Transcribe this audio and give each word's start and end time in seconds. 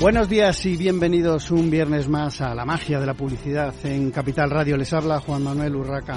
Buenos 0.00 0.30
días 0.30 0.64
y 0.64 0.78
bienvenidos 0.78 1.50
un 1.50 1.70
viernes 1.70 2.08
más 2.08 2.40
a 2.40 2.54
la 2.54 2.64
magia 2.64 2.98
de 2.98 3.04
la 3.04 3.12
publicidad 3.12 3.74
en 3.84 4.10
Capital 4.10 4.48
Radio. 4.48 4.78
Les 4.78 4.90
habla 4.94 5.20
Juan 5.20 5.44
Manuel 5.44 5.76
Urraca. 5.76 6.14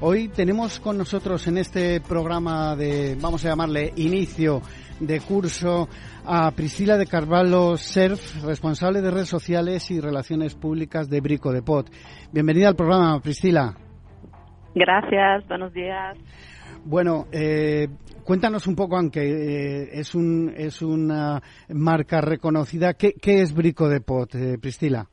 Hoy 0.00 0.28
tenemos 0.28 0.78
con 0.78 0.96
nosotros 0.96 1.44
en 1.48 1.58
este 1.58 2.00
programa 2.00 2.76
de, 2.76 3.16
vamos 3.20 3.44
a 3.44 3.48
llamarle, 3.48 3.92
inicio 3.96 4.62
de 5.00 5.18
curso 5.18 5.88
a 6.24 6.52
Priscila 6.52 6.96
de 6.96 7.06
Carvalho 7.06 7.76
Serf, 7.76 8.44
responsable 8.44 9.02
de 9.02 9.10
redes 9.10 9.30
sociales 9.30 9.90
y 9.90 9.98
relaciones 9.98 10.54
públicas 10.54 11.10
de 11.10 11.20
Brico 11.20 11.52
de 11.52 11.62
Pot. 11.62 11.90
Bienvenida 12.30 12.68
al 12.68 12.76
programa, 12.76 13.18
Priscila. 13.18 13.74
Gracias, 14.76 15.44
buenos 15.48 15.72
días. 15.72 16.16
Bueno, 16.84 17.26
eh, 17.32 17.88
cuéntanos 18.24 18.66
un 18.66 18.74
poco, 18.74 18.96
aunque 18.96 19.20
eh, 19.20 19.88
es, 19.92 20.14
un, 20.14 20.52
es 20.56 20.82
una 20.82 21.42
marca 21.68 22.20
reconocida, 22.20 22.94
¿qué, 22.94 23.12
qué 23.12 23.42
es 23.42 23.54
Brico 23.54 23.88
de 23.88 24.00
Pot, 24.00 24.34
eh, 24.34 24.58
Priscila? 24.60 25.06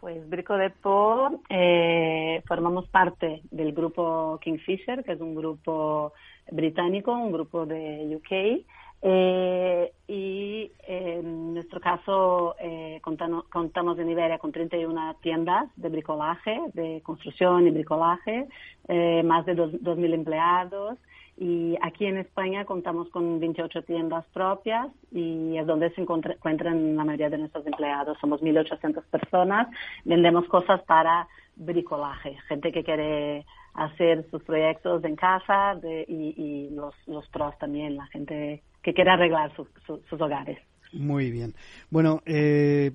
Pues 0.00 0.28
Brico 0.28 0.56
de 0.56 0.70
Pot 0.70 1.40
eh, 1.48 2.42
formamos 2.46 2.88
parte 2.88 3.42
del 3.50 3.72
grupo 3.72 4.38
Kingfisher, 4.40 5.02
que 5.04 5.12
es 5.12 5.20
un 5.20 5.34
grupo 5.34 6.12
británico, 6.50 7.12
un 7.12 7.32
grupo 7.32 7.66
de 7.66 8.16
UK, 8.16 8.64
eh, 9.00 9.92
y 10.08 10.72
en 10.86 11.54
nuestro 11.54 11.80
caso 11.80 12.56
eh, 12.58 12.98
contamos, 13.00 13.44
contamos, 13.44 13.96
en 13.98 14.10
Iberia 14.10 14.38
con 14.38 14.50
31 14.50 15.16
tiendas 15.22 15.68
de 15.76 15.88
bricolaje, 15.88 16.58
de 16.74 17.00
construcción 17.02 17.66
y 17.66 17.70
bricolaje, 17.70 18.48
eh, 18.88 19.22
más 19.22 19.46
de 19.46 19.54
2.000 19.54 20.14
empleados. 20.14 20.98
Y 21.40 21.76
aquí 21.82 22.04
en 22.06 22.18
España 22.18 22.64
contamos 22.64 23.08
con 23.10 23.38
28 23.38 23.82
tiendas 23.82 24.24
propias 24.32 24.88
y 25.12 25.56
es 25.56 25.66
donde 25.66 25.90
se 25.90 26.00
encuentran 26.00 26.96
la 26.96 27.04
mayoría 27.04 27.30
de 27.30 27.38
nuestros 27.38 27.64
empleados. 27.64 28.18
Somos 28.20 28.40
1.800 28.42 29.04
personas. 29.04 29.68
Vendemos 30.04 30.46
cosas 30.48 30.82
para 30.82 31.28
bricolaje, 31.54 32.36
gente 32.48 32.72
que 32.72 32.82
quiere 32.82 33.46
hacer 33.74 34.28
sus 34.30 34.42
proyectos 34.42 35.04
en 35.04 35.14
casa 35.14 35.76
de, 35.80 36.04
y, 36.08 36.70
los, 36.70 36.94
los 37.06 37.28
pros 37.28 37.56
también, 37.58 37.96
la 37.96 38.06
gente 38.06 38.64
que 38.82 38.92
quiera 38.92 39.14
arreglar 39.14 39.52
sus 39.54 40.20
hogares. 40.20 40.58
Muy 40.92 41.30
bien. 41.30 41.54
Bueno, 41.90 42.20
eh, 42.26 42.92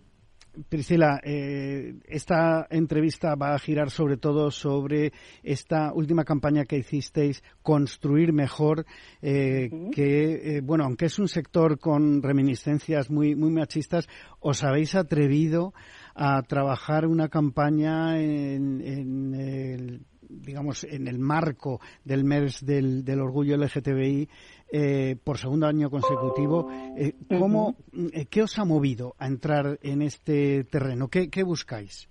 Priscila, 0.69 1.19
eh, 1.23 1.95
esta 2.05 2.67
entrevista 2.69 3.33
va 3.35 3.55
a 3.55 3.59
girar 3.59 3.89
sobre 3.89 4.17
todo 4.17 4.51
sobre 4.51 5.11
esta 5.41 5.91
última 5.93 6.23
campaña 6.23 6.65
que 6.65 6.77
hicisteis, 6.77 7.43
Construir 7.63 8.33
Mejor, 8.33 8.85
eh, 9.21 9.69
que, 9.91 10.57
eh, 10.57 10.61
bueno, 10.61 10.83
aunque 10.83 11.05
es 11.05 11.17
un 11.17 11.27
sector 11.27 11.79
con 11.79 12.21
reminiscencias 12.21 13.09
muy, 13.09 13.35
muy 13.35 13.49
machistas, 13.49 14.07
os 14.39 14.63
habéis 14.63 14.93
atrevido 14.93 15.73
a 16.13 16.43
trabajar 16.43 17.07
una 17.07 17.29
campaña 17.29 18.19
en, 18.19 18.81
en 18.81 19.33
el 19.33 20.05
digamos, 20.41 20.83
en 20.83 21.07
el 21.07 21.19
marco 21.19 21.79
del 22.03 22.23
mes 22.23 22.65
del, 22.65 23.03
del 23.03 23.21
orgullo 23.21 23.57
LGTBI 23.57 24.29
eh, 24.75 25.15
por 25.23 25.37
segundo 25.37 25.67
año 25.67 25.91
consecutivo. 25.91 26.67
Eh, 26.97 27.13
¿cómo, 27.39 27.75
eh, 28.11 28.25
¿Qué 28.25 28.41
os 28.41 28.57
ha 28.57 28.65
movido 28.65 29.15
a 29.19 29.27
entrar 29.27 29.79
en 29.83 30.01
este 30.01 30.63
terreno? 30.63 31.09
¿Qué, 31.09 31.29
qué 31.29 31.43
buscáis? 31.43 32.09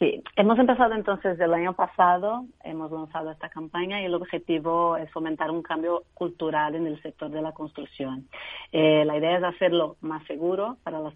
Sí, 0.00 0.22
hemos 0.36 0.58
empezado 0.58 0.94
entonces 0.94 1.36
del 1.36 1.52
año 1.52 1.74
pasado, 1.74 2.46
hemos 2.64 2.90
lanzado 2.90 3.30
esta 3.30 3.50
campaña 3.50 4.00
y 4.00 4.06
el 4.06 4.14
objetivo 4.14 4.96
es 4.96 5.10
fomentar 5.10 5.50
un 5.50 5.62
cambio 5.62 6.04
cultural 6.14 6.74
en 6.74 6.86
el 6.86 7.02
sector 7.02 7.30
de 7.30 7.42
la 7.42 7.52
construcción. 7.52 8.26
Eh, 8.72 9.04
la 9.04 9.18
idea 9.18 9.36
es 9.36 9.44
hacerlo 9.44 9.96
más 10.00 10.24
seguro 10.26 10.78
para 10.84 11.00
las 11.00 11.12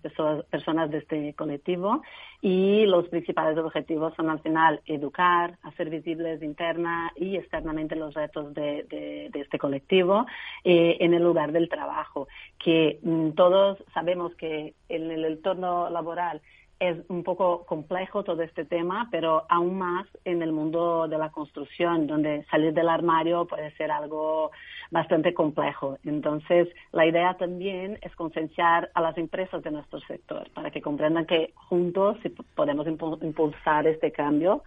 personas 0.51 0.91
de 0.91 0.99
este 0.99 1.33
colectivo 1.33 2.03
y 2.43 2.85
los 2.85 3.09
principales 3.09 3.57
objetivos 3.57 4.13
son 4.17 4.29
al 4.29 4.41
final 4.41 4.83
educar, 4.85 5.57
hacer 5.63 5.89
visibles 5.89 6.43
interna 6.43 7.11
y 7.17 7.37
externamente 7.37 7.97
los 7.97 8.13
retos 8.13 8.53
de, 8.53 8.83
de, 8.91 9.31
de 9.33 9.41
este 9.41 9.59
colectivo 9.59 10.27
eh, 10.63 10.99
en 11.01 11.15
el 11.15 11.23
lugar 11.23 11.53
del 11.53 11.71
trabajo, 11.71 12.29
que 12.63 12.99
mm, 13.03 13.31
todos 13.31 13.83
sabemos 13.95 14.35
que 14.35 14.75
en 14.91 15.11
el 15.11 15.25
entorno 15.25 15.89
laboral 15.89 16.43
es 16.81 16.99
un 17.09 17.23
poco 17.23 17.65
complejo 17.67 18.25
todo 18.25 18.43
este 18.43 18.65
tema, 18.65 19.09
pero 19.11 19.45
aún 19.49 19.79
más 19.79 20.07
en 20.25 20.43
el 20.43 20.53
mundo 20.53 21.09
de 21.09 21.19
la 21.19 21.31
construcción, 21.31 22.07
donde 22.07 22.45
salir 22.51 22.73
del 22.73 22.89
armario 22.89 23.47
puede 23.47 23.71
ser 23.77 23.91
algo 23.91 24.51
bastante 24.91 25.35
complejo. 25.35 25.99
Entonces, 26.05 26.69
la 26.93 27.07
idea 27.07 27.35
también 27.35 27.99
es 28.03 28.15
concienciar 28.17 28.91
a 28.95 29.01
las 29.01 29.17
empresas 29.19 29.63
de 29.63 29.71
nuestro 29.71 30.01
sector 30.01 30.51
para 30.51 30.71
que 30.71 30.83
comprendan 30.83 31.27
que 31.27 31.53
juntos 31.55 32.19
podemos 32.55 32.87
impulsar 32.87 33.87
este 33.87 34.13
cambio. 34.13 34.63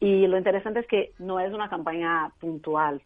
Y 0.00 0.26
lo 0.26 0.38
interesante 0.38 0.80
es 0.80 0.86
que 0.86 1.12
no 1.18 1.40
es 1.40 1.52
una 1.52 1.68
campaña 1.68 2.32
puntual. 2.40 3.02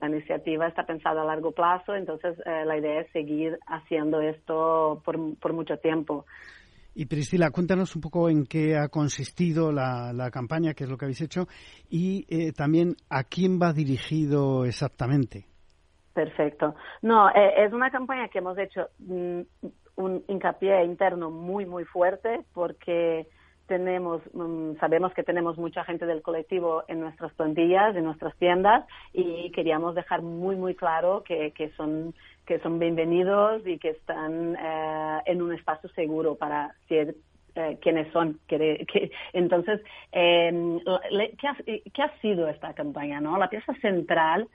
La 0.00 0.08
iniciativa 0.08 0.66
está 0.66 0.86
pensada 0.86 1.22
a 1.22 1.24
largo 1.24 1.52
plazo, 1.52 1.94
entonces 1.94 2.38
eh, 2.46 2.64
la 2.64 2.78
idea 2.78 3.00
es 3.00 3.10
seguir 3.10 3.58
haciendo 3.66 4.20
esto 4.20 5.02
por, 5.04 5.18
por 5.38 5.52
mucho 5.52 5.78
tiempo. 5.78 6.24
Y 7.00 7.06
Priscila, 7.06 7.52
cuéntanos 7.52 7.94
un 7.94 8.02
poco 8.02 8.28
en 8.28 8.44
qué 8.44 8.76
ha 8.76 8.88
consistido 8.88 9.70
la, 9.70 10.30
campaña, 10.32 10.74
qué 10.74 10.82
es 10.82 10.90
lo 10.90 10.96
que 10.96 11.04
habéis 11.04 11.20
hecho 11.20 11.46
y 11.88 12.26
eh, 12.28 12.52
también 12.52 12.96
a 13.08 13.22
quién 13.22 13.60
va 13.62 13.72
dirigido 13.72 14.64
exactamente. 14.64 15.46
Perfecto. 16.12 16.74
No, 17.02 17.28
eh, 17.28 17.64
es 17.64 17.72
una 17.72 17.92
campaña 17.92 18.26
que 18.26 18.38
hemos 18.38 18.58
hecho 18.58 18.88
mm, 18.98 19.42
un 19.94 20.24
hincapié 20.26 20.82
interno 20.82 21.30
muy, 21.30 21.66
muy 21.66 21.84
fuerte 21.84 22.40
porque 22.52 23.28
tenemos, 23.68 24.22
mm, 24.34 24.78
sabemos 24.80 25.14
que 25.14 25.22
tenemos 25.22 25.56
mucha 25.58 25.84
gente 25.84 26.06
del 26.06 26.22
colectivo 26.22 26.82
en 26.88 27.00
nuestras 27.00 27.32
plantillas, 27.34 27.94
en 27.94 28.04
nuestras 28.04 28.34
tiendas 28.38 28.84
y 29.12 29.52
queríamos 29.52 29.94
dejar 29.94 30.22
muy, 30.22 30.56
muy 30.56 30.74
claro 30.74 31.22
que, 31.24 31.52
que 31.52 31.70
son 31.76 32.14
que 32.46 32.58
son 32.60 32.78
bienvenidos 32.78 33.60
y 33.66 33.78
que 33.78 33.90
están 33.90 34.56
eh, 34.56 35.18
en 35.26 35.42
un 35.42 35.52
espacio 35.52 35.90
seguro 35.90 36.34
para 36.34 36.74
ser 36.88 37.14
eh, 37.54 37.78
quienes 37.82 38.10
son. 38.10 38.40
Entonces, 39.34 39.82
eh, 40.12 40.78
¿qué, 41.38 41.46
ha, 41.46 41.56
¿qué, 41.64 42.02
ha, 42.02 42.20
sido 42.20 42.48
esta 42.48 42.72
campaña? 42.72 43.20
¿no? 43.20 43.36
La 43.36 43.50
pieza 43.50 43.74
central 43.82 44.48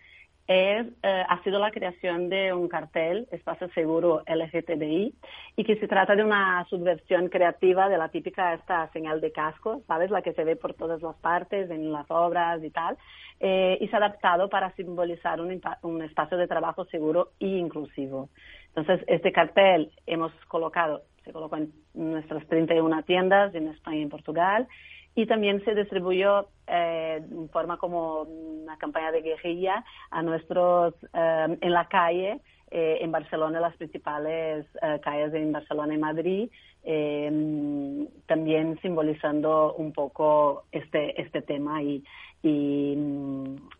es, 0.47 0.87
eh, 1.03 1.23
ha 1.27 1.41
sido 1.43 1.59
la 1.59 1.71
creación 1.71 2.29
de 2.29 2.53
un 2.53 2.67
cartel, 2.67 3.27
Espacio 3.31 3.69
Seguro 3.69 4.23
LGTBI, 4.27 5.13
y 5.55 5.63
que 5.63 5.77
se 5.77 5.87
trata 5.87 6.15
de 6.15 6.23
una 6.23 6.65
subversión 6.69 7.29
creativa 7.29 7.87
de 7.87 7.97
la 7.97 8.09
típica 8.09 8.53
esta 8.53 8.91
señal 8.91 9.21
de 9.21 9.31
casco, 9.31 9.81
¿sabes? 9.87 10.11
La 10.11 10.21
que 10.21 10.33
se 10.33 10.43
ve 10.43 10.55
por 10.55 10.73
todas 10.73 11.01
las 11.01 11.15
partes, 11.17 11.69
en 11.69 11.91
las 11.93 12.09
obras 12.09 12.61
y 12.63 12.69
tal, 12.71 12.97
eh, 13.39 13.77
y 13.79 13.87
se 13.87 13.95
ha 13.95 13.99
adaptado 13.99 14.49
para 14.49 14.71
simbolizar 14.71 15.39
un, 15.39 15.61
un 15.81 16.01
espacio 16.01 16.37
de 16.37 16.47
trabajo 16.47 16.85
seguro 16.85 17.29
e 17.39 17.47
inclusivo. 17.47 18.29
Entonces, 18.75 19.05
este 19.07 19.31
cartel 19.31 19.91
hemos 20.07 20.33
colocado, 20.47 21.03
se 21.23 21.31
colocó 21.31 21.55
en 21.55 21.71
nuestras 21.93 22.45
31 22.47 23.03
tiendas 23.03 23.55
en 23.55 23.69
España 23.69 23.97
y 23.97 24.01
en 24.01 24.09
Portugal, 24.09 24.67
y 25.15 25.25
también 25.25 25.63
se 25.63 25.75
distribuyó 25.75 26.47
eh, 26.67 27.21
en 27.29 27.49
forma 27.49 27.77
como 27.77 28.21
una 28.23 28.77
campaña 28.77 29.11
de 29.11 29.21
guerrilla 29.21 29.83
a 30.11 30.21
nuestros 30.21 30.93
eh, 31.13 31.57
en 31.61 31.73
la 31.73 31.87
calle 31.87 32.39
eh, 32.71 32.97
en 33.01 33.11
Barcelona 33.11 33.59
las 33.59 33.75
principales 33.77 34.65
eh, 34.81 34.99
calles 35.03 35.33
en 35.35 35.51
Barcelona 35.51 35.93
y 35.93 35.97
Madrid 35.97 36.49
eh, 36.83 38.07
también 38.25 38.79
simbolizando 38.81 39.75
un 39.75 39.93
poco 39.93 40.63
este 40.71 41.21
este 41.21 41.41
tema 41.43 41.83
y, 41.83 42.03
y, 42.41 42.97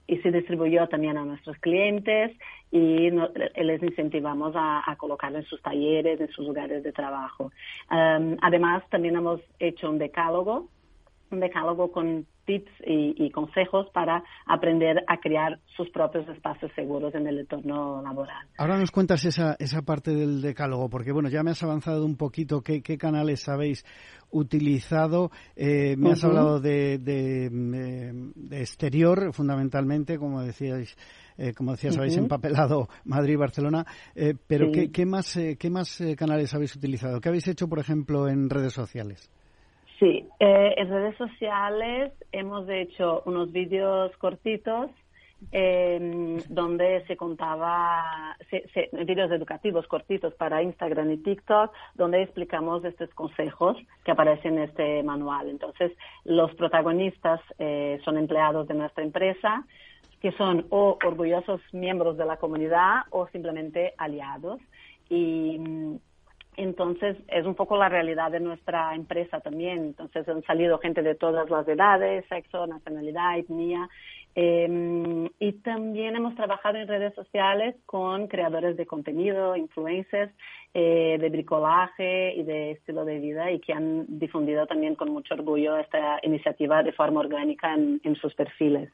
y, 0.07 0.18
se 0.18 0.31
distribuyó 0.31 0.88
también 0.88 1.18
a 1.18 1.25
nuestros 1.25 1.57
clientes 1.57 2.31
y 2.71 3.12
no, 3.12 3.29
les 3.56 3.83
incentivamos 3.83 4.56
a, 4.56 4.89
a, 4.89 4.95
colocarlo 4.95 5.39
en 5.39 5.45
sus 5.45 5.62
talleres, 5.62 6.21
en 6.21 6.29
sus 6.29 6.47
lugares 6.47 6.81
de 6.81 6.94
trabajo. 6.94 7.51
Um, 7.91 8.38
además, 8.41 8.83
también 8.89 9.15
hemos 9.18 9.41
hecho 9.59 9.89
un 9.89 9.97
decálogo 9.97 10.69
un 11.33 11.39
decálogo 11.39 11.91
con 11.91 12.25
tips 12.45 12.71
y, 12.85 13.15
y, 13.18 13.31
consejos 13.31 13.88
para 13.94 14.24
aprender 14.45 15.03
a 15.07 15.18
crear 15.19 15.59
sus 15.77 15.89
propios 15.89 16.27
espacios 16.27 16.71
seguros 16.75 17.15
en 17.15 17.25
el 17.27 17.39
entorno 17.39 18.01
laboral. 18.01 18.47
Ahora 18.57 18.77
nos 18.77 18.91
cuentas 18.91 19.24
esa, 19.25 19.56
esa 19.59 19.81
parte 19.81 20.12
del 20.13 20.41
decálogo, 20.41 20.89
porque 20.89 21.12
bueno, 21.12 21.30
ya 21.30 21.41
me 21.44 21.51
has 21.51 21.63
avanzado 21.63 22.06
un 22.06 22.18
poquito 22.18 22.62
qué, 22.62 22.81
qué 22.81 22.97
canales 22.97 23.47
habéis 23.47 23.85
utilizado. 24.30 25.31
Eh, 25.56 25.95
me 25.97 26.07
uh 26.07 26.09
-huh. 26.09 26.13
has 26.13 26.24
hablado 26.24 26.59
de, 26.59 26.97
de, 26.97 27.50
de, 27.50 28.59
exterior, 28.59 29.33
fundamentalmente, 29.33 30.18
como 30.18 30.41
decíais. 30.41 30.97
Eh, 31.38 31.53
como 31.53 31.71
decías, 31.71 31.95
uh 31.95 31.97
-huh. 31.97 32.01
habéis 32.01 32.18
empapelado 32.18 32.89
Madrid 33.06 33.33
y 33.33 33.38
Barcelona, 33.38 33.86
eh, 34.15 34.36
pero 34.45 34.68
sí. 34.68 34.71
¿qué, 34.71 34.91
¿qué, 34.91 35.06
más, 35.06 35.36
eh, 35.38 35.57
qué 35.57 35.69
más 35.69 36.03
canales 36.15 36.53
habéis 36.53 36.75
utilizado? 36.75 37.19
¿Qué 37.21 37.29
habéis 37.29 37.47
hecho, 37.47 37.68
por 37.68 37.79
ejemplo, 37.79 38.27
en 38.27 38.50
redes 38.50 38.74
sociales? 38.74 39.31
Sí, 39.99 40.27
eh, 40.39 40.73
en 40.77 40.89
redes 40.89 41.15
sociales 41.17 42.11
hemos 42.31 42.67
hecho 42.69 43.21
unos 43.25 43.51
vídeos 43.51 44.15
cortitos 44.17 44.89
eh, 45.51 46.39
donde 46.47 47.05
se 47.05 47.17
contaba, 47.17 48.35
se, 48.49 48.67
se, 48.69 48.89
vídeos 49.05 49.31
educativos 49.31 49.87
cortitos 49.87 50.33
para 50.35 50.63
Instagram 50.63 51.11
y 51.11 51.17
TikTok, 51.17 51.71
donde 51.95 52.23
explicamos 52.23 52.83
estos 52.85 53.09
consejos 53.13 53.77
que 54.03 54.11
aparecen 54.11 54.57
en 54.57 54.63
este 54.63 55.03
manual. 55.03 55.49
Entonces, 55.49 55.91
los 56.23 56.53
protagonistas 56.55 57.41
eh, 57.59 57.99
son 58.05 58.17
empleados 58.17 58.67
de 58.67 58.75
nuestra 58.75 59.03
empresa, 59.03 59.65
que 60.21 60.31
son 60.33 60.65
o 60.69 60.97
orgullosos 61.03 61.61
miembros 61.73 62.17
de 62.17 62.25
la 62.25 62.37
comunidad 62.37 63.01
o 63.09 63.27
simplemente 63.27 63.93
aliados. 63.97 64.61
Y 65.09 65.99
entonces, 66.57 67.17
es 67.27 67.45
un 67.45 67.55
poco 67.55 67.77
la 67.77 67.89
realidad 67.89 68.31
de 68.31 68.39
nuestra 68.39 68.95
empresa 68.95 69.39
también. 69.39 69.79
Entonces, 69.79 70.27
han 70.27 70.44
salido 70.44 70.79
gente 70.79 71.01
de 71.01 71.15
todas 71.15 71.50
las 71.50 71.67
edades, 71.67 72.25
sexo, 72.29 72.67
nacionalidad, 72.67 73.38
etnia. 73.38 73.89
Eh, 74.35 75.29
y 75.39 75.51
también 75.61 76.15
hemos 76.15 76.35
trabajado 76.35 76.77
en 76.77 76.88
redes 76.88 77.13
sociales 77.13 77.75
con 77.85 78.27
creadores 78.27 78.77
de 78.77 78.85
contenido, 78.85 79.55
influencers, 79.55 80.33
eh, 80.73 81.17
de 81.19 81.29
bricolaje 81.29 82.33
y 82.35 82.44
de 82.44 82.71
estilo 82.71 83.05
de 83.05 83.19
vida 83.19 83.51
y 83.51 83.59
que 83.59 83.73
han 83.73 84.05
difundido 84.07 84.65
también 84.65 84.95
con 84.95 85.11
mucho 85.11 85.35
orgullo 85.35 85.77
esta 85.77 86.19
iniciativa 86.23 86.81
de 86.81 86.94
forma 86.94 87.19
orgánica 87.19 87.73
en, 87.75 88.01
en 88.03 88.15
sus 88.15 88.33
perfiles. 88.33 88.89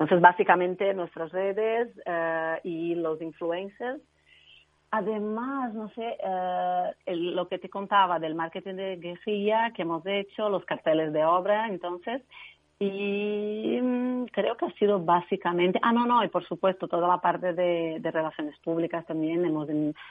Entonces, 0.00 0.20
básicamente, 0.22 0.94
nuestras 0.94 1.30
redes 1.30 1.88
uh, 2.06 2.66
y 2.66 2.94
los 2.94 3.20
influencers 3.20 4.00
Además, 4.92 5.72
no 5.72 5.88
sé, 5.90 6.16
eh, 6.20 7.16
lo 7.16 7.46
que 7.48 7.58
te 7.58 7.70
contaba 7.70 8.18
del 8.18 8.34
marketing 8.34 8.74
de 8.74 8.96
guerrilla 8.96 9.72
que 9.72 9.82
hemos 9.82 10.04
hecho, 10.04 10.48
los 10.48 10.64
carteles 10.64 11.12
de 11.12 11.24
obra, 11.24 11.68
entonces, 11.68 12.22
y 12.80 13.78
mmm, 13.80 14.24
creo 14.32 14.56
que 14.56 14.64
ha 14.64 14.72
sido 14.72 14.98
básicamente, 14.98 15.78
ah, 15.82 15.92
no, 15.92 16.06
no, 16.06 16.24
y 16.24 16.28
por 16.28 16.44
supuesto 16.44 16.88
toda 16.88 17.06
la 17.06 17.20
parte 17.20 17.52
de, 17.52 18.00
relaciones 18.02 18.58
públicas 18.60 19.06
también, 19.06 19.44
hemos 19.44 19.68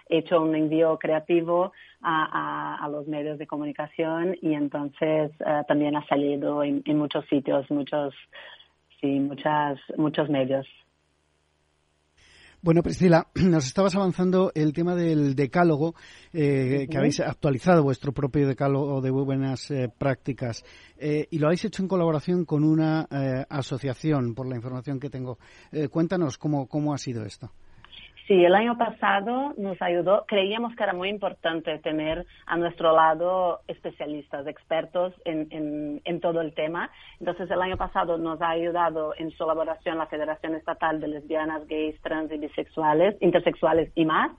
hecho 0.07 0.41
un 0.41 0.55
envío 0.55 0.97
creativo 0.97 1.73
a, 2.01 2.77
a, 2.79 2.85
a, 2.85 2.89
los 2.89 3.07
medios 3.07 3.37
de 3.37 3.47
comunicación 3.47 4.37
y 4.41 4.53
entonces 4.53 5.31
uh, 5.41 5.65
también 5.67 5.95
ha 5.97 6.05
salido 6.07 6.63
en, 6.63 6.83
en 6.85 6.97
muchos 6.97 7.25
sitios, 7.25 7.69
muchos, 7.71 8.13
sí, 9.01 9.19
muchas, 9.19 9.79
muchos 9.97 10.29
medios. 10.29 10.67
Bueno, 12.61 12.83
Priscila, 12.83 13.25
nos 13.35 13.65
estabas 13.65 13.95
avanzando 13.95 14.51
el 14.53 14.73
tema 14.73 14.93
del 14.93 15.33
decálogo, 15.33 15.95
eh, 16.33 16.87
que 16.91 16.97
habéis 16.97 17.21
actualizado 17.21 17.83
vuestro 17.83 18.11
propio 18.11 18.49
decálogo 18.49 18.99
de 18.99 19.11
buenas 19.11 19.71
eh, 19.71 19.89
prácticas 19.97 20.65
eh, 20.97 21.27
y 21.31 21.39
lo 21.39 21.47
habéis 21.47 21.63
hecho 21.63 21.81
en 21.81 21.87
colaboración 21.87 22.43
con 22.43 22.65
una 22.65 23.07
eh, 23.09 23.45
asociación, 23.49 24.35
por 24.35 24.45
la 24.45 24.57
información 24.57 24.99
que 24.99 25.09
tengo. 25.09 25.39
Eh, 25.71 25.87
cuéntanos 25.87 26.37
cómo, 26.37 26.67
cómo 26.67 26.93
ha 26.93 26.97
sido 26.97 27.23
esto. 27.23 27.49
Sí, 28.29 28.45
el 28.45 28.53
año 28.53 28.77
pasado 28.77 29.55
nos 29.57 29.81
ayudó, 29.81 30.23
creíamos 30.27 30.75
que 30.75 30.83
era 30.83 30.93
muy 30.93 31.09
importante 31.09 31.79
tener 31.79 32.27
a 32.45 32.57
nuestro 32.57 32.95
lado 32.95 33.61
especialistas, 33.67 34.45
expertos 34.45 35.15
en, 35.25 36.19
todo 36.21 36.39
el 36.41 36.53
tema. 36.53 36.91
Entonces, 37.19 37.49
el 37.49 37.59
año 37.59 37.75
pasado 37.75 38.19
nos 38.19 38.39
ha 38.43 38.49
ayudado 38.49 39.15
en 39.17 39.31
su 39.31 39.43
elaboración 39.45 39.97
la 39.97 40.05
Federación 40.05 40.53
Estatal 40.53 41.01
de 41.01 41.07
Lesbianas, 41.07 41.67
Gays, 41.67 41.99
Trans 42.03 42.31
y 42.31 42.37
Bisexuales, 42.37 43.15
Intersexuales 43.19 43.91
y 43.95 44.05
más, 44.05 44.29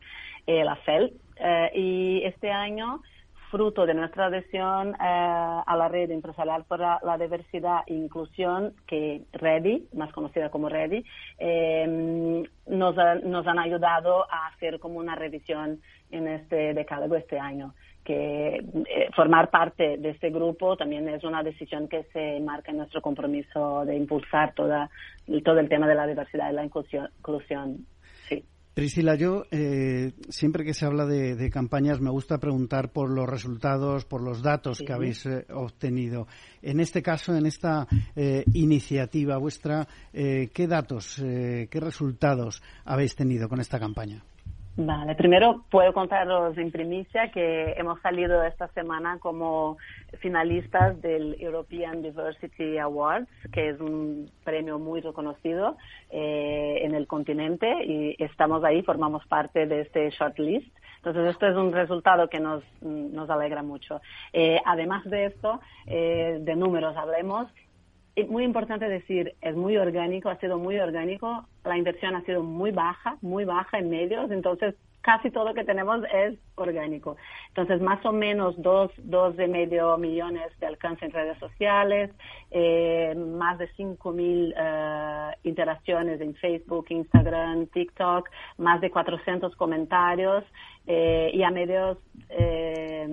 eh, 0.46 0.62
la 0.62 0.76
FEL. 0.76 1.12
Eh, 1.40 1.70
y 1.75 2.22
este 2.22 2.52
año 2.52 3.02
fruto 3.50 3.85
de 3.85 3.94
nuestra 3.94 4.26
adhesión 4.26 4.91
eh, 4.91 4.94
a 5.00 5.75
la 5.76 5.88
red 5.88 6.11
empresarial 6.11 6.64
por 6.64 6.81
la, 6.81 7.19
diversidad 7.19 7.81
e 7.87 7.94
inclusión, 7.94 8.73
que 8.87 9.23
REDI, 9.32 9.88
más 9.94 10.12
conocida 10.12 10.50
como 10.50 10.69
REDI, 10.69 11.05
eh, 11.38 12.44
nos, 12.67 12.97
nos, 13.25 13.47
han 13.47 13.58
ayudado 13.58 14.25
a 14.31 14.47
hacer 14.49 14.79
como 14.79 14.99
una 14.99 15.17
revisión 15.17 15.81
en 16.11 16.29
este 16.29 16.75
decálogo 16.75 17.16
este 17.16 17.38
año. 17.38 17.75
Que 18.04 18.57
eh, 18.57 19.09
formar 19.14 19.50
parte 19.50 19.99
de 19.99 20.11
este 20.11 20.30
grupo 20.30 20.76
también 20.76 21.09
es 21.09 21.23
una 21.23 21.42
decisión 21.42 21.87
que 21.87 22.04
se 22.12 22.40
marca 22.40 22.71
en 22.71 22.78
nuestro 22.78 23.02
compromiso 23.02 23.85
de 23.85 23.97
impulsar 23.97 24.54
toda, 24.54 24.88
todo 25.45 25.59
el 25.59 25.69
tema 25.69 25.87
de 25.87 25.95
la 25.95 26.07
diversidad 26.07 26.50
y 26.50 26.54
la 26.54 26.64
inclusión. 26.64 27.87
Priscila, 28.80 29.14
yo 29.14 29.44
eh, 29.50 30.12
siempre 30.30 30.64
que 30.64 30.72
se 30.72 30.87
habla 30.87 31.04
de, 31.04 31.37
de, 31.37 31.50
campañas 31.50 32.00
me 32.00 32.08
gusta 32.08 32.38
preguntar 32.38 32.90
por 32.90 33.10
los 33.10 33.28
resultados, 33.28 34.06
por 34.06 34.22
los 34.22 34.40
datos 34.40 34.78
sí. 34.78 34.87
que 34.87 34.94
habéis 34.94 35.26
eh, 35.26 35.44
obtenido. 35.52 36.26
En 36.62 36.80
este 36.80 37.02
caso, 37.02 37.37
en 37.37 37.44
esta 37.44 37.87
eh, 38.16 38.42
iniciativa 38.54 39.37
vuestra, 39.37 39.87
¿qué 40.14 40.66
datos, 40.66 41.18
eh, 41.18 41.68
qué 41.70 41.78
resultados 41.78 42.62
habéis 42.87 43.14
tenido 43.16 43.50
con 43.50 43.60
esta 43.60 43.78
campaña? 43.78 44.25
Vale, 44.82 45.14
primero 45.14 45.62
puedo 45.70 45.92
contaros 45.92 46.56
en 46.56 46.70
primicia 46.70 47.30
que 47.30 47.75
hemos 47.76 48.00
salido 48.00 48.42
esta 48.44 48.66
semana 48.68 49.18
como 49.18 49.76
finalistas 50.20 50.99
del 51.02 51.37
European 51.38 52.00
Diversity 52.00 52.78
Awards, 52.78 53.28
que 53.52 53.68
es 53.68 53.80
un 53.80 54.30
premio 54.42 54.78
muy 54.78 55.02
reconocido 55.02 55.76
eh, 56.08 56.78
en 56.82 56.94
el 56.94 57.06
continente 57.06 57.68
y 57.84 58.16
estamos 58.22 58.64
ahí, 58.64 58.80
formamos 58.82 59.26
parte 59.26 59.66
de 59.66 59.82
este 59.82 60.08
shortlist. 60.08 60.75
Entonces, 60.96 61.30
esto 61.30 61.46
es 61.46 61.56
un 61.56 61.72
resultado 61.72 62.28
que 62.28 62.40
nos, 62.40 62.62
nos 62.80 63.28
alegra 63.28 63.62
mucho. 63.62 64.00
Eh, 64.32 64.60
además 64.64 65.04
de 65.04 65.26
esto, 65.26 65.60
eh, 65.87 66.38
de 66.40 66.56
números 66.56 66.96
hablemos, 66.96 67.49
es 68.17 68.29
muy 68.29 68.45
importante 68.45 68.88
decir, 68.88 69.35
es 69.40 69.55
muy 69.55 69.76
orgánico, 69.76 70.29
ha 70.29 70.38
sido 70.38 70.59
muy 70.59 70.79
orgánico, 70.79 71.47
la 71.64 71.76
inversión 71.76 72.14
ha 72.14 72.23
sido 72.23 72.43
muy 72.43 72.71
baja, 72.71 73.17
muy 73.21 73.45
baja 73.45 73.79
en 73.79 73.90
medios, 73.90 74.31
entonces 74.31 74.75
casi 75.00 75.31
todo 75.31 75.45
lo 75.45 75.55
que 75.55 75.64
tenemos 75.64 76.02
es 76.12 76.38
orgánico. 76.62 77.17
Entonces, 77.49 77.81
más 77.81 78.05
o 78.05 78.12
menos 78.12 78.55
dos, 78.61 78.90
dos 78.99 79.37
de 79.37 79.49
medio 79.49 79.97
millones 79.99 80.50
de 80.61 80.67
alcance 80.67 81.05
en 81.05 81.12
redes 81.12 81.38
sociales, 81.38 82.11
eh, 82.50 83.14
más 83.14 83.59
de 83.59 83.69
cinco 83.76 84.12
mil 84.12 84.55
eh, 84.57 85.31
interacciones 85.45 86.21
en 86.21 86.35
Facebook, 86.35 86.87
Instagram, 86.88 87.67
TikTok, 87.67 88.29
más 88.59 88.81
de 88.81 88.90
400 88.90 89.55
comentarios 89.57 90.45
eh, 90.87 91.31
y 91.35 91.43
a 91.43 91.50
medios, 91.50 91.99
eh, 92.31 93.07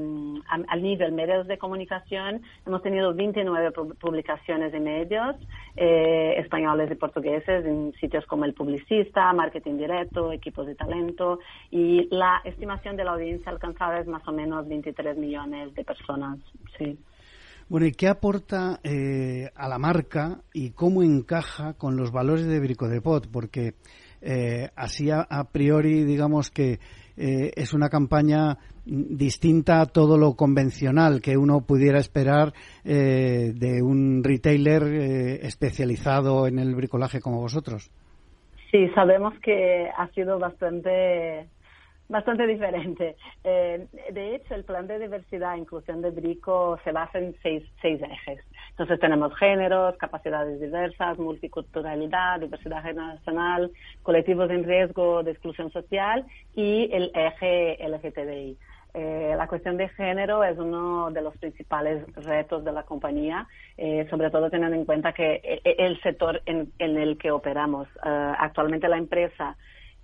al 0.50 0.82
nivel 0.82 1.12
medios 1.12 1.46
de 1.48 1.58
comunicación, 1.58 2.42
hemos 2.66 2.82
tenido 2.82 3.14
29 3.14 3.72
publicaciones 4.00 4.74
en 4.74 4.84
medios 4.84 5.36
eh, 5.76 6.36
españoles 6.38 6.90
y 6.90 6.96
portugueses 6.96 7.66
en 7.66 7.94
sitios 8.00 8.26
como 8.26 8.46
El 8.46 8.56
Publicista, 8.56 9.32
Marketing 9.34 9.78
Directo, 9.78 10.32
Equipos 10.32 10.66
de 10.66 10.74
Talento 10.74 11.40
y 11.70 12.08
la 12.10 12.42
estimación 12.46 12.96
de 12.96 13.04
la 13.04 13.12
audiencia 13.12 13.37
alcanzada 13.46 14.00
es 14.00 14.08
más 14.08 14.28
o 14.28 14.32
menos 14.32 14.68
23 14.68 15.18
millones 15.18 15.74
de 15.74 15.84
personas. 15.84 16.40
Sí. 16.78 16.98
Bueno, 17.70 17.86
¿y 17.86 17.92
qué 17.92 18.08
aporta 18.08 18.80
eh, 18.84 19.50
a 19.54 19.68
la 19.68 19.78
marca 19.78 20.40
y 20.54 20.72
cómo 20.72 21.04
encaja 21.04 21.74
con 21.74 21.98
los 21.98 22.12
valores 22.12 22.48
de 22.48 22.60
Bricodepot? 22.62 23.30
Porque 23.30 23.74
eh, 24.22 24.70
así 24.76 25.10
a, 25.12 25.26
priori, 25.52 26.04
digamos 26.04 26.50
que 26.50 26.80
eh, 27.18 27.52
es 27.56 27.74
una 27.74 27.90
campaña 27.90 28.58
distinta 28.86 29.82
a 29.82 29.86
todo 29.86 30.18
lo 30.18 30.36
convencional 30.36 31.22
que 31.22 31.38
uno 31.38 31.62
pudiera 31.62 32.00
esperar 32.00 32.54
eh, 32.86 33.52
de 33.54 33.82
un 33.82 34.24
retailer 34.24 34.84
especializado 35.44 36.48
en 36.48 36.60
el 36.60 36.74
bricolaje 36.74 37.20
como 37.20 37.42
vosotros. 37.42 37.92
Sí, 38.72 38.90
sabemos 38.96 39.34
que 39.42 39.90
ha 39.98 40.08
sido 40.10 40.40
bastante 40.40 41.48
bastante 42.10 42.48
diferente. 42.48 43.16
Eh, 43.44 43.88
de 44.12 44.36
hecho, 44.36 44.56
el 44.56 44.64
plan 44.64 44.88
de 44.88 45.00
diversidad 45.00 45.56
e 45.56 45.60
inclusión 45.60 46.02
de 46.02 46.12
Brico 46.12 46.80
se 46.84 46.92
basa 46.92 47.20
en 47.20 47.36
seis, 47.42 47.64
seis 47.82 48.02
ejes. 48.02 48.44
Entonces 48.72 49.00
tenemos 49.00 49.36
géneros, 49.36 49.98
capacidades 49.98 50.60
diversas, 50.60 51.18
multiculturalidad, 51.18 52.40
diversidad 52.40 52.84
generacional, 52.84 53.72
colectivos 54.04 54.50
en 54.52 54.64
riesgo 54.64 55.24
de 55.24 55.32
exclusión 55.32 55.72
social 55.72 56.26
y 56.56 56.90
el 56.94 57.12
eje 57.14 57.78
LGTBI. 57.88 58.58
Eh, 58.94 59.36
la 59.38 59.48
cuestión 59.48 59.78
de 59.78 59.90
género 59.90 60.44
es 60.44 60.58
uno 60.58 61.12
de 61.12 61.22
los 61.22 61.38
principales 61.38 62.04
retos 62.16 62.64
de 62.64 62.72
la 62.72 62.84
compañía, 62.84 63.48
eh, 63.78 64.08
sobre 64.10 64.32
todo 64.32 64.50
teniendo 64.50 64.76
en 64.76 64.86
cuenta 64.86 65.14
que 65.14 65.62
el 65.64 66.02
sector 66.02 66.42
en, 66.46 66.72
en 66.80 66.98
el 66.98 67.18
que 67.18 67.32
operamos. 67.32 67.88
actualmente 68.02 68.88
la 68.88 68.98
empresa 68.98 69.56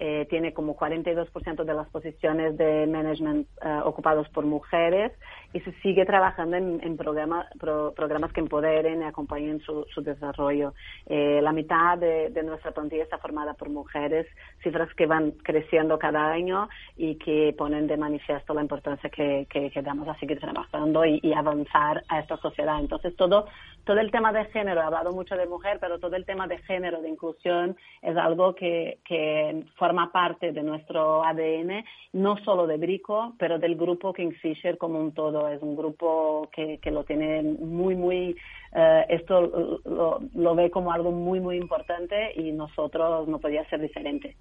eh, 0.06 0.28
tiene 0.30 0.54
como 0.54 0.76
42% 0.76 1.64
de 1.64 1.74
las 1.74 1.88
posiciones 1.88 2.58
de 2.58 2.86
management 2.88 3.48
eh, 3.64 3.80
ocupados 3.86 4.28
por 4.28 4.46
mujeres 4.46 5.14
y 5.54 5.60
se 5.62 5.72
sigue 5.82 6.06
trabajando 6.06 6.58
en, 6.58 6.82
en 6.84 6.98
programas 6.98 8.34
que 8.34 8.40
empoderen 8.40 9.02
y 9.02 9.06
acompañen 9.06 9.62
su, 9.62 9.86
desarrollo. 10.02 10.74
Eh, 11.06 11.40
la 11.42 11.52
mitad 11.52 11.98
de, 11.98 12.32
nuestra 12.44 12.72
plantilla 12.72 13.04
está 13.04 13.20
formada 13.20 13.54
por 13.54 13.70
mujeres, 13.70 14.28
cifras 14.64 14.94
que 14.96 15.06
van 15.06 15.32
creciendo 15.32 16.00
cada 16.00 16.32
año 16.32 16.68
y 16.98 17.16
que 17.16 17.54
ponen 17.58 17.88
de 17.88 17.98
manifiesto 17.98 18.54
la 18.54 18.62
importancia 18.62 19.10
que, 19.10 19.48
damos 19.84 20.08
a 20.08 20.18
seguir 20.20 20.40
trabajando 20.40 21.06
y, 21.06 21.20
y, 21.22 21.34
avanzar 21.34 22.04
a 22.08 22.20
esta 22.20 22.38
sociedad. 22.38 22.80
Entonces, 22.80 23.16
todo, 23.16 23.48
todo 23.84 24.00
el 24.00 24.12
tema 24.12 24.32
de 24.32 24.46
género, 24.46 24.82
he 24.82 24.84
hablado 24.84 25.12
mucho 25.12 25.36
de 25.36 25.46
mujer, 25.46 25.78
pero 25.80 26.00
todo 26.00 26.16
el 26.16 26.26
tema 26.26 26.48
de 26.48 26.58
género, 26.60 27.02
de 27.02 27.10
inclusión, 27.10 27.76
es 28.02 28.16
algo 28.18 28.56
que, 28.56 29.00
que 29.06 29.66
forma 29.76 30.12
parte 30.12 30.52
de 30.52 30.64
nuestro 30.64 31.24
ADN, 31.24 31.84
no 32.14 32.38
solo 32.38 32.66
de 32.66 32.78
Brico, 32.78 33.34
pero 33.38 33.60
del 33.60 33.76
grupo 33.76 34.14
Kingfisher 34.14 34.78
como 34.78 35.00
un 35.00 35.14
todo. 35.14 35.43
Es 35.48 35.62
un 35.62 35.76
grupo 35.76 36.50
que, 36.54 36.80
que 36.80 36.92
lo 36.92 37.04
tiene 37.04 37.42
muy, 37.44 37.96
muy, 37.96 38.36
eh, 38.76 39.06
esto 39.10 39.42
lo, 39.86 40.20
lo, 40.34 40.56
ve 40.56 40.70
como 40.72 40.92
algo 40.92 41.12
muy, 41.12 41.40
muy 41.40 41.58
importante 41.58 42.16
y 42.36 42.52
nosotros 42.52 43.28
no 43.28 43.40
podía 43.40 43.68
ser 43.70 43.82
diferente. 43.82 44.36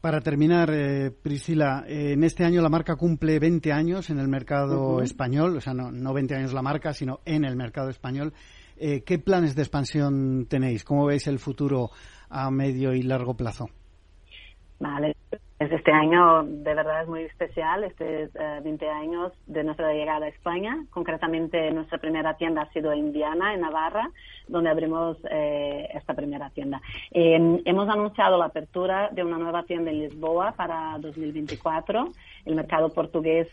Para 0.00 0.20
terminar, 0.20 0.70
eh, 0.72 1.10
Priscila, 1.10 1.84
eh, 1.88 2.12
en 2.12 2.22
este 2.22 2.44
año 2.44 2.62
la 2.62 2.68
marca 2.68 2.96
cumple 2.96 3.38
20 3.38 3.72
años 3.72 4.10
en 4.10 4.18
el 4.18 4.28
mercado 4.28 5.00
español, 5.02 5.56
o 5.56 5.60
sea, 5.60 5.74
no, 5.74 5.90
no 5.90 6.12
20 6.12 6.36
años 6.36 6.52
la 6.52 6.62
marca, 6.62 6.92
sino 6.92 7.20
en 7.24 7.44
el 7.44 7.56
mercado 7.56 7.90
español. 7.90 8.32
¿Qué 8.78 9.18
planes 9.18 9.56
de 9.56 9.62
expansión 9.62 10.48
tenéis? 10.50 10.84
¿Cómo 10.84 11.06
veis 11.06 11.26
el 11.28 11.38
futuro 11.38 11.88
a 12.28 12.50
medio 12.50 12.92
y 12.92 13.02
largo 13.02 13.34
plazo? 13.34 13.70
Vale. 14.78 15.16
Este 15.58 15.90
año 15.90 16.42
de 16.42 16.74
verdad 16.74 17.02
es 17.02 17.08
muy 17.08 17.22
especial, 17.22 17.82
este 17.84 18.24
es 18.24 18.32
20 18.62 18.84
eh, 18.84 18.90
años 18.90 19.32
de 19.46 19.64
nuestra 19.64 19.90
llegada 19.94 20.26
a 20.26 20.28
España. 20.28 20.84
Concretamente, 20.90 21.70
nuestra 21.70 21.96
primera 21.96 22.34
tienda 22.36 22.62
ha 22.62 22.72
sido 22.74 22.92
en 22.92 23.10
Viana, 23.10 23.54
en 23.54 23.62
Navarra, 23.62 24.10
donde 24.48 24.68
abrimos 24.68 25.16
eh, 25.30 25.88
esta 25.94 26.12
primera 26.12 26.50
tienda. 26.50 26.82
Eh, 27.10 27.62
hemos 27.64 27.88
anunciado 27.88 28.36
la 28.36 28.46
apertura 28.46 29.08
de 29.12 29.24
una 29.24 29.38
nueva 29.38 29.62
tienda 29.62 29.90
en 29.90 30.00
Lisboa 30.00 30.52
para 30.52 30.98
2024. 30.98 32.04
El 32.44 32.54
mercado 32.54 32.90
portugués 32.90 33.48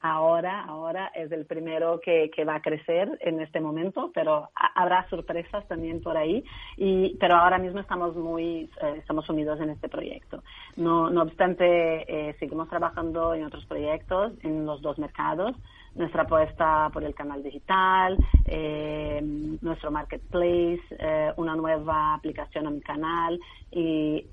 ahora, 0.00 0.64
ahora 0.64 1.10
es 1.14 1.30
el 1.32 1.44
primero 1.46 2.00
que, 2.00 2.30
que, 2.34 2.44
va 2.44 2.56
a 2.56 2.62
crecer 2.62 3.18
en 3.20 3.40
este 3.40 3.60
momento, 3.60 4.10
pero 4.14 4.50
habrá 4.74 5.08
sorpresas 5.08 5.66
también 5.66 6.00
por 6.00 6.16
ahí. 6.16 6.44
Y, 6.76 7.16
pero 7.18 7.36
ahora 7.36 7.58
mismo 7.58 7.80
estamos 7.80 8.14
muy, 8.16 8.70
eh, 8.82 8.94
estamos 8.98 9.26
sumidos 9.26 9.60
en 9.60 9.70
este 9.70 9.88
proyecto. 9.88 10.42
No, 10.76 11.10
no 11.10 11.22
obstante, 11.22 12.28
eh, 12.28 12.36
seguimos 12.38 12.68
trabajando 12.68 13.34
en 13.34 13.44
otros 13.44 13.64
proyectos 13.66 14.32
en 14.42 14.64
los 14.66 14.80
dos 14.82 14.98
mercados. 14.98 15.56
Nuestra 15.94 16.22
apuesta 16.22 16.90
por 16.92 17.02
el 17.02 17.14
canal 17.14 17.42
digital, 17.42 18.16
eh, 18.44 19.20
nuestro 19.60 19.90
marketplace, 19.90 20.80
una 21.36 21.56
nueva 21.56 22.14
aplicación 22.14 22.66
en 22.66 22.74
mi 22.74 22.80
canal 22.82 23.40
y 23.72 24.24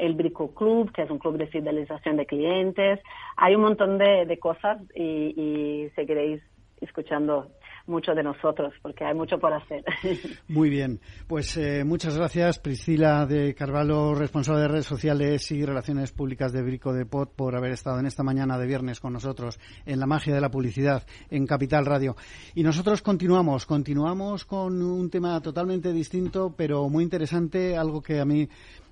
el 0.00 0.14
Brico 0.14 0.54
Club, 0.54 0.90
que 0.92 1.02
es 1.02 1.10
un 1.10 1.18
club 1.18 1.36
de 1.36 1.46
fidelización 1.46 2.16
de 2.16 2.26
clientes. 2.26 3.00
Hay 3.36 3.54
un 3.54 3.62
montón 3.62 3.98
de, 3.98 4.38
cosas 4.40 4.80
y, 4.94 5.88
seguiréis 5.94 6.42
escuchando 6.80 7.50
mucho 7.86 8.12
de 8.12 8.22
nosotros, 8.22 8.72
porque 8.82 9.04
hay 9.04 9.14
mucho 9.14 9.38
por 9.38 9.52
hacer. 9.52 9.84
Muy 10.48 10.70
bien. 10.70 11.00
Pues 11.26 11.56
eh, 11.56 11.84
muchas 11.84 12.16
gracias, 12.16 12.58
Priscila 12.58 13.26
de 13.26 13.54
Carvalho, 13.54 14.14
responsable 14.14 14.62
de 14.62 14.68
redes 14.68 14.86
sociales 14.86 15.50
y 15.50 15.64
relaciones 15.64 16.12
públicas 16.12 16.52
de 16.52 16.62
Brico 16.62 16.92
de 16.92 17.04
Pot, 17.04 17.34
por 17.34 17.56
haber 17.56 17.72
estado 17.72 17.98
en 17.98 18.06
esta 18.06 18.22
mañana 18.22 18.58
de 18.58 18.66
viernes 18.66 19.00
con 19.00 19.12
nosotros 19.12 19.58
en 19.84 19.98
la 19.98 20.06
magia 20.06 20.34
de 20.34 20.40
la 20.40 20.50
publicidad 20.50 21.04
en 21.30 21.46
Capital 21.46 21.84
Radio. 21.84 22.16
Y 22.54 22.62
nosotros 22.62 23.02
continuamos, 23.02 23.66
continuamos 23.66 24.44
con 24.44 24.80
un 24.80 25.10
tema 25.10 25.40
totalmente 25.40 25.92
distinto, 25.92 26.54
pero 26.56 26.88
muy 26.88 27.02
interesante, 27.02 27.76
algo 27.76 28.00
que 28.00 28.20
a 28.20 28.24
mí 28.24 28.48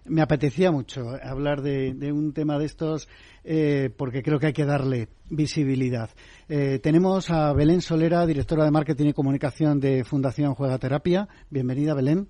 me 0.09 0.23
apetecía 0.23 0.71
mucho 0.71 1.11
hablar 1.23 1.63
de, 1.63 2.13
un 2.13 2.33
tema 2.33 2.59
de 2.59 2.67
estos 2.67 3.09
eh, 3.45 3.91
porque 3.97 4.23
creo 4.23 4.39
que 4.39 4.47
hay 4.47 4.53
que 4.53 4.65
darle 4.65 5.09
visibilidad. 5.31 6.11
Eh, 6.49 6.79
tenemos 6.83 7.31
a 7.31 7.53
Belén 7.53 7.81
Solera, 7.81 8.27
directora 8.27 8.65
de 8.65 8.71
Marketing 8.71 9.07
y 9.07 9.13
Comunicación 9.13 9.81
de 9.81 10.05
Fundación 10.05 10.55
Juega 10.55 10.79
Terapia. 10.79 11.29
Bienvenida, 11.51 11.95
Belén. 11.95 12.29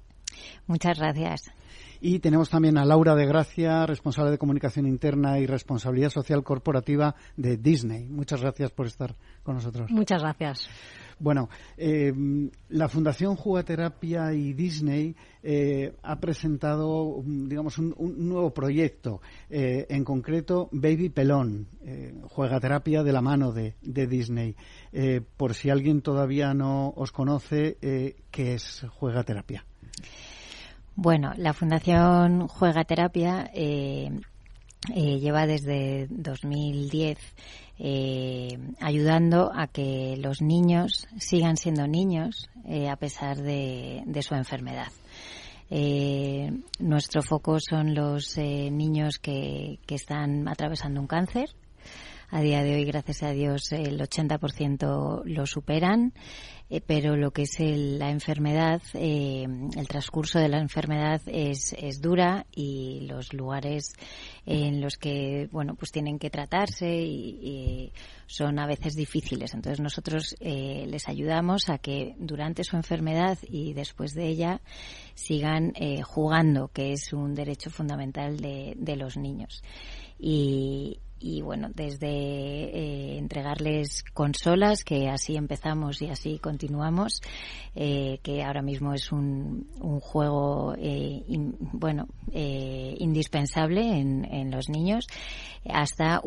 Muchas 0.66 0.99
gracias. 0.99 1.50
Y 2.00 2.20
tenemos 2.20 2.49
también 2.49 2.78
a 2.78 2.85
Laura 2.85 3.16
de 3.16 3.26
Gracia, 3.26 3.85
responsable 3.85 4.30
de 4.30 4.38
comunicación 4.38 4.87
interna 4.87 5.40
y 5.40 5.47
responsabilidad 5.47 6.11
social 6.11 6.44
corporativa 6.44 7.16
de 7.37 7.56
Disney. 7.56 8.08
Muchas 8.08 8.40
gracias 8.40 8.70
por 8.70 8.87
estar 8.87 9.16
con 9.42 9.56
nosotros. 9.56 9.90
Muchas 9.90 10.23
gracias. 10.23 10.68
Bueno, 11.20 11.48
eh, 11.76 12.12
la 12.68 12.88
Fundación 12.88 13.34
Jugaterapia 13.34 14.32
y 14.32 14.52
Disney 14.52 15.16
eh, 15.42 15.92
ha 16.02 16.20
presentado, 16.20 17.22
digamos, 17.25 17.78
un, 17.78 17.94
nuevo 18.28 18.54
proyecto, 18.54 19.20
eh, 19.50 19.87
en 19.88 20.04
concreto 20.04 20.68
Baby 20.70 21.08
Pelón, 21.08 21.66
Juegaterapia 22.28 23.02
de 23.02 23.12
la 23.12 23.20
mano 23.20 23.52
de, 23.52 23.75
Disney. 23.82 24.54
por 25.37 25.54
si 25.54 25.70
alguien 25.70 26.02
todavía 26.02 26.54
no 26.54 26.90
os 26.96 27.10
conoce, 27.10 27.78
¿qué 28.30 28.54
es 28.54 28.84
Juegaterapia? 28.90 29.64
Bueno, 30.94 31.32
la 31.37 31.52
Fundación 31.52 32.46
Juegaterapia 32.46 33.50
lleva 34.94 35.46
desde 35.46 36.06
2010 36.10 37.18
eh, 37.78 38.58
ayudando 38.80 39.52
a 39.54 39.68
que 39.68 40.16
los 40.18 40.42
niños 40.42 41.06
sigan 41.18 41.56
siendo 41.56 41.87
niños 41.87 42.49
eh, 42.66 42.88
a 42.88 42.97
pesar 42.97 43.37
de, 43.37 44.02
su 44.23 44.35
enfermedad. 44.35 44.88
Eh, 45.70 46.50
nuestro 46.78 47.23
foco 47.23 47.58
son 47.61 47.94
los 47.94 48.37
niños 48.37 49.18
que, 49.18 49.78
están 49.88 50.49
atravesando 50.49 50.99
un 51.00 51.06
cáncer 51.06 51.50
A 52.30 52.40
día 52.40 52.62
de 52.62 52.75
hoy, 52.75 52.85
gracias 52.85 53.23
a 53.23 53.30
Dios, 53.30 53.70
el 53.73 54.00
80% 54.00 55.23
lo 55.25 55.47
superan. 55.47 56.12
Eh, 56.70 56.82
pero 56.87 57.16
lo 57.16 57.30
que 57.30 57.42
es 57.42 57.58
la 57.60 58.10
enfermedad, 58.10 58.82
eh, 58.94 59.46
el 59.76 59.88
transcurso 59.88 60.38
de 60.38 60.48
la 60.48 60.58
enfermedad 60.58 61.22
es, 61.26 61.75
es 61.78 62.00
dura 62.00 62.46
y 62.54 63.06
los 63.08 63.32
lugares 63.32 63.94
en 64.44 64.82
los 64.82 64.98
que, 64.98 65.48
bueno, 65.50 65.75
pues 65.76 65.92
tienen 65.92 66.18
que 66.18 66.28
tratarse 66.28 66.88
y, 66.88 67.92
son 68.26 68.58
a 68.58 68.66
veces 68.66 68.94
difíciles. 68.94 69.54
Entonces 69.54 69.80
nosotros 69.80 70.37
eh, 70.40 70.84
les 70.87 71.08
ayudamos 71.08 71.70
a 71.70 71.78
que 71.78 72.14
durante 72.18 72.62
su 72.62 72.76
enfermedad 72.76 73.38
y 73.42 73.72
después 73.72 74.12
de 74.12 74.26
ella 74.28 74.60
sigan 75.14 75.72
jugando, 76.04 76.68
que 76.68 76.92
es 76.92 77.14
un 77.14 77.34
derecho 77.34 77.70
fundamental 77.70 78.37
de, 78.37 78.75
de 78.76 78.96
los 78.96 79.16
niños. 79.16 79.62
Y, 80.18 80.98
y 81.20 81.42
bueno, 81.42 81.70
desde 81.75 82.08
eh, 82.08 83.18
entregarles 83.18 84.04
consolas, 84.14 84.84
que 84.84 85.08
así 85.08 85.37
empezamos 85.37 86.00
y 86.00 86.06
así 86.06 86.38
continuamos, 86.38 87.20
eh, 87.75 88.20
que 88.22 88.42
ahora 88.44 88.62
mismo 88.62 88.94
es 88.94 89.10
un, 89.10 89.68
un 89.80 90.00
juego, 90.00 90.75
eh, 90.78 91.25
bueno, 91.72 92.06
indispensable 92.32 93.98
en, 93.98 94.25
en, 94.25 94.50
los 94.50 94.68
niños, 94.68 95.06
hasta 95.68 96.20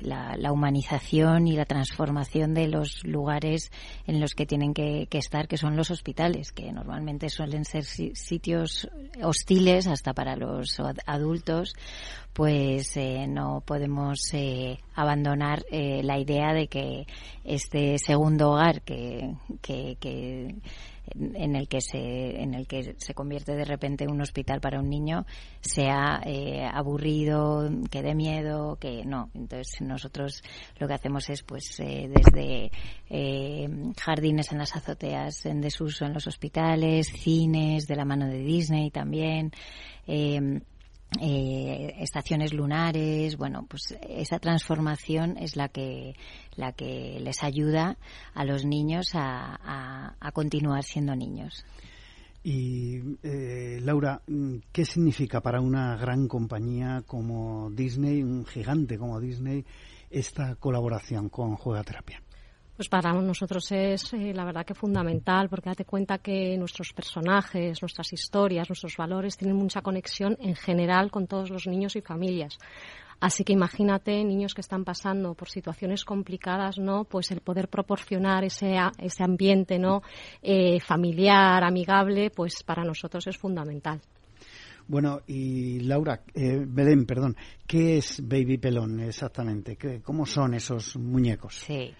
la, 0.00 0.36
la, 0.36 0.52
humanización 0.52 1.48
y 1.48 1.56
la 1.56 1.64
transformación 1.64 2.54
de 2.54 2.68
los 2.68 3.04
lugares 3.04 3.70
en 4.06 4.20
los 4.20 4.34
que 4.34 4.46
tienen 4.46 4.74
que, 4.74 5.06
que 5.10 5.18
estar, 5.18 5.48
que 5.48 5.56
son 5.56 5.76
los 5.76 5.90
hospitales, 5.90 6.52
que 6.52 6.72
normalmente 6.72 7.28
suelen 7.28 7.64
ser 7.64 7.84
sitios 7.84 8.88
hostiles 9.22 9.86
hasta 9.86 10.12
para 10.12 10.36
los 10.36 10.80
adultos, 11.06 11.74
pues 12.36 12.98
no 13.28 13.62
podemos 13.64 14.18
eh, 14.34 14.78
abandonar 14.94 15.64
eh, 15.70 16.02
la 16.02 16.18
idea 16.18 16.52
de 16.52 16.68
que 16.68 17.06
este 17.44 17.96
segundo 17.96 18.50
hogar 18.50 18.82
que, 18.82 19.32
que, 19.62 20.54
en 21.14 21.56
el 21.56 21.66
que 21.66 21.80
se 21.80 22.42
en 22.42 22.52
el 22.52 22.66
que 22.66 22.94
se 22.98 23.14
convierte 23.14 23.54
de 23.54 23.64
repente 23.64 24.06
un 24.06 24.20
hospital 24.20 24.60
para 24.60 24.80
un 24.80 24.90
niño 24.90 25.24
sea 25.62 26.20
eh, 26.26 26.68
aburrido 26.70 27.70
que 27.90 28.02
dé 28.02 28.14
miedo 28.14 28.76
que 28.76 29.06
no. 29.06 29.30
Entonces 29.32 29.80
nosotros 29.80 30.42
lo 30.78 30.86
que 30.88 30.92
hacemos 30.92 31.30
es 31.30 31.42
pues 31.42 31.78
desde 31.78 32.70
jardines 33.98 34.52
en 34.52 34.58
las 34.58 34.76
azoteas 34.76 35.46
en 35.46 35.62
desuso 35.62 36.04
en 36.04 36.12
los 36.12 36.26
hospitales 36.26 37.06
cines 37.06 37.86
de 37.86 37.96
la 37.96 38.04
mano 38.04 38.26
de 38.26 38.40
Disney 38.40 38.90
también 38.90 39.52
eh, 41.20 41.94
estaciones 42.00 42.52
lunares, 42.52 43.36
bueno, 43.36 43.64
pues 43.68 43.96
esa 44.08 44.38
transformación 44.38 45.36
es 45.38 45.56
la 45.56 45.68
que, 45.68 46.14
la 46.56 46.72
que 46.72 47.18
les 47.20 47.42
ayuda 47.42 47.96
a 48.34 48.44
los 48.44 48.64
niños 48.64 49.10
a, 49.14 50.14
a, 50.20 50.32
continuar 50.32 50.84
siendo 50.84 51.14
niños. 51.14 51.64
Y 52.42 52.98
eh, 53.22 53.80
Laura, 53.82 54.20
¿qué 54.72 54.84
significa 54.84 55.40
para 55.40 55.60
una 55.60 55.96
gran 55.96 56.28
compañía 56.28 57.02
como 57.06 57.70
Disney, 57.70 58.22
un 58.22 58.44
gigante 58.44 58.98
como 58.98 59.20
Disney, 59.20 59.64
esta 60.10 60.54
colaboración 60.56 61.28
con 61.28 61.56
Juega 61.56 61.82
Terapia? 61.82 62.20
Pues 62.76 62.90
para 62.90 63.12
nosotros 63.14 63.72
es 63.72 64.12
eh, 64.12 64.34
la 64.34 64.44
verdad 64.44 64.66
que 64.66 64.74
fundamental, 64.74 65.48
porque 65.48 65.70
date 65.70 65.86
cuenta 65.86 66.18
que 66.18 66.58
nuestros 66.58 66.92
personajes, 66.92 67.80
nuestras 67.80 68.12
historias, 68.12 68.68
nuestros 68.68 68.96
valores 68.98 69.38
tienen 69.38 69.56
mucha 69.56 69.80
conexión 69.80 70.36
en 70.40 70.54
general 70.54 71.10
con 71.10 71.26
todos 71.26 71.48
los 71.48 71.66
niños 71.66 71.96
y 71.96 72.02
familias. 72.02 72.58
Así 73.18 73.44
que 73.44 73.54
imagínate 73.54 74.22
niños 74.24 74.52
que 74.52 74.60
están 74.60 74.84
pasando 74.84 75.32
por 75.32 75.48
situaciones 75.48 76.04
complicadas, 76.04 76.78
¿no? 76.78 77.04
Pues 77.04 77.30
el 77.30 77.40
poder 77.40 77.68
proporcionar 77.68 78.44
ese, 78.44 78.76
ese 78.98 79.24
ambiente, 79.24 79.78
¿no? 79.78 80.02
Eh, 80.42 80.78
familiar, 80.80 81.64
amigable, 81.64 82.30
pues 82.30 82.62
para 82.62 82.84
nosotros 82.84 83.26
es 83.26 83.38
fundamental. 83.38 84.02
Bueno, 84.86 85.22
y 85.26 85.80
Laura, 85.80 86.22
eh, 86.34 86.62
Belén, 86.64 87.06
perdón, 87.06 87.36
¿qué 87.66 87.96
es 87.96 88.20
Baby 88.22 88.58
Pelón 88.58 89.00
exactamente? 89.00 89.78
¿Cómo 90.04 90.26
son 90.26 90.54
esos 90.54 90.96
muñecos? 90.96 91.54
Sí. 91.54 91.92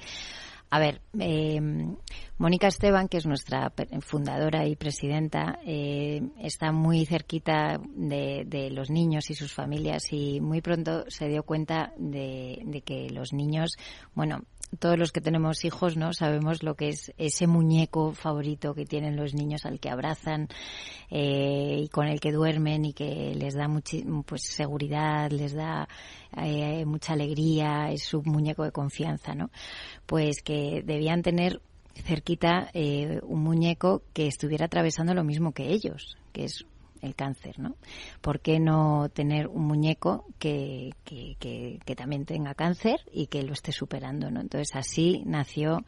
A 0.69 0.81
ver, 0.81 1.01
eh, 1.21 1.61
Mónica 2.39 2.67
Esteban, 2.67 3.09
que 3.09 3.19
es 3.19 3.27
nuestra 3.27 3.73
fundadora 4.01 4.67
y 4.67 4.75
presidenta, 4.75 5.61
eh, 5.65 6.21
está 6.41 6.73
muy 6.73 7.07
cerquita 7.07 7.81
de, 7.95 8.69
los 8.73 8.91
niños 8.91 9.31
y 9.31 9.35
sus 9.35 9.53
familias 9.53 10.13
y 10.13 10.41
muy 10.41 10.61
pronto 10.61 11.05
se 11.09 11.29
dio 11.29 11.45
cuenta 11.45 11.93
de, 11.97 12.83
que 12.85 13.09
los 13.11 13.33
niños, 13.33 13.77
bueno, 14.15 14.43
todos 14.79 14.99
los 14.99 15.13
que 15.13 15.21
tenemos 15.21 15.65
hijos, 15.65 15.97
¿no? 15.97 16.13
Sabemos 16.13 16.63
lo 16.63 16.75
que 16.75 16.89
es 16.89 17.13
ese 17.19 17.47
muñeco 17.47 18.13
favorito 18.13 18.75
que 18.75 18.85
tienen 18.85 19.17
los 19.17 19.35
niños 19.35 19.65
al 19.65 19.81
que 19.81 19.91
abrazan 19.91 20.49
eh, 21.11 21.81
y 21.85 21.89
con 21.89 22.07
el 22.07 22.21
que 22.21 22.33
duermen 22.33 22.85
y 22.85 22.93
que 22.93 23.35
les 23.35 23.55
da 23.55 23.69
pues 24.27 24.43
seguridad, 24.43 25.31
les 25.31 25.55
da 25.55 25.89
eh, 26.37 26.85
mucha 26.85 27.13
alegría, 27.13 27.91
es 27.91 28.05
su 28.05 28.23
muñeco 28.23 28.65
de 28.65 28.73
confianza, 28.73 29.35
¿no? 29.35 29.51
Pues 30.07 30.43
que 30.43 30.83
debían 30.85 31.23
tener 31.23 31.61
cerquita 31.95 32.71
eh, 32.75 33.21
un 33.23 33.43
muñeco 33.43 34.03
que 34.13 34.27
estuviera 34.27 34.67
atravesando 34.67 35.15
lo 35.15 35.25
mismo 35.25 35.53
que 35.53 35.69
ellos, 35.73 36.17
que 36.33 36.45
es 36.45 36.67
el 37.07 37.15
cáncer, 37.15 37.59
¿no? 37.59 37.77
¿Por 38.21 38.41
qué 38.41 38.61
no 38.61 39.09
tener 39.09 39.49
un 39.49 39.67
muñeco 39.67 40.27
que, 40.39 40.93
que, 41.05 41.37
que, 41.39 41.97
también 41.97 42.27
tenga 42.27 42.55
cáncer 42.55 43.01
y 43.13 43.29
que 43.29 43.43
lo 43.43 43.53
esté 43.53 43.73
superando, 43.73 44.31
¿no? 44.31 44.41
Entonces 44.41 44.75
así 44.77 45.23
nació 45.25 45.85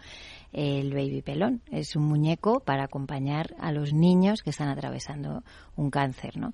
el 0.52 0.92
Baby 0.94 1.22
Pelón. 1.22 1.62
Es 1.70 1.96
un 1.96 2.04
muñeco 2.04 2.60
para 2.60 2.84
acompañar 2.84 3.54
a 3.58 3.72
los 3.72 3.92
niños 3.92 4.42
que 4.42 4.50
están 4.50 4.68
atravesando 4.68 5.42
un 5.76 5.90
cáncer, 5.90 6.36
¿no? 6.38 6.52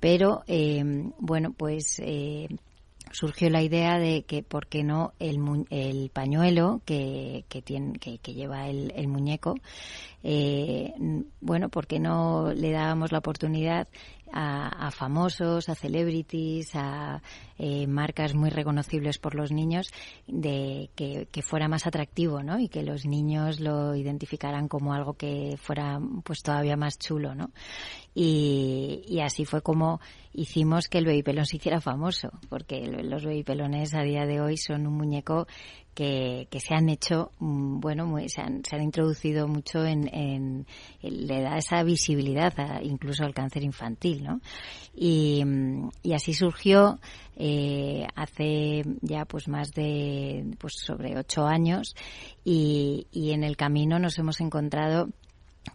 Pero, 0.00 0.42
eh, 0.46 0.82
bueno, 1.18 1.52
pues 1.52 2.00
eh, 2.00 2.48
surgió 3.12 3.50
la 3.50 3.62
idea 3.62 3.98
de 3.98 4.24
que 4.24 4.42
por 4.42 4.66
qué 4.66 4.82
no 4.84 5.12
el, 5.18 5.38
el 5.70 6.10
pañuelo 6.10 6.80
que, 6.84 7.44
que, 7.48 7.62
tiene, 7.62 7.98
que, 7.98 8.18
lleva 8.34 8.68
el, 8.68 8.92
el 8.96 9.08
muñeco, 9.08 9.54
eh, 10.22 10.92
bueno, 11.40 11.68
por 11.68 11.86
qué 11.86 11.98
no 12.00 12.52
le 12.52 12.70
dábamos 12.72 13.12
la 13.12 13.18
oportunidad 13.18 13.88
a, 14.32 14.90
famosos, 14.90 15.68
a 15.68 15.74
celebrities, 15.74 16.74
a 16.74 17.22
eh, 17.58 17.86
marcas 17.86 18.34
muy 18.34 18.50
reconocibles 18.50 19.18
por 19.18 19.34
los 19.34 19.52
niños, 19.52 19.92
de 20.26 20.90
que, 20.94 21.26
fuera 21.42 21.68
más 21.68 21.86
atractivo, 21.86 22.42
¿no? 22.42 22.58
Y 22.58 22.68
que 22.68 22.82
los 22.82 23.06
niños 23.06 23.60
lo 23.60 23.94
identificaran 23.94 24.68
como 24.68 24.92
algo 24.92 25.14
que 25.14 25.56
fuera, 25.58 26.00
pues, 26.24 26.42
todavía 26.42 26.76
más 26.76 26.98
chulo, 26.98 27.34
¿no? 27.34 27.50
Y, 28.14 29.04
y 29.06 29.20
así 29.20 29.44
fue 29.44 29.62
como 29.62 30.00
hicimos 30.32 30.88
que 30.88 30.98
el 30.98 31.06
baby 31.06 31.22
pelón 31.22 31.46
se 31.46 31.56
hiciera 31.56 31.80
famoso, 31.80 32.30
porque 32.48 32.86
los 32.86 33.24
baby 33.24 33.42
pelones 33.42 33.94
a 33.94 34.02
día 34.02 34.26
de 34.26 34.40
hoy 34.40 34.56
son 34.56 34.86
un 34.86 34.94
muñeco 34.94 35.46
que, 35.96 36.46
se 36.60 36.74
han 36.74 36.90
hecho, 36.90 37.32
mm, 37.38 37.80
bueno, 37.80 38.14
se, 38.28 38.42
han, 38.42 38.62
se 38.64 38.76
han 38.76 38.82
introducido 38.82 39.48
mucho 39.48 39.84
en, 39.84 40.66
le 41.00 41.42
da 41.42 41.56
esa 41.56 41.82
visibilidad 41.82 42.52
incluso 42.82 43.24
al 43.24 43.32
cáncer 43.32 43.64
infantil, 43.64 44.22
¿no? 44.22 44.40
Y, 44.94 45.42
y 46.02 46.12
así 46.12 46.34
surgió 46.34 47.00
eh, 47.34 48.06
hace 48.14 48.82
ya 49.00 49.24
pues 49.24 49.48
más 49.48 49.70
de 49.72 50.44
pues 50.58 50.74
sobre 50.76 51.18
ocho 51.18 51.46
años 51.46 51.94
y, 52.44 53.06
y 53.10 53.32
en 53.32 53.42
el 53.42 53.56
camino 53.56 53.98
nos 53.98 54.18
hemos 54.18 54.40
encontrado 54.40 55.08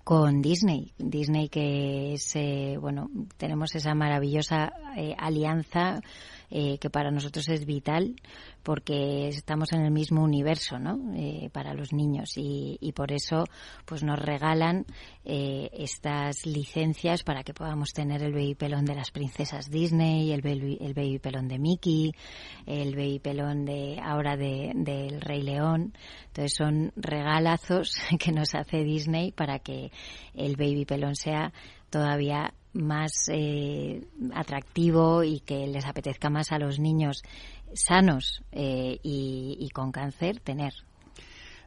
con 0.04 0.42
Disney. 0.42 0.94
Disney 0.98 1.50
que 1.50 2.14
es, 2.14 2.36
eh, 2.36 2.78
bueno, 2.80 3.10
tenemos 3.38 3.76
esa 3.76 3.94
maravillosa 3.94 4.74
eh, 4.96 5.16
alianza 5.18 6.02
eh, 6.52 6.78
que 6.80 6.90
para 6.90 7.12
nosotros 7.12 7.48
es 7.48 7.66
vital 7.66 8.16
porque 8.62 9.30
estamos 9.30 9.72
en 9.72 9.82
el 9.86 9.92
mismo 9.92 10.22
universo, 10.22 10.78
¿no? 10.78 11.00
Eh, 11.16 11.50
para 11.52 11.74
los 11.74 11.94
niños 11.94 12.38
y, 12.38 12.78
y, 12.80 12.92
por 12.92 13.12
eso, 13.12 13.46
pues 13.86 14.04
nos 14.04 14.20
regalan 14.20 14.86
eh, 15.24 15.70
estas 15.74 16.46
licencias 16.46 17.24
para 17.24 17.44
que 17.44 17.54
podamos 17.54 17.94
tener 17.94 18.22
el 18.22 18.34
baby 18.34 18.56
pelón 18.56 18.86
de 18.86 18.96
las 18.96 19.12
princesas 19.12 19.72
Disney, 19.72 20.32
el 20.32 20.42
baby, 20.42 20.78
el 20.82 20.94
baby 20.94 21.20
pelón 21.20 21.48
de 21.48 21.58
Mickey, 21.58 22.12
el 22.66 22.96
baby 22.96 23.20
pelón 23.20 23.66
de 23.66 24.00
ahora 24.04 24.36
de, 24.36 24.74
del 24.76 25.22
Rey 25.22 25.42
León. 25.42 25.94
Entonces 26.28 26.54
son 26.54 26.92
regalazos 26.98 27.96
que 28.20 28.32
nos 28.32 28.54
hace 28.56 28.84
Disney 28.84 29.32
para 29.32 29.60
que 29.60 29.92
el 30.34 30.56
baby 30.58 30.86
pelón 30.86 31.16
sea 31.16 31.54
todavía 31.92 32.54
más 32.74 33.30
eh, 33.32 34.02
atractivo 34.34 35.24
y 35.24 35.42
que 35.42 35.68
les 35.68 35.86
apetezca 35.86 36.30
más 36.30 36.52
a 36.52 36.58
los 36.58 36.80
niños 36.80 37.22
sanos 37.74 38.44
eh, 38.52 39.00
y, 39.04 39.70
con 39.74 39.92
cáncer 39.92 40.40
tener. 40.40 40.74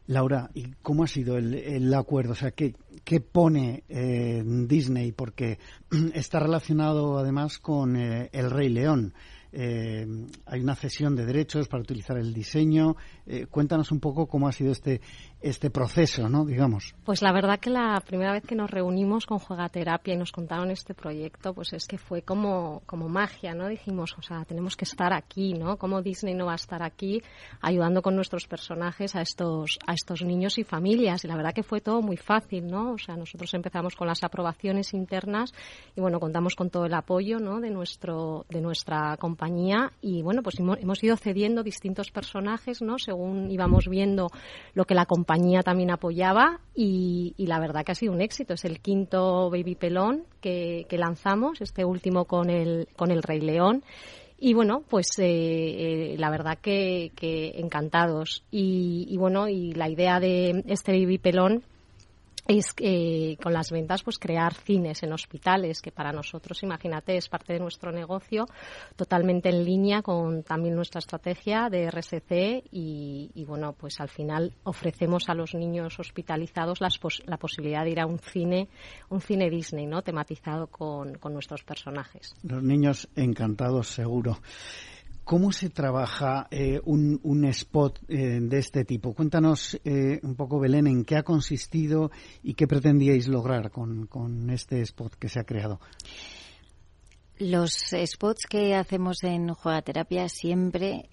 Laura, 0.07 0.51
¿y 0.53 0.73
cómo 0.81 1.03
ha 1.03 1.07
sido 1.07 1.37
el, 1.37 1.93
acuerdo? 1.93 2.33
O 2.33 2.35
sea, 2.35 2.51
¿qué, 2.51 2.75
qué 3.03 3.21
pone 3.21 3.83
eh, 3.89 4.43
Disney? 4.45 5.11
Porque 5.11 5.57
está 6.13 6.39
relacionado 6.39 7.17
además 7.17 7.57
con 7.57 7.95
El 7.95 8.51
Rey 8.51 8.69
León. 8.69 9.13
eh, 9.51 10.05
hay 10.45 10.59
una 10.59 10.75
cesión 10.75 11.15
de 11.15 11.25
derechos 11.25 11.67
para 11.67 11.81
utilizar 11.81 12.17
el 12.17 12.33
diseño. 12.33 12.97
Eh, 13.27 13.47
cuéntanos 13.47 13.91
un 13.91 13.99
poco 13.99 14.27
cómo 14.27 14.47
ha 14.47 14.51
sido 14.51 14.71
este, 14.71 15.01
este 15.41 15.69
proceso, 15.69 16.29
¿no? 16.29 16.45
Digamos. 16.45 16.93
Pues 17.03 17.21
la 17.21 17.31
verdad 17.31 17.59
que 17.59 17.69
la 17.69 18.01
primera 18.05 18.31
vez 18.33 18.43
que 18.43 18.55
nos 18.55 18.69
reunimos 18.69 19.25
con 19.25 19.39
Juegaterapia 19.39 20.13
y 20.13 20.17
nos 20.17 20.31
contaron 20.31 20.71
este 20.71 20.93
proyecto, 20.93 21.53
pues 21.53 21.73
es 21.73 21.87
que 21.87 21.97
fue 21.97 22.21
como, 22.21 22.81
como 22.85 23.09
magia, 23.09 23.53
¿no? 23.53 23.67
Dijimos, 23.67 24.15
o 24.17 24.21
sea, 24.21 24.45
tenemos 24.45 24.75
que 24.75 24.85
estar 24.85 25.13
aquí, 25.13 25.53
¿no? 25.53 25.77
Como 25.77 26.01
Disney 26.01 26.33
no 26.33 26.45
va 26.45 26.53
a 26.53 26.55
estar 26.55 26.83
aquí 26.83 27.21
ayudando 27.61 28.01
con 28.01 28.15
nuestros 28.15 28.47
personajes 28.47 29.15
a 29.15 29.21
estos, 29.21 29.79
a 29.85 29.93
estos 29.93 30.23
niños 30.23 30.57
y 30.57 30.63
familias. 30.63 31.23
Y 31.23 31.27
la 31.27 31.35
verdad 31.35 31.53
que 31.53 31.63
fue 31.63 31.81
todo 31.81 32.01
muy 32.01 32.17
fácil, 32.17 32.67
¿no? 32.67 32.93
O 32.93 32.97
sea, 32.97 33.15
nosotros 33.15 33.53
empezamos 33.53 33.95
con 33.95 34.07
las 34.07 34.23
aprobaciones 34.23 34.93
internas 34.93 35.53
y 35.95 36.01
bueno, 36.01 36.19
contamos 36.19 36.55
con 36.55 36.69
todo 36.69 36.85
el 36.85 36.93
apoyo, 36.93 37.39
¿no? 37.39 37.59
De 37.59 37.69
nuestro, 37.69 38.45
de 38.49 38.61
nuestra 38.61 39.17
compañía 39.17 39.91
y 40.01 40.21
bueno, 40.21 40.41
pues 40.43 40.59
hemos, 40.59 41.03
ido 41.03 41.17
cediendo 41.17 41.63
distintos 41.63 42.11
personajes, 42.11 42.81
¿no? 42.81 42.97
Íbamos 43.49 43.87
viendo 43.87 44.29
lo 44.73 44.85
que 44.85 44.95
la 44.95 45.05
compañía 45.05 45.61
también 45.61 45.91
apoyaba 45.91 46.59
y, 46.75 47.33
la 47.37 47.59
verdad 47.59 47.83
que 47.83 47.91
ha 47.91 47.95
sido 47.95 48.13
un 48.13 48.21
éxito. 48.21 48.53
Es 48.53 48.65
el 48.65 48.79
quinto 48.79 49.49
Baby 49.49 49.75
Pelón 49.75 50.25
que, 50.41 50.85
lanzamos, 50.91 51.61
este 51.61 51.85
último 51.85 52.25
con 52.25 52.49
el, 52.49 52.87
con 52.95 53.11
el 53.11 53.23
Rey 53.23 53.41
León. 53.41 53.83
Y 54.37 54.53
bueno, 54.53 54.83
pues 54.89 55.07
eh, 55.17 55.25
eh, 55.25 56.15
la 56.17 56.29
verdad 56.29 56.57
que, 56.61 57.11
encantados. 57.55 58.43
Y, 58.51 59.07
y, 59.09 59.17
bueno, 59.17 59.47
y 59.47 59.73
la 59.73 59.89
idea 59.89 60.19
de 60.19 60.63
este 60.67 60.91
Baby 60.91 61.17
Pelón 61.17 61.63
es 62.47 62.73
eh, 62.79 63.37
con 63.41 63.53
las 63.53 63.71
ventas 63.71 64.03
pues 64.03 64.19
crear 64.19 64.53
cines 64.53 65.03
en 65.03 65.13
hospitales 65.13 65.81
que 65.81 65.91
para 65.91 66.11
nosotros 66.11 66.61
imagínate 66.63 67.17
es 67.17 67.27
parte 67.27 67.53
de 67.53 67.59
nuestro 67.59 67.91
negocio 67.91 68.45
totalmente 68.95 69.49
en 69.49 69.65
línea 69.65 70.01
con 70.01 70.43
también 70.43 70.75
nuestra 70.75 70.99
estrategia 70.99 71.69
de 71.69 71.89
RSC 71.89 72.63
y, 72.71 73.43
bueno 73.47 73.73
pues 73.73 73.99
al 73.99 74.09
final 74.09 74.53
ofrecemos 74.63 75.29
a 75.29 75.33
los 75.33 75.53
niños 75.55 75.99
hospitalizados 75.99 76.79
la 76.81 77.37
posibilidad 77.37 77.83
de 77.83 77.91
ir 77.91 77.99
a 77.99 78.05
un 78.05 78.19
cine 78.19 78.69
un 79.09 79.21
cine 79.21 79.49
Disney 79.49 79.85
no 79.85 80.01
tematizado 80.01 80.67
con, 80.67 81.15
con 81.15 81.33
nuestros 81.33 81.63
personajes. 81.63 82.35
Los 82.43 82.63
niños 82.63 83.07
encantados 83.15 83.87
seguro 83.87 84.37
¿Cómo 85.25 85.51
se 85.51 85.71
trabaja 85.71 86.47
eh, 86.51 86.79
un, 86.85 87.45
spot 87.45 87.99
eh, 88.07 88.37
de 88.39 88.59
este 88.59 88.85
tipo? 88.85 89.15
Cuéntanos 89.15 89.75
eh, 89.83 90.19
un 90.21 90.35
poco, 90.35 90.59
Belén, 90.59 90.85
en 90.85 91.03
qué 91.03 91.15
ha 91.17 91.23
consistido 91.23 92.11
y 92.43 92.53
qué 92.53 92.67
pretendíais 92.67 93.27
lograr 93.27 93.71
con, 93.71 94.07
este 94.51 94.81
spot 94.81 95.15
que 95.15 95.27
se 95.27 95.39
ha 95.39 95.43
creado. 95.43 95.79
Los 97.39 97.73
spots 98.05 98.45
que 98.47 98.75
hacemos 98.75 99.23
en 99.23 99.51
Juegaterapia 99.51 100.29
siempre 100.29 101.09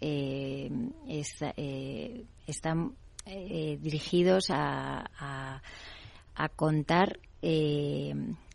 están 2.46 2.92
dirigidos 3.80 4.50
a, 4.50 5.62
a 6.34 6.48
contar 6.50 7.18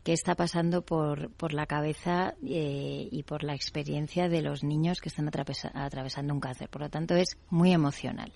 qué 0.07 0.13
está 0.13 0.35
pasando 0.35 0.83
por, 0.83 1.31
por 1.31 1.51
la 1.51 1.65
cabeza 1.65 2.33
eh, 2.41 3.09
y 3.11 3.23
por 3.23 3.43
la 3.43 3.53
experiencia 3.53 4.29
de 4.29 4.41
los 4.41 4.63
niños 4.63 5.01
que 5.01 5.09
están 5.09 5.29
atravesando 5.73 6.33
un 6.33 6.39
cáncer. 6.39 6.69
Por 6.69 6.83
lo 6.83 6.89
tanto, 6.89 7.13
es 7.13 7.37
muy 7.49 7.73
emocional. 7.73 8.31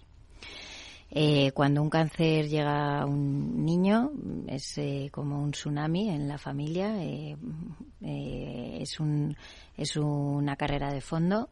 Eh, 1.12 1.54
cuando 1.54 1.82
un 1.82 1.90
cáncer 1.90 2.50
llega 2.50 3.00
a 3.00 3.06
un 3.06 3.64
niño 3.64 4.12
es 4.48 4.78
eh, 4.80 5.08
como 5.14 5.42
un 5.42 5.52
tsunami 5.52 6.10
en 6.10 6.28
la 6.28 6.38
familia, 6.38 7.02
es, 7.02 9.00
un, 9.00 9.38
es 9.78 9.96
una 9.96 10.58
carrera 10.58 10.92
de 10.92 11.00
fondo 11.00 11.52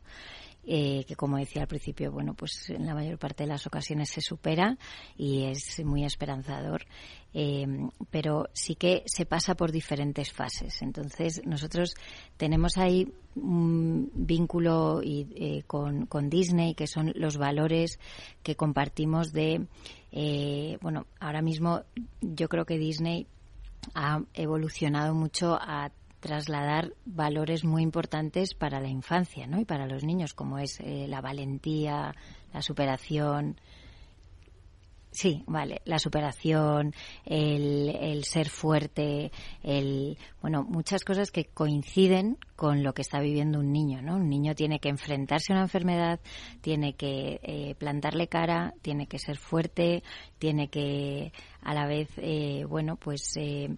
eh, 0.65 1.05
que 1.07 1.15
como 1.15 1.37
decía 1.37 1.63
al 1.63 1.67
principio, 1.67 2.11
bueno, 2.11 2.33
pues 2.33 2.69
en 2.69 2.85
la 2.85 2.93
mayor 2.93 3.17
parte 3.17 3.43
de 3.43 3.49
las 3.49 3.65
ocasiones 3.65 4.09
se 4.09 4.21
supera 4.21 4.77
y 5.17 5.45
es 5.45 5.83
muy 5.83 6.03
esperanzador. 6.03 6.85
Eh, 7.33 7.67
pero 8.09 8.49
sí 8.53 8.75
que 8.75 9.03
se 9.05 9.25
pasa 9.25 9.55
por 9.55 9.71
diferentes 9.71 10.31
fases. 10.31 10.81
Entonces, 10.81 11.41
nosotros 11.45 11.93
tenemos 12.37 12.77
ahí 12.77 13.11
un 13.35 14.11
vínculo 14.13 15.01
y, 15.03 15.27
eh, 15.35 15.63
con, 15.65 16.07
con, 16.07 16.29
Disney, 16.29 16.73
que 16.73 16.87
son 16.87 17.13
los 17.15 17.37
valores 17.37 17.99
que 18.43 18.55
compartimos 18.55 19.31
de, 19.31 19.67
bueno, 20.81 21.05
ahora 21.19 21.41
mismo 21.41 21.83
yo 22.21 22.49
creo 22.49 22.65
que 22.65 22.77
Disney 22.77 23.27
ha 23.93 24.21
evolucionado 24.33 25.13
mucho 25.13 25.55
a 25.59 25.91
trasladar 26.19 26.93
valores 27.05 27.63
muy 27.63 27.83
importantes 27.83 28.53
para 28.53 28.79
la 28.79 28.89
infancia 28.89 29.47
¿no? 29.47 29.59
y 29.59 29.65
para 29.65 29.87
los 29.87 30.03
niños, 30.03 30.33
como 30.33 30.59
es 30.59 30.79
eh, 30.79 31.05
la 31.07 31.21
valentía, 31.21 32.13
la 32.53 32.61
superación. 32.61 33.57
Sí, 35.11 35.43
vale, 35.47 35.81
la 35.85 35.97
superación, 35.97 36.93
el, 37.25 38.23
ser 38.25 38.47
fuerte, 38.49 39.31
el, 39.63 40.19
bueno, 40.39 40.63
muchas 40.63 41.03
cosas 41.03 41.31
que 41.31 41.45
coinciden 41.45 42.37
con 42.55 42.83
lo 42.83 42.93
que 42.93 43.01
está 43.01 43.19
viviendo 43.19 43.59
un 43.59 43.71
niño, 43.71 44.03
¿no? 44.03 44.17
Un 44.17 44.29
niño 44.29 44.53
tiene 44.53 44.79
que 44.79 44.89
enfrentarse 44.89 45.51
a 45.51 45.55
una 45.55 45.63
enfermedad, 45.63 46.19
tiene 46.61 46.93
que 46.93 47.39
eh, 47.41 47.73
plantarle 47.79 48.27
cara, 48.27 48.75
tiene 48.83 49.07
que 49.07 49.17
ser 49.17 49.37
fuerte, 49.37 50.03
tiene 50.37 50.69
que 50.69 51.33
a 51.63 51.73
la 51.73 51.87
vez, 51.87 52.09
eh, 52.17 52.65
bueno, 52.69 52.95
pues 52.95 53.35
eh, 53.35 53.75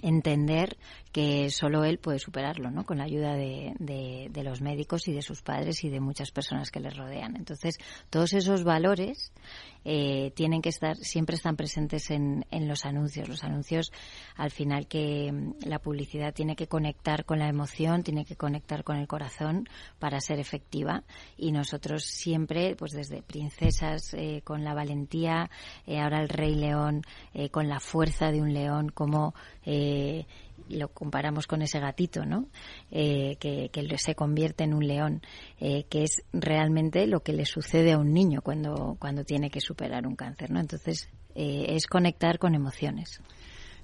entender 0.00 0.78
que 1.12 1.50
solo 1.50 1.84
él 1.84 1.98
puede 1.98 2.18
superarlo, 2.18 2.70
¿no? 2.70 2.84
Con 2.84 2.98
la 2.98 3.04
ayuda 3.04 3.34
de, 3.34 3.74
de, 3.78 4.42
los 4.42 4.62
médicos 4.62 5.06
y 5.08 5.12
de 5.12 5.20
sus 5.20 5.42
padres 5.42 5.84
y 5.84 5.90
de 5.90 6.00
muchas 6.00 6.30
personas 6.30 6.70
que 6.70 6.80
les 6.80 6.96
rodean. 6.96 7.36
Entonces, 7.36 7.78
todos 8.08 8.32
esos 8.32 8.64
valores 8.64 9.30
eh, 9.84 10.32
tienen 10.34 10.62
que 10.62 10.70
estar, 10.70 10.96
siempre 10.96 11.36
están 11.36 11.56
presentes 11.56 12.10
en, 12.10 12.46
en, 12.50 12.66
los 12.66 12.86
anuncios. 12.86 13.28
Los 13.28 13.44
anuncios, 13.44 13.92
al 14.36 14.50
final, 14.50 14.88
que 14.88 15.30
mm, 15.30 15.68
la 15.68 15.78
publicidad 15.78 16.32
tiene 16.32 16.56
que 16.56 16.66
conectar 16.66 17.26
con 17.26 17.38
la 17.38 17.48
emoción, 17.48 18.02
tiene 18.02 18.24
que 18.24 18.36
conectar 18.36 18.82
con 18.82 18.96
el 18.96 19.06
corazón 19.06 19.68
para 19.98 20.18
ser 20.20 20.40
efectiva. 20.40 21.04
Y 21.36 21.52
nosotros 21.52 22.04
siempre, 22.04 22.74
pues 22.74 22.92
desde 22.92 23.22
princesas 23.22 24.14
eh, 24.14 24.40
con 24.44 24.64
la 24.64 24.72
valentía, 24.72 25.50
eh, 25.86 26.00
ahora 26.00 26.22
el 26.22 26.30
rey 26.30 26.54
león 26.54 27.02
con 27.50 27.68
la 27.68 27.80
fuerza 27.80 28.30
de 28.30 28.40
un 28.40 28.52
león, 28.52 28.90
como 28.90 29.34
eh, 29.64 30.26
lo 30.72 30.88
comparamos 30.88 31.46
con 31.46 31.62
ese 31.62 31.80
gatito, 31.80 32.24
¿no? 32.24 32.48
Eh, 32.90 33.36
que, 33.38 33.70
se 33.98 34.14
convierte 34.14 34.64
en 34.64 34.74
un 34.74 34.86
león, 34.86 35.22
eh, 35.60 35.84
que 35.88 36.02
es 36.02 36.22
realmente 36.32 37.06
lo 37.06 37.20
que 37.20 37.32
le 37.32 37.44
sucede 37.44 37.92
a 37.92 37.98
un 37.98 38.12
niño 38.12 38.40
cuando, 38.42 38.96
cuando 38.98 39.24
tiene 39.24 39.50
que 39.50 39.60
superar 39.60 40.06
un 40.06 40.16
cáncer, 40.16 40.50
¿no? 40.50 40.60
Entonces, 40.60 41.08
es 41.34 41.86
conectar 41.86 42.38
con 42.38 42.54
emociones. 42.54 43.20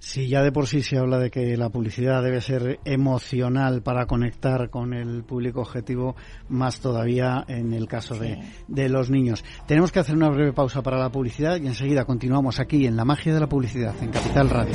Sí, 0.01 0.29
ya 0.29 0.43
de 0.43 0.53
por 0.53 0.67
sí 0.69 0.83
se 0.83 0.97
habla 0.97 1.19
de 1.19 1.31
que 1.31 1.57
la 1.57 1.71
publicidad 1.71 2.23
debe 2.23 2.41
ser 2.41 2.79
emocional 2.85 3.83
para 3.83 4.07
conectar 4.07 4.71
con 4.71 4.95
el 4.95 5.25
público 5.25 5.61
objetivo, 5.61 6.15
más 6.49 6.81
todavía 6.81 7.45
en 7.49 7.73
el 7.73 7.89
caso 7.89 8.15
de, 8.15 8.39
de, 8.69 8.89
los 8.89 9.11
niños. 9.11 9.45
Tenemos 9.67 9.91
que 9.91 9.99
hacer 9.99 10.15
una 10.15 10.29
breve 10.29 10.53
pausa 10.53 10.83
para 10.83 10.99
la 10.99 11.11
publicidad 11.11 11.61
y 11.61 11.67
enseguida 11.67 12.05
continuamos 12.05 12.61
aquí 12.61 12.87
en 12.87 12.97
La 12.97 13.05
Magia 13.05 13.35
de 13.35 13.41
la 13.41 13.49
Publicidad, 13.49 13.95
en 14.01 14.11
Capital 14.11 14.51
Radio. 14.51 14.75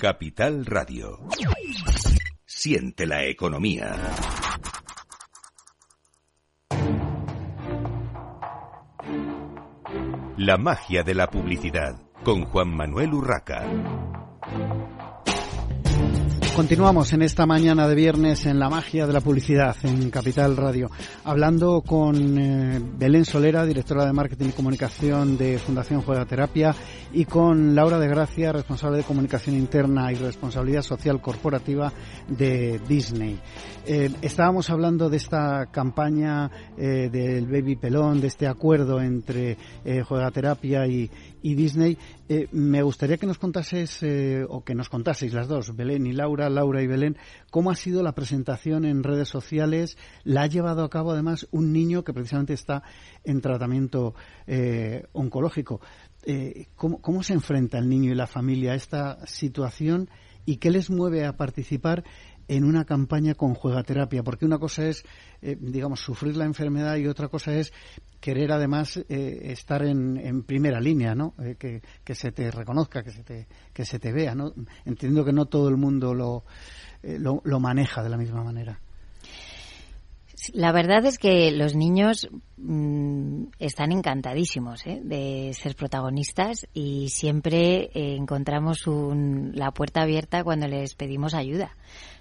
Capital 0.00 0.66
Radio. 0.66 1.20
Siente 2.44 3.06
la 3.06 3.24
economía. 3.24 3.94
La 10.36 10.56
magia 10.58 11.02
de 11.02 11.14
la 11.14 11.28
publicidad 11.28 12.00
con 12.24 12.44
Juan 12.44 12.74
Manuel 12.76 13.14
Urraca. 13.14 13.64
Continuamos 16.54 17.12
en 17.12 17.22
esta 17.22 17.46
mañana 17.46 17.88
de 17.88 17.96
viernes 17.96 18.46
en 18.46 18.60
la 18.60 18.70
magia 18.70 19.08
de 19.08 19.12
la 19.12 19.20
publicidad 19.20 19.74
en 19.82 20.08
Capital 20.08 20.56
Radio, 20.56 20.88
hablando 21.24 21.82
con 21.82 22.38
eh, 22.38 22.80
Belén 22.96 23.24
Solera, 23.24 23.66
directora 23.66 24.06
de 24.06 24.12
Marketing 24.12 24.50
y 24.50 24.52
Comunicación 24.52 25.36
de 25.36 25.58
Fundación 25.58 26.02
Juega 26.02 26.26
Terapia, 26.26 26.72
y 27.12 27.24
con 27.24 27.74
Laura 27.74 27.98
de 27.98 28.06
Gracia, 28.06 28.52
responsable 28.52 28.98
de 28.98 29.02
Comunicación 29.02 29.56
Interna 29.56 30.12
y 30.12 30.14
Responsabilidad 30.14 30.82
Social 30.82 31.20
Corporativa 31.20 31.92
de 32.28 32.80
Disney. 32.86 33.40
Eh, 33.84 34.10
estábamos 34.22 34.70
hablando 34.70 35.10
de 35.10 35.16
esta 35.16 35.66
campaña 35.72 36.48
eh, 36.78 37.10
del 37.10 37.46
Baby 37.46 37.74
Pelón, 37.74 38.20
de 38.20 38.28
este 38.28 38.46
acuerdo 38.46 39.00
entre 39.00 39.58
Juega 40.06 40.30
Terapia 40.30 40.86
y, 40.86 41.10
y 41.44 41.54
Disney. 41.54 41.98
me 42.52 42.82
gustaría 42.82 43.18
que 43.18 43.26
nos 43.26 43.38
contases, 43.38 44.02
o 44.48 44.64
que 44.64 44.74
nos 44.74 44.88
contaseis 44.88 45.34
las 45.34 45.46
dos, 45.46 45.76
Belén 45.76 46.06
y 46.06 46.12
Laura, 46.12 46.48
Laura 46.48 46.80
y 46.80 46.86
Belén, 46.86 47.18
cómo 47.50 47.70
ha 47.70 47.74
sido 47.74 48.02
la 48.02 48.14
presentación 48.14 48.86
en 48.86 49.02
redes 49.02 49.28
sociales. 49.28 49.98
La 50.22 50.42
ha 50.42 50.46
llevado 50.46 50.84
a 50.84 50.88
cabo 50.88 51.12
además 51.12 51.46
un 51.50 51.72
niño 51.72 52.02
que 52.02 52.14
precisamente 52.14 52.54
está 52.54 52.82
en 53.24 53.42
tratamiento 53.42 54.14
eh, 54.46 55.04
oncológico. 55.12 55.80
Eh, 56.24 56.68
¿cómo, 56.74 57.22
se 57.22 57.34
enfrenta 57.34 57.76
el 57.76 57.88
niño 57.88 58.10
y 58.10 58.14
la 58.14 58.26
familia 58.26 58.72
a 58.72 58.76
esta 58.76 59.26
situación 59.26 60.08
y 60.46 60.56
qué 60.56 60.70
les 60.70 60.88
mueve 60.88 61.26
a 61.26 61.36
participar 61.36 62.04
en 62.48 62.64
una 62.64 62.84
campaña 62.84 63.34
con 63.34 63.54
juegaterapia, 63.54 64.22
porque 64.22 64.44
una 64.44 64.58
cosa 64.58 64.86
es, 64.86 65.04
eh, 65.42 65.56
digamos, 65.58 66.00
sufrir 66.00 66.36
la 66.36 66.44
enfermedad 66.44 66.96
y 66.96 67.06
otra 67.06 67.28
cosa 67.28 67.54
es 67.54 67.72
querer 68.20 68.52
además 68.52 68.96
estar 69.08 69.84
en, 69.84 70.44
primera 70.44 70.80
línea, 70.80 71.14
¿no? 71.14 71.34
que, 71.58 71.82
que, 72.02 72.14
se 72.14 72.32
te 72.32 72.50
reconozca, 72.50 73.02
que 73.02 73.10
se 73.10 73.22
te, 73.22 73.46
que 73.72 73.84
se 73.84 73.98
te 73.98 74.12
vea, 74.12 74.34
¿no? 74.34 74.54
Entiendo 74.86 75.26
que 75.26 75.32
no 75.32 75.44
todo 75.44 75.68
el 75.68 75.76
mundo 75.76 76.14
lo, 76.14 76.44
lo, 77.02 77.42
lo 77.44 77.60
maneja 77.60 78.02
de 78.02 78.08
la 78.08 78.16
misma 78.16 78.42
manera. 78.42 78.80
La 80.52 80.72
verdad 80.72 81.04
es 81.06 81.18
que 81.18 81.50
los 81.52 81.74
niños 81.74 82.28
mm, 82.56 83.44
están 83.58 83.92
encantadísimos 83.92 84.86
¿eh? 84.86 85.00
de 85.02 85.52
ser 85.54 85.74
protagonistas 85.74 86.66
y 86.74 87.08
siempre 87.08 87.90
eh, 87.94 88.16
encontramos 88.16 88.84
la 88.86 89.70
puerta 89.70 90.02
abierta 90.02 90.44
cuando 90.44 90.66
les 90.66 90.94
pedimos 90.94 91.34
ayuda. 91.34 91.76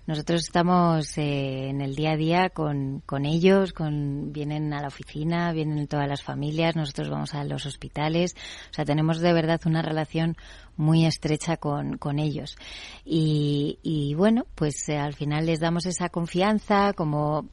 Nosotros 0.06 0.42
estamos 0.42 1.18
eh, 1.18 1.70
en 1.70 1.80
el 1.80 1.96
día 1.96 2.12
a 2.12 2.18
día 2.18 2.50
con, 2.50 3.02
con 3.06 3.26
ellos, 3.26 3.72
con, 3.72 4.34
vienen 4.34 4.74
a 4.74 4.82
la 4.82 4.88
oficina, 4.88 5.54
vienen 5.54 5.88
todas 5.88 6.10
las 6.10 6.22
familias, 6.22 6.76
nosotros 6.76 7.10
vamos 7.10 7.34
a 7.34 7.44
los 7.46 7.66
hospitales, 7.66 8.36
o 8.70 8.74
sea, 8.74 8.84
tenemos 8.84 9.20
de 9.20 9.32
verdad 9.32 9.62
una 9.66 9.82
relación 9.82 10.36
muy 10.76 11.06
estrecha 11.06 11.56
con, 11.56 11.98
con 11.98 12.20
ellos. 12.20 12.58
Y, 13.06 13.80
y 13.82 14.14
bueno, 14.16 14.46
pues 14.56 14.90
al 14.90 15.14
final 15.14 15.46
les 15.46 15.62
damos 15.62 15.86
esa 15.86 16.10
confianza 16.10 16.92
como 16.94 17.48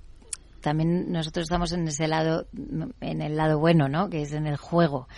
también 0.61 1.11
nosotros 1.11 1.45
estamos 1.45 1.73
en 1.73 1.89
ese 1.89 2.09
lado, 2.09 2.47
en 3.01 3.23
el 3.23 3.37
lado 3.37 3.59
bueno, 3.59 3.89
¿no? 3.89 4.09
Que 4.09 4.23
es 4.23 4.33
en 4.33 4.47
el 4.47 4.57
juego 4.57 5.09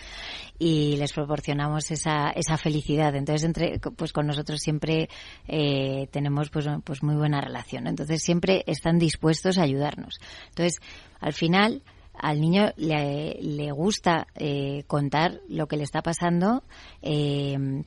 y 0.59 0.95
les 0.97 1.11
proporcionamos 1.13 1.91
esa, 1.91 2.29
esa 2.29 2.57
felicidad. 2.57 3.15
Entonces, 3.15 3.43
entre, 3.43 3.79
pues 3.79 4.13
con 4.13 4.27
nosotros 4.27 4.59
siempre 4.61 5.09
eh, 5.47 6.07
tenemos 6.11 6.49
pues, 6.49 6.67
pues 6.83 7.03
muy 7.03 7.15
buena 7.15 7.41
relación. 7.41 7.87
Entonces, 7.87 8.21
siempre 8.23 8.63
están 8.67 8.97
dispuestos 8.97 9.57
a 9.57 9.63
ayudarnos. 9.63 10.19
Entonces, 10.49 10.79
al 11.19 11.33
final, 11.33 11.83
al 12.13 12.39
niño 12.39 12.71
le, 12.77 13.37
le 13.41 13.71
gusta 13.71 14.27
eh, 14.35 14.83
contar 14.87 15.41
lo 15.49 15.67
que 15.67 15.77
le 15.77 15.83
está 15.83 16.01
pasando. 16.01 16.63
Eh, 17.01 17.83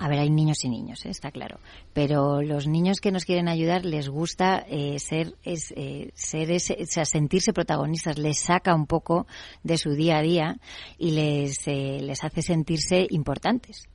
a 0.00 0.08
ver, 0.08 0.20
hay 0.20 0.30
niños 0.30 0.64
y 0.64 0.68
niños, 0.68 1.04
¿eh? 1.04 1.10
está 1.10 1.30
claro. 1.30 1.58
Pero 1.92 2.40
los 2.42 2.66
niños 2.66 3.00
que 3.00 3.10
nos 3.10 3.24
quieren 3.24 3.48
ayudar 3.48 3.84
les 3.84 4.08
gusta 4.08 4.64
eh, 4.68 4.98
ser, 4.98 5.34
es, 5.42 5.72
eh, 5.76 6.10
ser 6.14 6.50
ese, 6.50 6.78
o 6.80 6.86
sea, 6.86 7.04
sentirse 7.04 7.52
protagonistas, 7.52 8.18
les 8.18 8.38
saca 8.38 8.74
un 8.74 8.86
poco 8.86 9.26
de 9.62 9.76
su 9.76 9.90
día 9.90 10.18
a 10.18 10.22
día 10.22 10.56
y 10.98 11.10
les, 11.10 11.66
les 11.66 12.24
hace 12.24 12.42
sentirse 12.42 13.06
importantes 13.10 13.88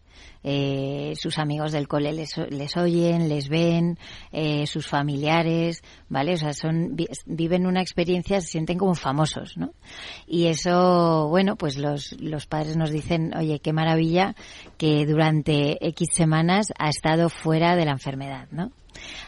eh, 0.44 1.14
sus 1.16 1.40
amigos 1.40 1.72
del 1.72 1.88
cole 1.88 2.12
les, 2.12 2.38
les 2.50 2.78
oyen, 2.78 3.30
les 3.30 3.50
ven, 3.50 3.98
eh, 4.32 4.68
sus 4.68 4.88
familiares, 4.88 5.84
¿vale? 6.10 6.34
O 6.34 6.38
sea, 6.38 6.54
son, 6.54 6.96
viven 7.26 7.66
una 7.66 7.82
experiencia, 7.82 8.42
se 8.42 8.48
sienten 8.48 8.78
como 8.78 8.96
famosos, 8.96 9.58
¿no? 9.58 9.74
Y 10.28 10.48
eso, 10.48 11.28
bueno, 11.30 11.56
pues 11.56 11.78
los, 11.78 12.14
los 12.20 12.46
padres 12.46 12.76
nos 12.76 12.92
dicen, 12.92 13.36
oye, 13.36 13.60
qué 13.60 13.74
maravilla 13.74 14.36
que 14.78 15.06
durante 15.06 15.86
X 15.88 16.10
semanas 16.14 16.74
ha 16.78 16.90
estado 16.90 17.30
fuera 17.30 17.76
de 17.76 17.86
la 17.86 17.92
enfermedad, 17.92 18.48
¿no? 18.52 18.72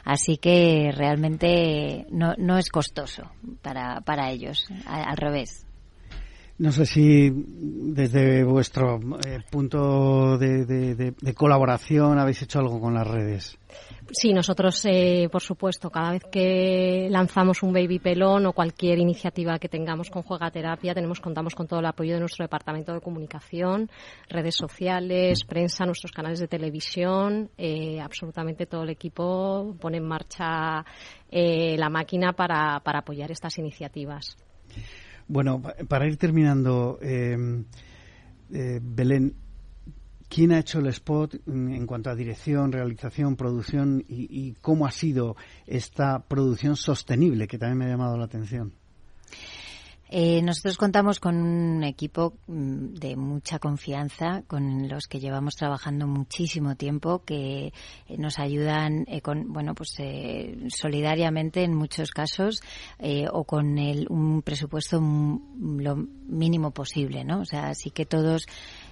Así 0.04 0.38
que 0.38 0.92
realmente 0.94 2.06
no, 2.12 2.36
no 2.38 2.58
es 2.58 2.70
costoso 2.70 3.24
para, 3.62 4.02
para 4.02 4.32
ellos, 4.32 4.68
al 4.86 5.18
revés. 5.18 5.66
No 6.58 6.72
sé 6.72 6.86
si 6.86 7.30
desde 7.34 8.46
vuestro 8.46 8.98
eh, 9.28 9.40
punto 9.52 10.38
de, 10.38 11.14
colaboración 11.36 12.18
habéis 12.18 12.44
hecho 12.44 12.60
algo 12.60 12.80
con 12.80 12.94
las 12.94 13.06
redes. 13.06 13.58
Sí, 14.10 14.32
nosotros, 14.32 14.82
eh, 14.86 15.28
por 15.30 15.42
supuesto, 15.42 15.90
cada 15.90 16.12
vez 16.12 16.24
que 16.32 17.10
lanzamos 17.10 17.62
un 17.62 17.74
baby 17.74 18.00
pelón 18.00 18.46
o 18.46 18.54
cualquier 18.54 19.00
iniciativa 19.00 19.60
que 19.60 19.68
tengamos 19.68 20.10
con 20.10 20.24
Juega 20.24 20.50
Terapia, 20.50 20.94
tenemos, 20.94 21.20
contamos 21.20 21.56
con 21.56 21.68
todo 21.68 21.82
el 21.82 21.88
apoyo 21.88 22.14
de 22.14 22.22
nuestro 22.22 22.46
departamento 22.46 22.94
de 22.94 23.02
comunicación, 23.02 23.90
redes 24.30 24.56
sociales, 24.56 25.44
prensa, 25.44 25.86
nuestros 25.86 26.14
canales 26.14 26.40
de 26.40 26.48
televisión, 26.48 27.50
eh, 27.58 28.00
absolutamente 28.00 28.66
todo 28.66 28.84
el 28.84 28.92
equipo 28.92 29.76
pone 29.82 29.98
en 29.98 30.08
marcha 30.08 30.86
la 31.32 31.90
máquina 31.90 32.32
para 32.32 32.78
apoyar 32.78 33.30
estas 33.30 33.58
iniciativas. 33.58 34.38
Bueno, 35.28 35.62
para 35.88 36.08
ir 36.08 36.18
terminando, 36.18 37.00
eh, 37.02 37.64
eh, 38.52 38.80
Belén, 38.82 39.34
¿quién 40.30 40.52
ha 40.52 40.60
hecho 40.60 40.80
el 40.80 40.88
spot 40.88 41.36
en 41.48 41.86
cuanto 41.88 42.12
a 42.12 42.16
dirección, 42.16 42.72
realización, 42.72 43.36
producción 43.36 44.04
y, 44.08 44.54
cómo 44.62 44.86
ha 44.86 44.92
sido 44.92 45.36
esta 45.66 46.20
producción 46.20 46.76
sostenible 46.76 47.48
que 47.48 47.58
también 47.58 47.80
me 47.80 47.86
ha 47.86 47.90
llamado 47.90 48.18
la 48.18 48.26
atención? 48.26 48.74
Eh, 50.10 50.42
nosotros 50.44 50.78
contamos 50.78 51.20
con 51.20 51.36
un 51.36 51.84
equipo 51.84 52.34
mm, 52.48 52.94
de 52.94 53.16
mucha 53.16 53.58
confianza, 53.58 54.44
con 54.48 54.88
los 54.88 55.08
que 55.08 55.20
llevamos 55.20 55.56
trabajando 55.56 56.06
muchísimo 56.06 56.76
tiempo, 56.76 57.24
que 57.26 57.68
eh, 58.08 58.18
nos 58.18 58.38
ayudan 58.38 59.06
eh, 59.08 59.22
con, 59.22 59.52
bueno, 59.52 59.74
pues 59.74 59.96
solidariamente 60.70 61.64
en 61.64 61.74
muchos 61.74 62.12
casos 62.12 62.62
o 63.32 63.44
con 63.46 63.78
el, 63.78 64.08
un 64.10 64.42
presupuesto 64.42 65.00
lo 65.00 65.96
mínimo 65.96 66.72
posible, 66.72 67.24
¿no? 67.24 67.40
O 67.40 67.46
sea, 67.46 67.70
así 67.70 67.90
que 67.90 68.06
todos 68.06 68.46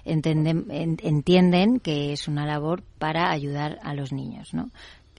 entienden, 0.04 0.66
entienden 0.70 1.78
que 1.78 2.12
es 2.12 2.28
una 2.28 2.46
labor 2.46 2.82
para 2.98 3.30
ayudar 3.30 3.78
a 3.82 3.94
los 3.94 4.12
niños, 4.12 4.52
¿no? 4.54 4.70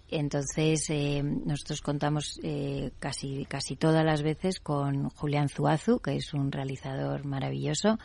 Entonces, 0.10 0.90
eh, 0.90 1.24
nosotros 1.24 1.82
contamos 1.82 2.40
eh, 2.44 2.92
casi, 3.00 3.46
casi 3.46 3.76
todas 3.76 4.06
las 4.06 4.22
veces 4.22 4.60
con 4.60 5.10
Julián 5.10 5.50
Zuazu, 5.50 6.00
que 6.00 6.16
es 6.16 6.34
un 6.34 6.52
realizador 6.52 7.26
maravilloso, 7.26 7.98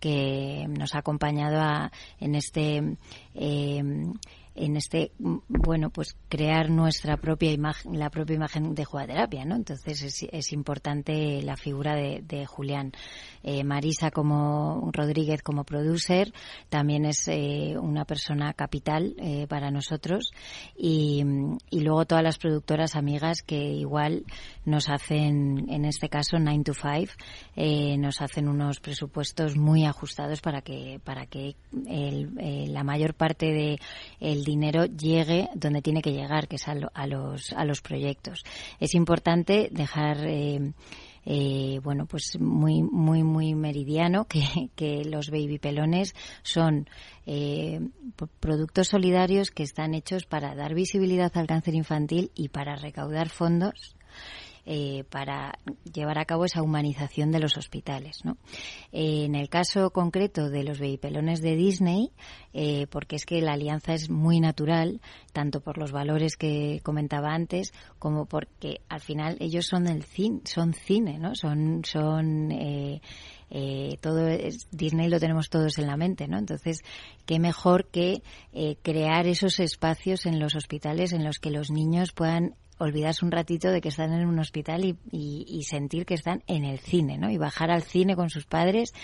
que 0.00 0.66
nos 0.68 0.94
ha 0.94 0.98
acompañado 0.98 1.90
en 2.20 2.34
este 2.34 2.96
eh, 3.34 3.82
en 4.54 4.76
este 4.76 5.12
bueno 5.48 5.90
pues 5.90 6.16
crear 6.28 6.68
nuestra 6.68 7.16
propia 7.16 7.52
imagen 7.52 7.98
la 7.98 8.10
propia 8.10 8.34
imagen 8.34 8.74
de 8.74 8.84
jugaterapia 8.84 9.44
no 9.44 9.54
entonces 9.54 10.28
es, 10.32 10.52
importante 10.52 11.42
la 11.42 11.56
figura 11.56 11.94
de, 11.94 12.46
Julián. 12.46 12.92
Eh, 13.42 13.62
Marisa 13.64 14.10
como 14.10 14.90
Rodríguez 14.92 15.42
como 15.42 15.64
producer 15.64 16.32
también 16.68 17.04
es 17.04 17.28
eh, 17.28 17.76
una 17.78 18.04
persona 18.04 18.52
capital 18.54 19.14
eh, 19.18 19.46
para 19.48 19.70
nosotros. 19.70 20.32
Y, 20.76 21.24
luego 21.70 22.06
todas 22.06 22.24
las 22.24 22.38
productoras 22.38 22.96
amigas 22.96 23.42
que 23.42 23.56
igual 23.56 24.24
nos 24.64 24.88
hacen 24.88 25.66
en 25.70 25.84
este 25.84 26.08
caso 26.08 26.38
9 26.38 26.64
to 26.64 26.72
5 26.74 27.98
nos 27.98 28.20
hacen 28.20 28.48
unos 28.48 28.80
presupuestos 28.80 29.56
muy 29.56 29.84
ajustados 29.88 30.40
para 30.40 30.62
que 30.62 31.00
para 31.02 31.26
que 31.26 31.56
el, 31.86 32.72
la 32.72 32.84
mayor 32.84 33.14
parte 33.14 33.46
de 33.46 33.78
el 34.20 34.44
dinero 34.44 34.84
llegue 34.86 35.48
donde 35.54 35.82
tiene 35.82 36.02
que 36.02 36.12
llegar 36.12 36.48
que 36.48 36.56
es 36.56 36.68
a, 36.68 36.74
a 36.94 37.06
los 37.06 37.52
a 37.52 37.64
los 37.64 37.80
proyectos. 37.80 38.44
Es 38.80 38.94
importante 38.94 39.68
dejar 39.72 40.18
eh, 41.30 41.80
bueno, 41.82 42.06
pues 42.06 42.40
muy, 42.40 42.82
muy, 42.82 43.22
muy 43.22 43.54
meridiano 43.54 44.24
que, 44.24 44.70
que 44.76 45.04
los 45.04 45.30
baby 45.30 45.58
pelones 45.58 46.14
son 46.42 46.88
eh, 47.26 47.80
productos 48.40 48.88
solidarios 48.88 49.50
que 49.50 49.62
están 49.62 49.92
hechos 49.92 50.24
para 50.24 50.54
dar 50.54 50.74
visibilidad 50.74 51.30
al 51.36 51.46
cáncer 51.46 51.74
infantil 51.74 52.30
y 52.34 52.48
para 52.48 52.76
recaudar 52.76 53.28
fondos 53.28 53.97
eh, 54.70 55.04
para 55.08 55.58
llevar 55.94 56.18
a 56.18 56.26
cabo 56.26 56.44
esa 56.44 56.60
humanización 56.60 57.30
de 57.30 57.40
los 57.40 57.56
hospitales. 57.56 58.22
¿no? 58.22 58.36
Eh, 58.92 59.24
en 59.24 59.34
el 59.34 59.48
caso 59.48 59.92
concreto 59.92 60.50
de 60.50 60.62
los 60.62 60.78
bebipelones 60.78 61.40
de 61.40 61.56
Disney, 61.56 62.12
eh, 62.52 62.86
porque 62.90 63.16
es 63.16 63.24
que 63.24 63.40
la 63.40 63.54
alianza 63.54 63.94
es 63.94 64.10
muy 64.10 64.40
natural, 64.40 65.00
tanto 65.32 65.62
por 65.62 65.78
los 65.78 65.90
valores 65.90 66.36
que 66.36 66.82
comentaba 66.82 67.32
antes, 67.32 67.72
como 67.98 68.26
porque 68.26 68.82
al 68.90 69.00
final 69.00 69.38
ellos 69.40 69.64
son 69.64 69.86
el 69.86 70.02
cine, 70.02 70.42
son 70.44 70.74
cine, 70.74 71.18
¿no? 71.18 71.34
Son, 71.34 71.82
son 71.86 72.50
todo 74.02 74.28
Disney 74.70 75.08
lo 75.08 75.18
tenemos 75.18 75.48
todos 75.48 75.78
en 75.78 75.86
la 75.86 75.96
mente, 75.96 76.28
¿no? 76.28 76.36
Entonces, 76.36 76.82
qué 77.24 77.38
mejor 77.38 77.86
que 77.86 78.22
crear 78.82 79.26
esos 79.26 79.60
espacios 79.60 80.26
en 80.26 80.38
los 80.38 80.54
hospitales 80.54 81.14
en 81.14 81.24
los 81.24 81.38
que 81.38 81.50
los 81.50 81.70
niños 81.70 82.12
puedan 82.12 82.54
olvidarse 82.78 83.24
un 83.24 83.30
ratito 83.30 83.70
de 83.70 83.80
que 83.80 83.88
están 83.88 84.12
en 84.12 84.26
un 84.26 84.38
hospital 84.38 84.96
y, 85.10 85.62
sentir 85.64 86.06
que 86.06 86.14
están 86.14 86.42
en 86.46 86.64
el 86.64 86.78
cine, 86.78 87.18
¿no? 87.18 87.30
Y 87.30 87.36
bajar 87.36 87.70
al 87.70 87.82
cine 87.82 88.16
con 88.16 88.30
sus 88.30 88.46
padres, 88.46 88.94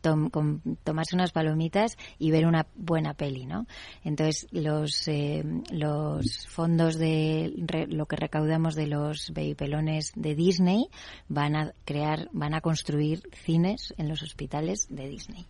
tomarse 0.00 1.14
unas 1.14 1.32
palomitas 1.32 1.96
y 2.18 2.30
ver 2.30 2.46
una 2.46 2.66
buena 2.76 3.14
peli, 3.14 3.46
¿no? 3.46 3.66
Entonces, 4.04 4.46
los, 4.52 5.08
eh, 5.08 5.42
los 5.70 6.46
fondos 6.48 6.96
de 6.98 7.52
lo 7.88 8.06
que 8.06 8.16
recaudamos 8.16 8.74
de 8.74 8.86
los 8.86 9.32
pelones 9.56 10.12
de 10.14 10.34
Disney 10.34 10.88
van 11.28 11.56
a 11.56 11.72
crear, 11.84 12.28
van 12.32 12.54
a 12.54 12.60
construir 12.60 13.22
cines 13.32 13.94
en 13.96 14.08
los 14.08 14.22
hospitales 14.22 14.86
de 14.90 15.08
Disney. 15.08 15.46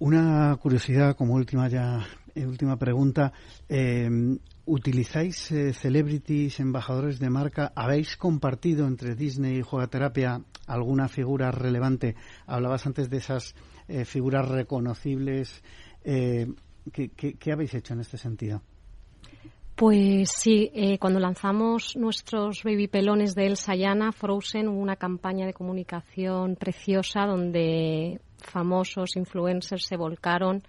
Una 0.00 0.56
curiosidad 0.56 1.14
como 1.14 1.34
última 1.34 1.68
ya, 1.68 2.06
eh, 2.34 2.46
última 2.46 2.76
pregunta. 2.76 3.32
Eh, 3.68 4.08
¿Utilizáis 4.66 5.50
eh, 5.50 5.72
celebrities, 5.72 6.60
embajadores 6.60 7.18
de 7.18 7.30
marca? 7.30 7.72
¿Habéis 7.74 8.16
compartido 8.16 8.86
entre 8.86 9.14
Disney 9.14 9.58
y 9.58 9.62
Juegaterapia 9.62 10.42
alguna 10.66 11.08
figura 11.08 11.50
relevante? 11.50 12.14
Hablabas 12.46 12.86
antes 12.86 13.10
de 13.10 13.16
esas 13.16 13.54
eh, 13.88 14.04
figuras 14.04 14.48
reconocibles. 14.48 15.62
¿qué, 16.04 17.52
habéis 17.52 17.74
hecho 17.74 17.94
en 17.94 18.00
este 18.00 18.16
sentido? 18.16 18.62
Pues 19.76 20.30
sí, 20.30 20.70
cuando 21.00 21.20
lanzamos 21.20 21.96
nuestros 21.96 22.62
baby 22.62 22.86
pelones 22.86 23.34
de 23.34 23.46
Elsa 23.46 23.74
Yana, 23.74 24.12
Frozen, 24.12 24.68
hubo 24.68 24.80
una 24.80 24.96
campaña 24.96 25.46
de 25.46 25.52
comunicación 25.52 26.56
preciosa 26.56 27.26
donde 27.26 28.20
famosos 28.42 29.16
influencers 29.16 29.84
se 29.84 29.96
volcaron, 29.96 30.62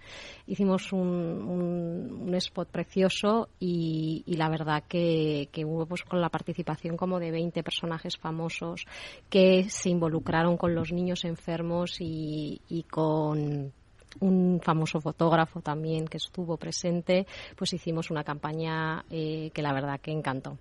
hicimos 0.46 0.92
un, 0.92 1.00
un, 1.00 2.34
spot 2.34 2.68
precioso 2.68 3.48
y, 3.60 4.24
la 4.26 4.48
verdad 4.48 4.84
que, 4.88 5.48
hubo 5.64 5.86
pues 5.86 6.02
con 6.02 6.20
la 6.20 6.28
participación 6.28 6.96
como 6.96 7.20
de 7.20 7.30
20 7.30 7.62
personajes 7.62 8.16
famosos 8.16 8.86
que 9.28 9.68
se 9.68 9.90
involucraron 9.90 10.56
con 10.56 10.74
los 10.74 10.92
niños 10.92 11.24
enfermos 11.24 11.96
y, 12.00 12.60
con 12.90 13.72
un 14.20 14.60
famoso 14.62 15.00
fotógrafo 15.00 15.60
también 15.60 16.06
que 16.06 16.18
estuvo 16.18 16.56
presente, 16.56 17.26
pues 17.56 17.72
hicimos 17.72 18.10
una 18.10 18.24
campaña 18.24 19.04
eh, 19.10 19.50
que 19.54 19.62
la 19.62 19.72
verdad 19.72 20.00
que 20.00 20.10
encantó. 20.10 20.58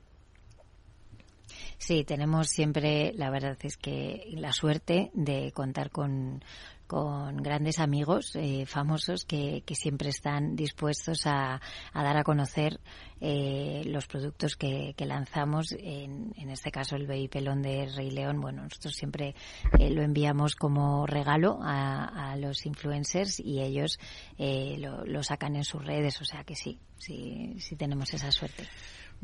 Sí, 1.78 2.04
tenemos 2.04 2.48
siempre, 2.50 3.12
la 3.16 3.30
verdad 3.30 3.58
es 3.64 3.76
que 3.76 4.30
la 4.34 4.54
suerte 4.54 5.10
de 5.14 5.52
contar 5.52 5.90
con 5.90 6.44
con 6.92 7.38
grandes 7.38 7.80
amigos 7.80 8.36
eh, 8.36 8.66
famosos 8.66 9.24
que, 9.24 9.64
siempre 9.72 10.10
están 10.10 10.58
dispuestos 10.58 11.26
a, 11.26 11.62
dar 11.94 12.18
a 12.18 12.24
conocer 12.26 12.82
eh, 13.22 13.84
los 13.86 14.08
productos 14.08 14.58
que, 14.58 14.94
lanzamos. 14.98 15.72
En, 15.72 16.34
este 16.50 16.70
caso, 16.70 16.98
el 16.98 17.08
Baby 17.08 17.30
Pelón 17.30 17.62
de 17.62 17.86
Rey 17.96 18.12
León, 18.12 18.42
bueno, 18.42 18.64
nosotros 18.64 18.94
siempre 18.94 19.36
eh, 19.80 19.90
lo 19.90 20.02
enviamos 20.02 20.56
como 20.56 21.08
regalo 21.08 21.60
a, 21.62 22.36
los 22.36 22.66
influencers 22.66 23.40
y 23.40 23.62
ellos 23.62 23.98
lo, 24.38 25.06
lo, 25.06 25.24
sacan 25.24 25.56
en 25.56 25.64
sus 25.64 25.86
redes, 25.86 26.20
o 26.20 26.26
sea 26.26 26.44
que 26.44 26.56
sí, 26.58 26.78
sí, 26.98 27.56
sí 27.58 27.78
tenemos 27.78 28.14
esa 28.14 28.34
suerte. 28.34 28.68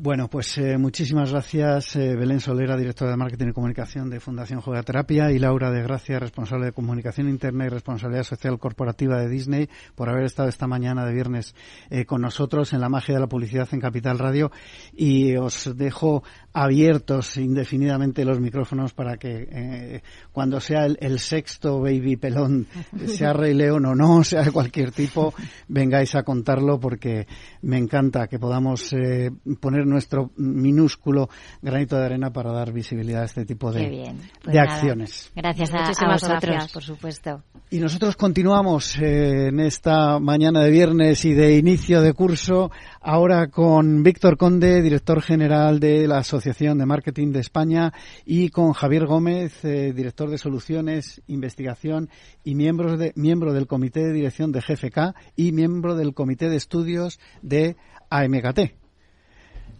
Bueno, 0.00 0.30
pues 0.30 0.56
eh, 0.58 0.78
muchísimas 0.78 1.32
gracias 1.32 1.96
eh, 1.96 2.14
Belén 2.14 2.38
Solera, 2.38 2.76
directora 2.76 3.10
de 3.10 3.16
Marketing 3.16 3.48
y 3.48 3.52
Comunicación 3.52 4.08
de 4.08 4.20
Fundación 4.20 4.62
Terapia, 4.84 5.32
y 5.32 5.40
Laura 5.40 5.72
de 5.72 5.82
Gracia, 5.82 6.20
responsable 6.20 6.66
de 6.66 6.72
Comunicación 6.72 7.28
Interna 7.28 7.66
y 7.66 7.68
Responsabilidad 7.68 8.22
Social 8.22 8.60
Corporativa 8.60 9.18
de 9.20 9.28
Disney, 9.28 9.68
por 9.96 10.08
haber 10.08 10.22
estado 10.22 10.48
esta 10.48 10.68
mañana 10.68 11.04
de 11.04 11.12
viernes 11.12 11.56
eh, 11.90 12.04
con 12.04 12.22
nosotros 12.22 12.72
en 12.72 12.80
la 12.80 12.88
magia 12.88 13.16
de 13.16 13.20
la 13.22 13.26
publicidad 13.26 13.68
en 13.72 13.80
Capital 13.80 14.20
Radio. 14.20 14.52
Y 14.92 15.34
os 15.34 15.76
dejo 15.76 16.22
abiertos 16.52 17.36
indefinidamente 17.36 18.24
los 18.24 18.40
micrófonos 18.40 18.92
para 18.92 19.16
que 19.16 20.02
cuando 20.32 20.60
sea 20.60 20.86
el, 20.86 21.18
sexto 21.18 21.80
baby 21.80 22.16
pelón, 22.16 22.66
sea 23.06 23.32
Rey 23.32 23.54
León 23.54 23.86
o 23.86 23.94
no, 23.94 24.24
sea 24.24 24.42
de 24.42 24.50
cualquier 24.50 24.90
tipo, 24.90 25.34
vengáis 25.68 26.14
a 26.14 26.22
contarlo 26.22 26.80
porque 26.80 27.26
me 27.62 27.78
encanta 27.78 28.26
que 28.26 28.38
podamos 28.38 28.94
poner 29.60 29.86
nuestro 29.86 30.32
minúsculo 30.36 31.28
granito 31.62 31.96
de 31.96 32.06
arena 32.06 32.32
para 32.32 32.52
dar 32.52 32.72
visibilidad 32.72 33.22
a 33.22 33.26
este 33.26 33.44
tipo 33.44 33.70
de, 33.70 34.14
pues 34.42 34.54
de 34.54 34.60
acciones. 34.60 35.30
Gracias 35.34 35.70
a, 35.74 36.12
vosotros, 36.12 36.72
por 36.72 36.82
supuesto. 36.82 37.42
Y 37.70 37.78
nosotros 37.78 38.16
continuamos 38.16 38.98
eh, 38.98 39.48
en 39.48 39.60
esta 39.60 40.18
mañana 40.18 40.62
de 40.62 40.70
viernes 40.70 41.24
y 41.24 41.34
de 41.34 41.58
inicio 41.58 42.00
de 42.00 42.14
curso, 42.14 42.70
ahora 43.00 43.48
con 43.48 44.02
Víctor 44.02 44.38
Conde, 44.38 44.80
director 44.80 45.20
general 45.20 45.78
de 45.78 46.08
la 46.08 46.18
Asociación 46.18 46.47
de 46.78 46.86
Marketing 46.86 47.32
de 47.32 47.40
España, 47.40 47.92
y 48.24 48.48
con 48.48 48.72
Javier 48.72 49.06
Gómez, 49.06 49.64
eh, 49.64 49.92
director 49.92 50.30
de 50.30 50.38
Soluciones, 50.38 51.20
Investigación 51.26 52.08
y 52.42 52.54
miembros 52.54 52.98
de, 52.98 53.12
miembro 53.16 53.52
del 53.52 53.66
Comité 53.66 54.00
de 54.00 54.12
Dirección 54.12 54.50
de 54.50 54.60
GFK 54.60 55.14
y 55.36 55.52
miembro 55.52 55.94
del 55.94 56.14
Comité 56.14 56.48
de 56.48 56.56
Estudios 56.56 57.20
de 57.42 57.76
AMKT. 58.08 58.87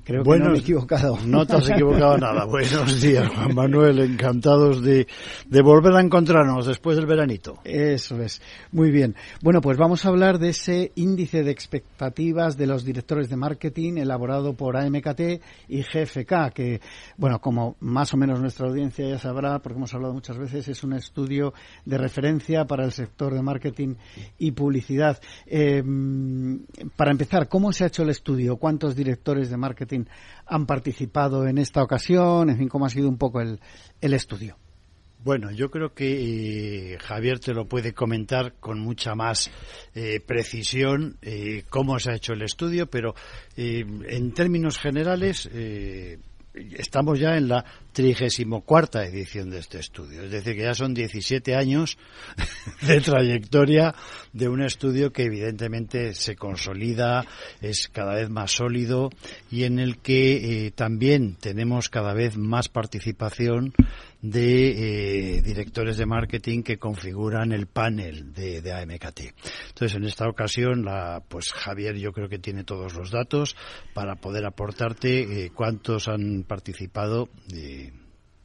Creo 0.08 0.24
que 0.24 0.38
no 0.38 0.52
me 0.52 0.56
he 0.56 0.60
equivocado. 0.60 1.18
No 1.26 1.44
te 1.44 1.56
has 1.56 1.68
equivocado 1.68 2.16
nada. 2.16 2.46
Buenos 2.46 2.98
días, 2.98 3.28
Juan 3.28 3.54
Manuel. 3.54 3.98
Encantados 3.98 4.82
de, 4.82 5.06
de 5.46 5.62
volver 5.62 5.92
a 5.92 6.00
encontrarnos 6.00 6.64
después 6.64 6.96
del 6.96 7.04
veranito. 7.04 7.58
Eso 7.62 8.16
es. 8.22 8.40
Muy 8.72 8.90
bien. 8.90 9.14
Bueno, 9.42 9.60
pues 9.60 9.76
vamos 9.76 10.06
a 10.06 10.08
hablar 10.08 10.38
de 10.38 10.48
ese 10.48 10.92
índice 10.94 11.42
de 11.42 11.50
expectativas 11.50 12.56
de 12.56 12.66
los 12.66 12.86
directores 12.86 13.28
de 13.28 13.36
marketing 13.36 13.98
elaborado 13.98 14.54
por 14.54 14.78
AMKT 14.78 15.20
y 15.68 15.82
GFK, 15.82 16.54
que, 16.54 16.80
bueno, 17.18 17.38
como 17.38 17.76
más 17.80 18.14
o 18.14 18.16
menos 18.16 18.40
nuestra 18.40 18.66
audiencia 18.66 19.06
ya 19.06 19.18
sabrá, 19.18 19.58
porque 19.58 19.76
hemos 19.76 19.92
hablado 19.92 20.14
muchas 20.14 20.38
veces, 20.38 20.68
es 20.68 20.82
un 20.84 20.94
estudio 20.94 21.52
de 21.84 21.98
referencia 21.98 22.64
para 22.64 22.86
el 22.86 22.92
sector 22.92 23.34
de 23.34 23.42
marketing 23.42 23.96
y 24.38 24.52
publicidad. 24.52 25.20
Eh, 25.44 25.82
para 26.96 27.10
empezar, 27.10 27.46
¿cómo 27.46 27.72
se 27.72 27.84
ha 27.84 27.88
hecho 27.88 28.04
el 28.04 28.08
estudio? 28.08 28.56
¿Cuántos 28.56 28.96
directores 28.96 29.50
de 29.50 29.58
marketing 29.58 29.97
han 30.46 30.66
participado 30.66 31.46
en 31.46 31.58
esta 31.58 31.82
ocasión? 31.82 32.50
En 32.50 32.58
fin, 32.58 32.68
¿cómo 32.68 32.86
ha 32.86 32.90
sido 32.90 33.08
un 33.08 33.18
poco 33.18 33.40
el, 33.40 33.58
estudio? 34.00 34.56
Bueno, 35.24 35.50
yo 35.50 35.70
creo 35.70 35.94
que 35.94 36.92
eh, 36.92 36.98
Javier 37.00 37.40
te 37.40 37.52
lo 37.52 37.66
puede 37.66 37.92
comentar 37.92 38.54
con 38.60 38.78
mucha 38.78 39.14
más 39.16 39.50
eh, 39.94 40.20
precisión 40.20 41.18
eh, 41.22 41.64
cómo 41.68 41.98
se 41.98 42.12
ha 42.12 42.14
hecho 42.14 42.34
el 42.34 42.42
estudio, 42.42 42.88
pero 42.88 43.14
en 43.56 44.32
términos 44.32 44.78
generales 44.78 45.50
estamos 46.54 47.18
ya 47.18 47.36
en 47.36 47.48
la 47.48 47.64
cuarta 48.64 49.04
edición 49.04 49.50
de 49.50 49.58
este 49.58 49.78
estudio. 49.78 50.22
Es 50.22 50.30
decir, 50.30 50.54
que 50.56 50.62
ya 50.62 50.74
son 50.74 50.94
17 50.94 51.54
años 51.54 51.98
de 52.86 53.00
trayectoria 53.00 53.94
de 54.32 54.48
un 54.48 54.62
estudio 54.62 55.12
que 55.12 55.24
evidentemente 55.24 56.14
se 56.14 56.36
consolida, 56.36 57.26
es 57.60 57.88
cada 57.88 58.14
vez 58.14 58.30
más 58.30 58.52
sólido 58.52 59.10
y 59.50 59.64
en 59.64 59.78
el 59.78 59.98
que 59.98 60.66
eh, 60.66 60.70
también 60.70 61.36
tenemos 61.36 61.88
cada 61.88 62.14
vez 62.14 62.36
más 62.36 62.68
participación 62.68 63.72
de 64.20 65.36
eh, 65.36 65.42
directores 65.42 65.96
de 65.96 66.06
marketing 66.06 66.62
que 66.62 66.78
configuran 66.78 67.52
el 67.52 67.66
panel 67.66 68.32
de, 68.32 68.72
AMKT. 68.72 69.20
Entonces, 69.68 69.96
en 69.96 70.04
esta 70.04 70.28
ocasión, 70.28 70.84
la, 70.84 71.22
pues 71.28 71.52
Javier 71.52 71.96
yo 71.96 72.12
creo 72.12 72.28
que 72.28 72.38
tiene 72.38 72.64
todos 72.64 72.94
los 72.94 73.10
datos 73.10 73.56
para 73.94 74.16
poder 74.16 74.44
aportarte 74.44 75.44
eh, 75.44 75.50
cuántos 75.54 76.08
han 76.08 76.42
participado. 76.42 77.28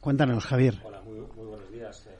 Cuéntanos, 0.04 0.44
Javier. 0.44 0.74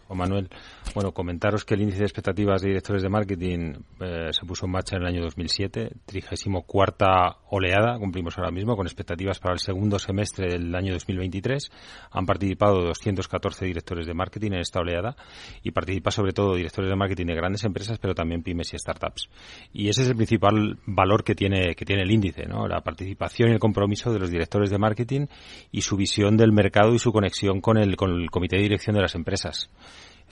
Juan 0.06 0.18
Manuel. 0.18 0.48
Bueno, 0.94 1.12
comentaros 1.12 1.64
que 1.64 1.74
el 1.74 1.82
índice 1.82 1.98
de 1.98 2.04
expectativas 2.04 2.62
de 2.62 2.68
directores 2.68 3.02
de 3.02 3.08
marketing 3.08 3.74
eh, 4.00 4.28
se 4.32 4.46
puso 4.46 4.66
en 4.66 4.72
marcha 4.72 4.96
en 4.96 5.02
el 5.02 5.08
año 5.08 5.22
2007, 5.22 5.90
34 6.06 7.38
oleada, 7.50 7.98
cumplimos 7.98 8.36
ahora 8.38 8.50
mismo, 8.50 8.76
con 8.76 8.86
expectativas 8.86 9.38
para 9.38 9.54
el 9.54 9.60
segundo 9.60 9.98
semestre 9.98 10.48
del 10.48 10.74
año 10.74 10.92
2023. 10.92 11.70
Han 12.12 12.26
participado 12.26 12.82
214 12.82 13.64
directores 13.64 14.06
de 14.06 14.14
marketing 14.14 14.52
en 14.52 14.60
esta 14.60 14.80
oleada 14.80 15.16
y 15.62 15.70
participa 15.70 16.10
sobre 16.10 16.32
todo 16.32 16.54
directores 16.54 16.90
de 16.90 16.96
marketing 16.96 17.26
de 17.26 17.34
grandes 17.34 17.64
empresas, 17.64 17.98
pero 17.98 18.14
también 18.14 18.42
pymes 18.42 18.72
y 18.74 18.78
startups. 18.78 19.28
Y 19.72 19.88
ese 19.88 20.02
es 20.02 20.08
el 20.08 20.16
principal 20.16 20.78
valor 20.86 21.24
que 21.24 21.34
tiene, 21.34 21.74
que 21.74 21.84
tiene 21.84 22.02
el 22.02 22.10
índice, 22.10 22.46
¿no? 22.46 22.68
La 22.68 22.80
participación 22.80 23.50
y 23.50 23.52
el 23.52 23.58
compromiso 23.58 24.12
de 24.12 24.18
los 24.18 24.30
directores 24.30 24.70
de 24.70 24.78
marketing 24.78 25.26
y 25.72 25.82
su 25.82 25.96
visión 25.96 26.36
del 26.36 26.52
mercado 26.52 26.94
y 26.94 26.98
su 26.98 27.12
conexión 27.12 27.60
con 27.60 27.78
el, 27.78 27.96
con 27.96 28.10
el 28.10 28.30
comité 28.30 28.56
de 28.56 28.62
dirección 28.62 28.96
de 28.96 29.02
las 29.02 29.14
empresas. 29.14 29.70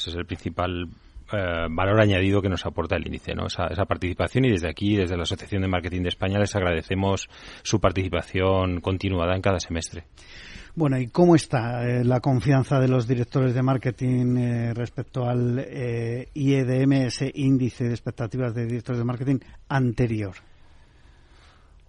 Ese 0.02 0.10
es 0.10 0.16
el 0.16 0.26
principal 0.26 0.88
eh, 1.32 1.68
valor 1.70 2.00
añadido 2.00 2.42
que 2.42 2.48
nos 2.48 2.66
aporta 2.66 2.96
el 2.96 3.06
índice, 3.06 3.34
¿no? 3.34 3.46
Esa, 3.46 3.84
participación 3.86 4.46
y 4.46 4.50
desde 4.50 4.68
aquí, 4.68 4.96
desde 4.96 5.16
la 5.16 5.22
Asociación 5.22 5.62
de 5.62 5.68
Marketing 5.68 6.02
de 6.02 6.08
España, 6.08 6.40
les 6.40 6.56
agradecemos 6.56 7.28
su 7.62 7.80
participación 7.80 8.80
continuada 8.80 9.36
en 9.36 9.42
cada 9.42 9.60
semestre. 9.60 10.04
Bueno, 10.74 10.98
¿y 10.98 11.06
cómo 11.06 11.36
está 11.36 11.86
eh, 11.86 12.04
la 12.04 12.18
confianza 12.18 12.80
de 12.80 12.88
los 12.88 13.06
directores 13.06 13.54
de 13.54 13.62
marketing 13.62 14.36
eh, 14.38 14.74
respecto 14.74 15.28
al 15.28 15.64
IEDM, 16.34 16.92
ese 16.92 17.30
índice 17.32 17.84
de 17.84 17.90
expectativas 17.90 18.54
de 18.54 18.66
directores 18.66 18.98
de 18.98 19.04
marketing 19.04 19.38
anterior? 19.68 20.34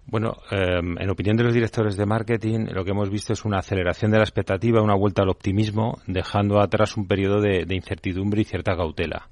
Bueno, 0.05 0.37
em, 0.51 0.97
en 0.99 1.09
opinión 1.09 1.37
de 1.37 1.43
los 1.43 1.53
directores 1.53 1.95
de 1.95 2.05
marketing, 2.05 2.67
lo 2.71 2.83
que 2.83 2.91
hemos 2.91 3.09
visto 3.09 3.33
es 3.33 3.45
una 3.45 3.59
aceleración 3.59 4.11
de 4.11 4.17
la 4.17 4.23
expectativa, 4.23 4.81
una 4.81 4.95
vuelta 4.95 5.23
al 5.23 5.29
optimismo, 5.29 5.99
dejando 6.07 6.59
atrás 6.59 6.97
un 6.97 7.07
periodo 7.07 7.39
de, 7.41 7.65
incertidumbre 7.69 8.41
y 8.41 8.45
cierta 8.45 8.75
cautela. 8.75 9.29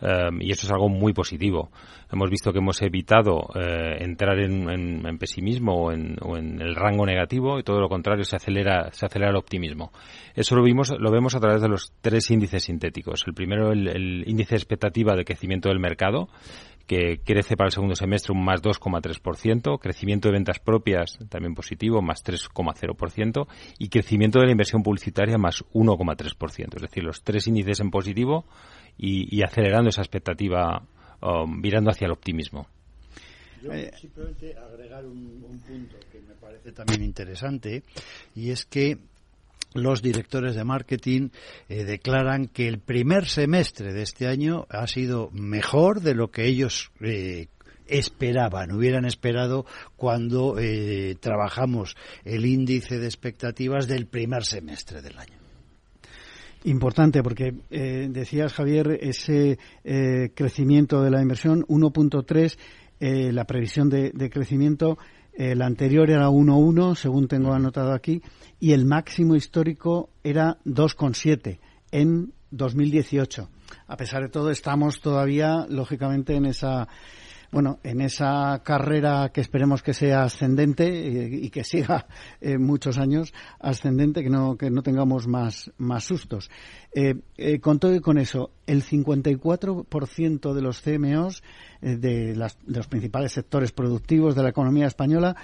Em, 0.00 0.42
y 0.42 0.50
eso 0.50 0.66
es 0.66 0.72
algo 0.72 0.88
muy 0.88 1.12
positivo. 1.12 1.70
Hemos 2.12 2.28
visto 2.28 2.52
que 2.52 2.58
hemos 2.58 2.82
evitado 2.82 3.48
eh, 3.54 3.98
entrar 4.00 4.38
en, 4.40 5.16
pesimismo 5.18 5.86
o 5.86 5.92
en, 5.92 6.60
el 6.60 6.74
rango 6.74 7.06
negativo 7.06 7.58
y 7.58 7.62
todo 7.62 7.80
lo 7.80 7.88
contrario 7.88 8.24
se 8.24 8.36
acelera 8.36 8.90
se 8.92 9.06
acelera 9.06 9.30
el 9.30 9.36
optimismo. 9.36 9.92
Eso 10.34 10.56
lo 10.56 10.62
vimos 10.62 10.92
lo 10.98 11.10
vemos 11.10 11.34
a 11.36 11.40
través 11.40 11.62
de 11.62 11.68
los 11.68 11.92
tres 12.02 12.30
índices 12.30 12.64
sintéticos. 12.64 13.24
El 13.26 13.32
primero 13.32 13.72
el, 13.72 13.88
el 13.88 14.24
índice 14.28 14.56
de 14.56 14.58
expectativa 14.58 15.14
de 15.14 15.24
crecimiento 15.24 15.70
del 15.70 15.78
mercado 15.78 16.28
que 16.92 17.20
crece 17.24 17.56
para 17.56 17.68
el 17.68 17.72
segundo 17.72 17.94
semestre 17.94 18.34
un 18.34 18.44
más 18.44 18.62
2,3%, 18.62 19.78
crecimiento 19.80 20.28
de 20.28 20.32
ventas 20.32 20.58
propias 20.58 21.18
también 21.30 21.54
positivo, 21.54 22.02
más 22.02 22.22
3,0%, 22.22 23.46
y 23.78 23.88
crecimiento 23.88 24.38
de 24.38 24.46
la 24.46 24.52
inversión 24.52 24.82
publicitaria 24.82 25.38
más 25.38 25.64
1,3%. 25.72 26.76
Es 26.76 26.82
decir, 26.82 27.02
los 27.02 27.22
tres 27.22 27.46
índices 27.46 27.80
en 27.80 27.90
positivo 27.90 28.44
y, 28.98 29.42
acelerando 29.42 29.88
esa 29.88 30.02
expectativa, 30.02 30.82
um, 31.22 31.62
virando 31.62 31.90
hacia 31.90 32.04
el 32.06 32.12
optimismo. 32.12 32.66
Yo 33.62 33.70
simplemente 33.98 34.54
agregar 34.58 35.06
un 35.06 35.62
punto 35.66 35.96
que 36.10 36.20
me 36.20 36.34
parece 36.34 36.72
también 36.72 37.02
interesante, 37.02 37.84
y 38.34 38.50
es 38.50 38.66
que 38.66 38.98
los 39.74 40.02
directores 40.02 40.54
de 40.54 40.64
marketing 40.64 41.28
eh, 41.68 41.84
declaran 41.84 42.46
que 42.46 42.68
el 42.68 42.78
primer 42.78 43.26
semestre 43.26 43.92
de 43.92 44.02
este 44.02 44.26
año 44.26 44.66
ha 44.68 44.86
sido 44.86 45.30
mejor 45.32 46.00
de 46.00 46.14
lo 46.14 46.30
que 46.30 46.46
ellos 46.46 46.90
eh, 47.00 47.48
esperaban, 47.86 48.72
hubieran 48.72 49.04
esperado 49.04 49.66
cuando 49.96 50.58
eh, 50.58 51.16
trabajamos 51.20 51.96
el 52.24 52.46
índice 52.46 52.98
de 52.98 53.06
expectativas 53.06 53.86
del 53.86 54.06
primer 54.06 54.44
semestre 54.44 55.02
del 55.02 55.18
año. 55.18 55.38
Importante, 56.64 57.24
porque 57.24 57.52
decías, 57.68 58.52
Javier, 58.52 58.96
ese 59.02 59.58
crecimiento 60.32 61.02
de 61.02 61.10
la 61.10 61.20
inversión, 61.20 61.66
1.3, 61.66 63.32
la 63.32 63.44
previsión 63.46 63.90
de 63.90 64.30
crecimiento 64.30 64.96
el 65.32 65.62
anterior 65.62 66.10
era 66.10 66.28
1,1, 66.28 66.94
según 66.94 67.28
tengo 67.28 67.52
anotado 67.52 67.92
aquí, 67.92 68.22
y 68.60 68.72
el 68.72 68.84
máximo 68.84 69.34
histórico 69.34 70.10
era 70.22 70.58
2,7 70.64 71.58
en 71.90 72.32
2018. 72.50 73.48
A 73.86 73.96
pesar 73.96 74.22
de 74.22 74.28
todo, 74.28 74.50
estamos 74.50 75.00
todavía, 75.00 75.66
lógicamente, 75.68 76.34
en 76.34 76.46
esa 76.46 76.88
bueno, 77.52 77.78
en 77.84 78.00
esa 78.00 78.62
carrera 78.64 79.30
que 79.32 79.42
esperemos 79.42 79.82
que 79.82 79.92
sea 79.92 80.22
ascendente 80.22 80.88
y, 80.88 81.50
que 81.50 81.64
siga 81.64 82.06
eh, 82.40 82.56
muchos 82.56 82.96
años 82.96 83.34
ascendente, 83.60 84.22
que 84.22 84.30
no, 84.30 84.56
que 84.56 84.70
no 84.70 84.82
tengamos 84.82 85.28
más, 85.28 85.70
más 85.76 86.02
sustos. 86.02 86.50
Eh, 86.94 87.14
eh, 87.36 87.60
con 87.60 87.78
todo 87.78 87.94
y 87.94 88.00
con 88.00 88.16
eso, 88.16 88.52
el 88.66 88.82
54% 88.82 90.54
de 90.54 90.62
los 90.62 90.80
CMOs 90.80 91.42
de, 91.82 92.34
los 92.66 92.86
principales 92.86 93.32
sectores 93.32 93.70
productivos 93.70 94.34
de 94.34 94.42
la 94.42 94.48
economía 94.48 94.86
española 94.86 95.36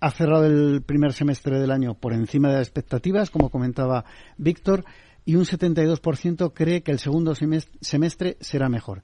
ha 0.00 0.10
cerrado 0.12 0.46
el 0.46 0.82
primer 0.82 1.12
semestre 1.12 1.58
del 1.58 1.72
año 1.72 1.94
por 1.94 2.12
encima 2.12 2.46
de 2.48 2.58
las 2.58 2.68
expectativas, 2.68 3.30
como 3.30 3.50
comentaba 3.50 4.04
Víctor, 4.36 4.84
y 5.24 5.34
un 5.34 5.44
72% 5.44 6.52
cree 6.54 6.82
que 6.82 6.92
el 6.92 7.00
segundo 7.00 7.34
semestre 7.34 8.36
será 8.40 8.68
mejor. 8.68 9.02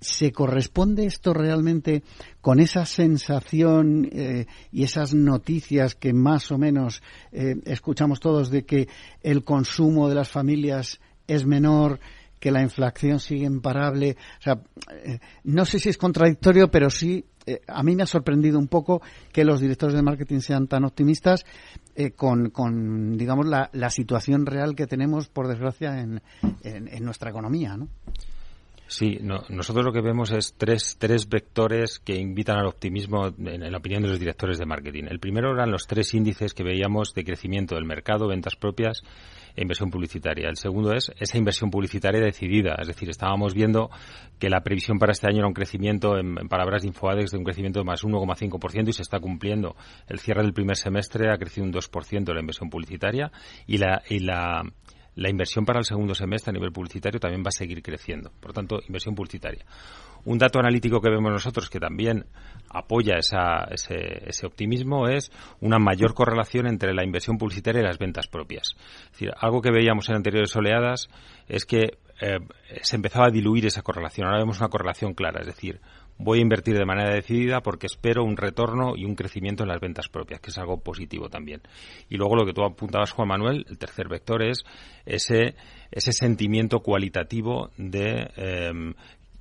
¿Se 0.00 0.30
corresponde 0.30 1.06
esto 1.06 1.32
realmente 1.32 2.02
con 2.42 2.60
esa 2.60 2.84
sensación 2.84 4.06
eh, 4.12 4.46
y 4.70 4.82
esas 4.82 5.14
noticias 5.14 5.94
que 5.94 6.12
más 6.12 6.52
o 6.52 6.58
menos 6.58 7.02
eh, 7.32 7.56
escuchamos 7.64 8.20
todos 8.20 8.50
de 8.50 8.66
que 8.66 8.88
el 9.22 9.42
consumo 9.42 10.08
de 10.08 10.14
las 10.14 10.28
familias 10.28 11.00
es 11.26 11.46
menor, 11.46 11.98
que 12.38 12.50
la 12.50 12.60
inflación 12.60 13.20
sigue 13.20 13.46
imparable? 13.46 14.18
O 14.38 14.42
sea, 14.42 14.60
eh, 15.02 15.18
no 15.44 15.64
sé 15.64 15.78
si 15.78 15.88
es 15.88 15.96
contradictorio, 15.96 16.70
pero 16.70 16.90
sí 16.90 17.24
a 17.68 17.82
mí 17.84 17.94
me 17.94 18.02
ha 18.02 18.06
sorprendido 18.06 18.58
un 18.58 18.66
poco 18.66 19.00
que 19.32 19.44
los 19.44 19.60
directores 19.60 19.94
de 19.94 20.02
marketing 20.02 20.40
sean 20.40 20.66
tan 20.66 20.84
optimistas 20.84 21.46
con, 22.16 22.50
con, 22.50 23.16
digamos, 23.16 23.46
la, 23.46 23.90
situación 23.90 24.46
real 24.46 24.74
que 24.74 24.88
tenemos, 24.88 25.28
por 25.28 25.46
desgracia, 25.46 26.00
en, 26.00 26.20
en 26.64 27.04
nuestra 27.04 27.30
economía, 27.30 27.76
¿no? 27.76 27.86
Sí, 28.88 29.18
nosotros 29.20 29.84
lo 29.84 29.92
que 29.92 30.00
vemos 30.00 30.30
es 30.30 30.54
tres, 30.56 30.96
tres 30.98 31.28
vectores 31.28 31.98
que 31.98 32.14
invitan 32.14 32.58
al 32.58 32.66
optimismo 32.66 33.26
en, 33.26 33.70
la 33.70 33.78
opinión 33.78 34.02
de 34.02 34.08
los 34.08 34.20
directores 34.20 34.58
de 34.58 34.66
marketing. 34.66 35.04
El 35.10 35.18
primero 35.18 35.52
eran 35.52 35.72
los 35.72 35.88
tres 35.88 36.14
índices 36.14 36.54
que 36.54 36.62
veíamos 36.62 37.12
de 37.12 37.24
crecimiento 37.24 37.74
del 37.74 37.84
mercado, 37.84 38.28
ventas 38.28 38.54
propias 38.54 39.02
e 39.56 39.62
inversión 39.62 39.90
publicitaria. 39.90 40.48
El 40.48 40.56
segundo 40.56 40.92
es 40.92 41.10
esa 41.18 41.36
inversión 41.36 41.70
publicitaria 41.70 42.20
decidida, 42.20 42.76
es 42.78 42.86
decir, 42.86 43.10
estábamos 43.10 43.54
viendo 43.54 43.90
que 44.38 44.50
la 44.50 44.60
previsión 44.60 44.98
para 45.00 45.12
este 45.12 45.26
año 45.26 45.38
era 45.38 45.48
un 45.48 45.54
crecimiento, 45.54 46.16
en, 46.16 46.36
palabras 46.48 46.82
de 46.82 46.88
Infoadex, 46.88 47.32
de 47.32 47.38
un 47.38 47.44
crecimiento 47.44 47.80
de 47.80 47.86
más 47.86 48.04
1,5% 48.04 48.88
y 48.88 48.92
se 48.92 49.02
está 49.02 49.18
cumpliendo. 49.18 49.74
El 50.06 50.20
cierre 50.20 50.42
del 50.42 50.52
primer 50.52 50.76
semestre 50.76 51.32
ha 51.32 51.38
crecido 51.38 51.66
un 51.66 51.72
2% 51.72 52.32
la 52.32 52.40
inversión 52.40 52.70
publicitaria 52.70 53.32
y 53.66 53.78
la, 53.78 54.02
y 54.08 54.20
la 54.20 54.62
la 55.16 55.30
inversión 55.30 55.64
para 55.64 55.78
el 55.78 55.84
segundo 55.84 56.14
semestre 56.14 56.50
a 56.50 56.52
nivel 56.52 56.72
publicitario 56.72 57.18
también 57.18 57.42
va 57.42 57.48
a 57.48 57.58
seguir 57.58 57.82
creciendo. 57.82 58.30
Por 58.38 58.52
tanto, 58.52 58.80
inversión 58.86 59.14
publicitaria. 59.14 59.64
Un 60.24 60.38
dato 60.38 60.58
analítico 60.58 61.00
que 61.00 61.08
vemos 61.08 61.32
nosotros 61.32 61.70
que 61.70 61.80
también 61.80 62.26
apoya 62.68 63.14
ese, 63.16 64.46
optimismo 64.46 65.08
es 65.08 65.30
una 65.60 65.78
mayor 65.78 66.14
correlación 66.14 66.66
entre 66.66 66.92
la 66.92 67.04
inversión 67.04 67.38
publicitaria 67.38 67.80
y 67.80 67.84
las 67.84 67.98
ventas 67.98 68.26
propias. 68.26 68.76
Es 69.04 69.12
decir, 69.12 69.30
algo 69.38 69.62
que 69.62 69.70
veíamos 69.70 70.08
en 70.10 70.16
anteriores 70.16 70.54
oleadas 70.54 71.08
es 71.48 71.64
que 71.64 71.98
eh, 72.20 72.38
se 72.82 72.96
empezaba 72.96 73.26
a 73.26 73.30
diluir 73.30 73.66
esa 73.66 73.82
correlación. 73.82 74.26
Ahora 74.26 74.40
vemos 74.40 74.58
una 74.58 74.68
correlación 74.68 75.14
clara, 75.14 75.40
es 75.40 75.46
decir, 75.46 75.80
voy 76.18 76.38
a 76.38 76.42
invertir 76.42 76.76
de 76.76 76.84
manera 76.84 77.10
decidida 77.10 77.60
porque 77.60 77.86
espero 77.86 78.24
un 78.24 78.36
retorno 78.36 78.96
y 78.96 79.04
un 79.04 79.14
crecimiento 79.14 79.62
en 79.62 79.68
las 79.68 79.80
ventas 79.80 80.08
propias, 80.08 80.40
que 80.40 80.50
es 80.50 80.58
algo 80.58 80.80
positivo 80.80 81.28
también. 81.28 81.62
Y 82.08 82.16
luego 82.16 82.36
lo 82.36 82.46
que 82.46 82.52
tú 82.52 82.64
apuntabas, 82.64 83.12
Juan 83.12 83.28
Manuel, 83.28 83.66
el 83.68 83.78
tercer 83.78 84.08
vector 84.08 84.42
es 84.42 84.64
ese, 85.04 85.54
ese 85.90 86.12
sentimiento 86.12 86.80
cualitativo 86.80 87.70
de 87.76 88.30
em, 88.36 88.94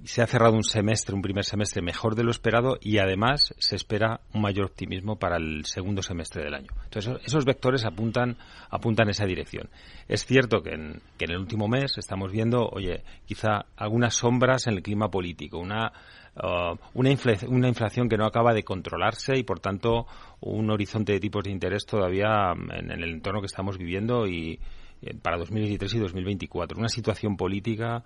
se 0.06 0.22
ha 0.22 0.28
cerrado 0.28 0.56
un 0.56 0.64
semestre, 0.64 1.16
un 1.16 1.22
primer 1.22 1.44
semestre 1.44 1.82
mejor 1.82 2.16
de 2.16 2.24
lo 2.24 2.32
esperado 2.32 2.78
y 2.80 3.00
además 3.00 3.54
se 3.58 3.76
espera 3.76 4.22
un 4.34 4.42
mayor 4.42 4.66
optimismo 4.66 5.18
para 5.18 5.38
el 5.38 5.66
segundo 5.66 6.02
semestre 6.02 6.44
del 6.44 6.54
año. 6.54 6.70
Entonces, 6.84 7.16
esos 7.26 7.46
vectores 7.46 7.86
apuntan, 7.86 8.38
apuntan 8.70 9.10
esa 9.10 9.26
dirección. 9.26 9.70
Es 10.08 10.26
cierto 10.26 10.62
que 10.62 10.74
en, 10.74 11.02
que 11.18 11.26
en 11.26 11.32
el 11.32 11.40
último 11.40 11.68
mes 11.68 11.98
estamos 11.98 12.32
viendo, 12.32 12.68
oye, 12.68 13.04
quizá 13.26 13.66
algunas 13.76 14.16
sombras 14.16 14.68
en 14.68 14.76
el 14.76 14.84
clima 14.84 15.10
político, 15.10 15.58
una 15.58 15.92
Uh, 16.36 16.78
una, 16.96 17.12
inflación 17.12 18.10
que 18.10 18.18
no 18.18 18.26
acaba 18.26 18.54
de 18.54 18.64
controlarse 18.64 19.38
y, 19.38 19.44
por 19.44 19.62
tanto, 19.62 20.06
un 20.42 20.70
horizonte 20.70 21.14
de 21.14 21.20
tipos 21.22 21.46
de 21.46 21.52
interés 21.52 21.86
todavía 21.86 22.52
um, 22.52 22.70
en, 22.72 22.92
el 22.92 23.04
entorno 23.06 23.40
que 23.40 23.46
estamos 23.46 23.78
viviendo 23.78 24.28
y 24.28 24.60
eh, 25.02 25.16
para 25.22 25.38
2023 25.38 25.94
y 25.94 26.00
2024. 26.00 26.78
Una 26.78 26.90
situación 26.90 27.38
política 27.38 28.04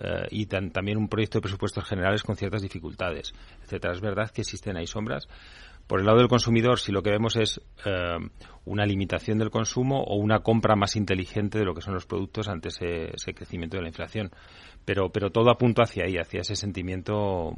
uh, 0.00 0.26
y 0.30 0.46
también 0.46 0.96
un 0.96 1.08
proyecto 1.08 1.38
de 1.38 1.42
presupuestos 1.42 1.84
generales 1.84 2.22
con 2.22 2.36
ciertas 2.36 2.62
dificultades, 2.62 3.34
etcétera. 3.64 3.94
Es 3.94 4.00
verdad 4.00 4.30
que 4.30 4.42
existen 4.42 4.76
ahí 4.76 4.86
sombras. 4.86 5.26
Por 5.92 6.00
el 6.00 6.06
lado 6.06 6.20
del 6.20 6.28
consumidor, 6.28 6.78
si 6.78 6.90
lo 6.90 7.02
que 7.02 7.10
vemos 7.10 7.36
es 7.36 7.58
uh, 7.58 8.26
una 8.64 8.86
limitación 8.86 9.36
del 9.36 9.50
consumo 9.50 10.02
o 10.02 10.16
una 10.16 10.38
compra 10.38 10.74
más 10.74 10.96
inteligente 10.96 11.58
de 11.58 11.66
lo 11.66 11.74
que 11.74 11.82
son 11.82 11.92
los 11.92 12.06
productos 12.06 12.48
ante 12.48 12.70
ese 12.70 13.34
crecimiento 13.34 13.76
de 13.76 13.82
la 13.82 13.88
inflación 13.90 14.30
pero, 14.86 15.12
pero 15.12 15.28
todo 15.28 15.50
apunta 15.50 15.82
hacia 15.82 16.04
ahí, 16.04 16.16
hacia 16.16 16.40
ese 16.40 16.56
sentimiento 16.56 17.52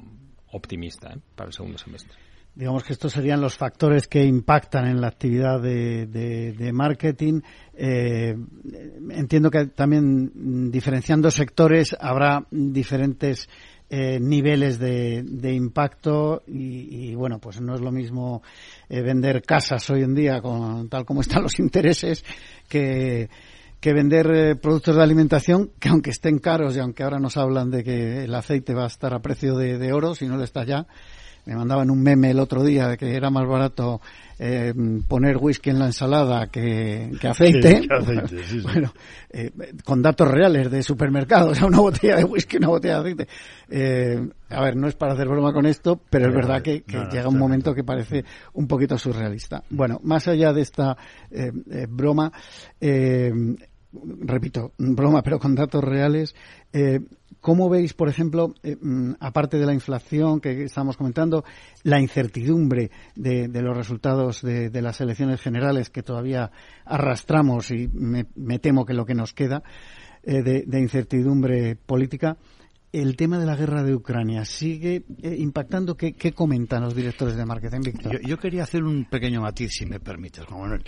optimista 0.51 1.13
¿eh? 1.13 1.21
para 1.37 1.47
el 1.47 1.53
segundo 1.53 1.79
semestre. 1.79 2.19
Digamos 2.57 2.83
que 2.83 2.93
estos 2.93 3.13
serían 3.13 3.41
los 3.41 3.57
factores 3.57 4.09
que 4.09 4.25
impactan 4.25 4.87
en 4.89 5.01
la 5.01 5.07
actividad 5.07 5.61
de, 5.61 6.71
marketing. 6.73 7.41
Eh, 7.73 8.37
entiendo 9.11 9.49
que 9.49 9.67
también 9.67 10.73
diferenciando 10.73 11.31
sectores 11.31 11.97
habrá 12.01 12.47
diferentes 12.51 13.49
eh, 13.97 14.19
niveles 14.19 14.81
de, 14.81 15.23
de 15.23 15.53
impacto 15.53 16.43
y, 16.49 17.15
bueno, 17.15 17.39
pues 17.39 17.61
no 17.61 17.77
es 17.77 17.81
lo 17.81 17.93
mismo 17.93 18.43
eh, 18.89 19.03
vender 19.03 19.41
casas 19.43 19.89
hoy 19.89 20.03
en 20.03 20.17
día 20.17 20.41
con 20.41 20.89
tal 20.89 21.05
como 21.05 21.21
están 21.21 21.45
los 21.45 21.61
intereses 21.61 22.25
que 22.69 23.29
que 23.79 23.93
vender 23.93 24.31
eh, 24.35 24.57
productos 24.57 24.97
de 24.97 25.03
alimentación 25.03 25.71
que 25.79 25.91
aunque 25.91 26.11
estén 26.11 26.41
caros 26.41 26.75
y 26.75 26.81
aunque 26.81 27.05
ahora 27.05 27.21
nos 27.21 27.37
hablan 27.37 27.71
de 27.71 27.85
que 27.85 28.25
el 28.25 28.35
aceite 28.35 28.75
va 28.75 28.83
a 28.85 28.89
estar 28.89 29.15
a 29.15 29.23
precio 29.23 29.55
de, 29.57 29.93
oro, 29.93 30.17
si 30.17 30.27
no 30.27 30.39
lo 30.39 30.43
está 30.43 30.65
ya, 30.65 30.89
me 31.47 31.55
mandaban 31.55 31.91
un 31.91 32.03
meme 32.03 32.31
el 32.31 32.41
otro 32.41 32.63
día 32.63 32.89
de 32.89 32.97
que 32.97 33.15
era 33.15 33.31
más 33.31 33.47
barato 33.47 34.01
eh, 34.39 34.75
poner 35.07 35.37
whisky 35.37 35.71
en 35.71 35.79
la 35.79 35.87
ensalada 35.87 36.49
que, 36.49 37.11
aceite. 37.23 37.87
bueno, 38.63 38.93
eh, 39.31 39.51
con 39.85 40.03
datos 40.03 40.29
reales 40.29 40.71
de 40.71 40.83
supermercados, 40.83 41.51
o 41.53 41.55
sea, 41.55 41.67
una 41.67 41.81
botella 41.81 42.17
de 42.17 42.25
whisky, 42.25 42.57
una 42.57 42.69
botella 42.69 43.01
de 43.01 43.01
aceite. 43.01 43.29
a 44.51 44.61
ver, 44.63 44.77
no 44.77 44.89
es 44.89 44.95
para 44.95 45.13
hacer 45.13 45.29
broma 45.29 45.53
con 45.53 45.67
esto, 45.67 46.01
pero 46.11 46.29
es 46.29 46.35
verdad 46.35 46.63
que, 46.63 46.83
llega 47.13 47.29
un 47.29 47.39
momento 47.39 47.75
que 47.75 47.85
parece 47.85 48.25
un 48.55 48.67
poquito 48.67 48.99
surrealista. 48.99 49.63
Bueno, 49.71 50.01
más 50.03 50.27
allá 50.27 50.53
de 50.53 50.63
esta 50.63 50.97
broma, 51.89 52.33
repito, 54.21 54.73
broma, 54.79 55.23
pero 55.23 55.39
con 55.39 55.55
datos 55.55 55.83
reales. 55.83 56.35
Eh, 56.73 57.01
¿Cómo 57.41 57.69
veis, 57.69 57.93
por 57.93 58.09
ejemplo, 58.09 58.55
eh, 58.63 58.77
mm, 58.81 59.17
aparte 59.21 59.59
de 59.59 59.67
la 59.67 59.75
inflación 59.75 60.41
que 60.41 60.65
estamos 60.65 60.97
comentando, 60.97 61.45
la 61.83 62.01
incertidumbre 62.01 62.91
de, 63.15 63.49
los 63.49 63.77
resultados 63.77 64.41
de, 64.41 64.71
las 64.81 65.01
elecciones 65.01 65.43
generales 65.43 65.91
que 65.91 66.03
todavía 66.03 66.51
arrastramos 66.87 67.71
y 67.71 67.89
me, 67.93 68.25
temo 68.59 68.87
que 68.87 68.95
lo 68.95 69.05
que 69.05 69.15
nos 69.15 69.35
queda 69.35 69.63
eh, 70.23 70.43
de, 70.43 70.81
incertidumbre 70.81 71.77
política? 71.77 72.39
El 73.01 73.17
tema 73.17 73.39
de 73.39 73.47
la 73.47 73.57
guerra 73.57 73.83
de 73.83 73.95
Ucrania 73.95 74.45
sigue 74.45 75.05
eh, 75.23 75.37
impactando. 75.39 75.97
¿Qué, 75.97 76.33
comentan 76.33 76.83
los 76.83 76.95
directores 76.95 77.37
de 77.37 77.45
marketing, 77.45 77.81
Víctor? 77.81 78.21
Yo, 78.21 78.39
quería 78.39 78.63
hacer 78.63 78.85
un 78.85 79.05
pequeño 79.07 79.41
matiz, 79.41 79.73
si 79.73 79.87
me 79.87 79.99
permites, 79.99 80.45
Juan 80.45 80.61
Manuel. 80.61 80.85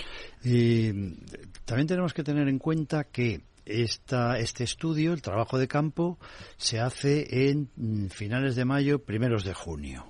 también 1.64 1.86
tenemos 1.86 2.14
que 2.14 2.22
tener 2.22 2.48
en 2.48 2.58
cuenta 2.58 3.04
que 3.04 3.40
esta, 3.64 4.38
este 4.38 4.62
estudio, 4.62 5.12
el 5.12 5.20
trabajo 5.20 5.58
de 5.58 5.66
campo, 5.66 6.18
se 6.56 6.78
hace 6.78 7.50
en 7.50 7.70
mm, 7.74 8.06
finales 8.06 8.54
de 8.54 8.64
mayo, 8.64 9.00
primeros 9.00 9.44
de 9.44 9.54
junio. 9.54 10.06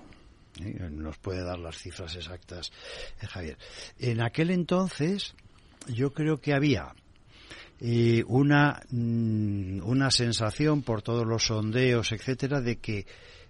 ¿eh? 0.61 0.89
Nos 0.91 1.17
puede 1.17 1.43
dar 1.43 1.57
las 1.57 1.77
cifras 1.77 2.15
exactas, 2.15 2.71
eh, 3.21 3.25
Javier. 3.25 3.57
En 3.97 4.21
aquel 4.21 4.51
entonces, 4.51 5.33
yo 5.87 6.13
creo 6.13 6.37
que 6.37 6.53
había 6.53 6.93
y 7.79 8.23
una, 8.23 8.81
mm, 8.89 9.81
una 9.83 10.11
sensación 10.11 10.81
por 10.81 11.01
todos 11.01 11.25
los 11.25 11.47
sondeos, 11.47 12.11
etcétera, 12.11 12.61
de 12.61 12.77
que 12.77 13.05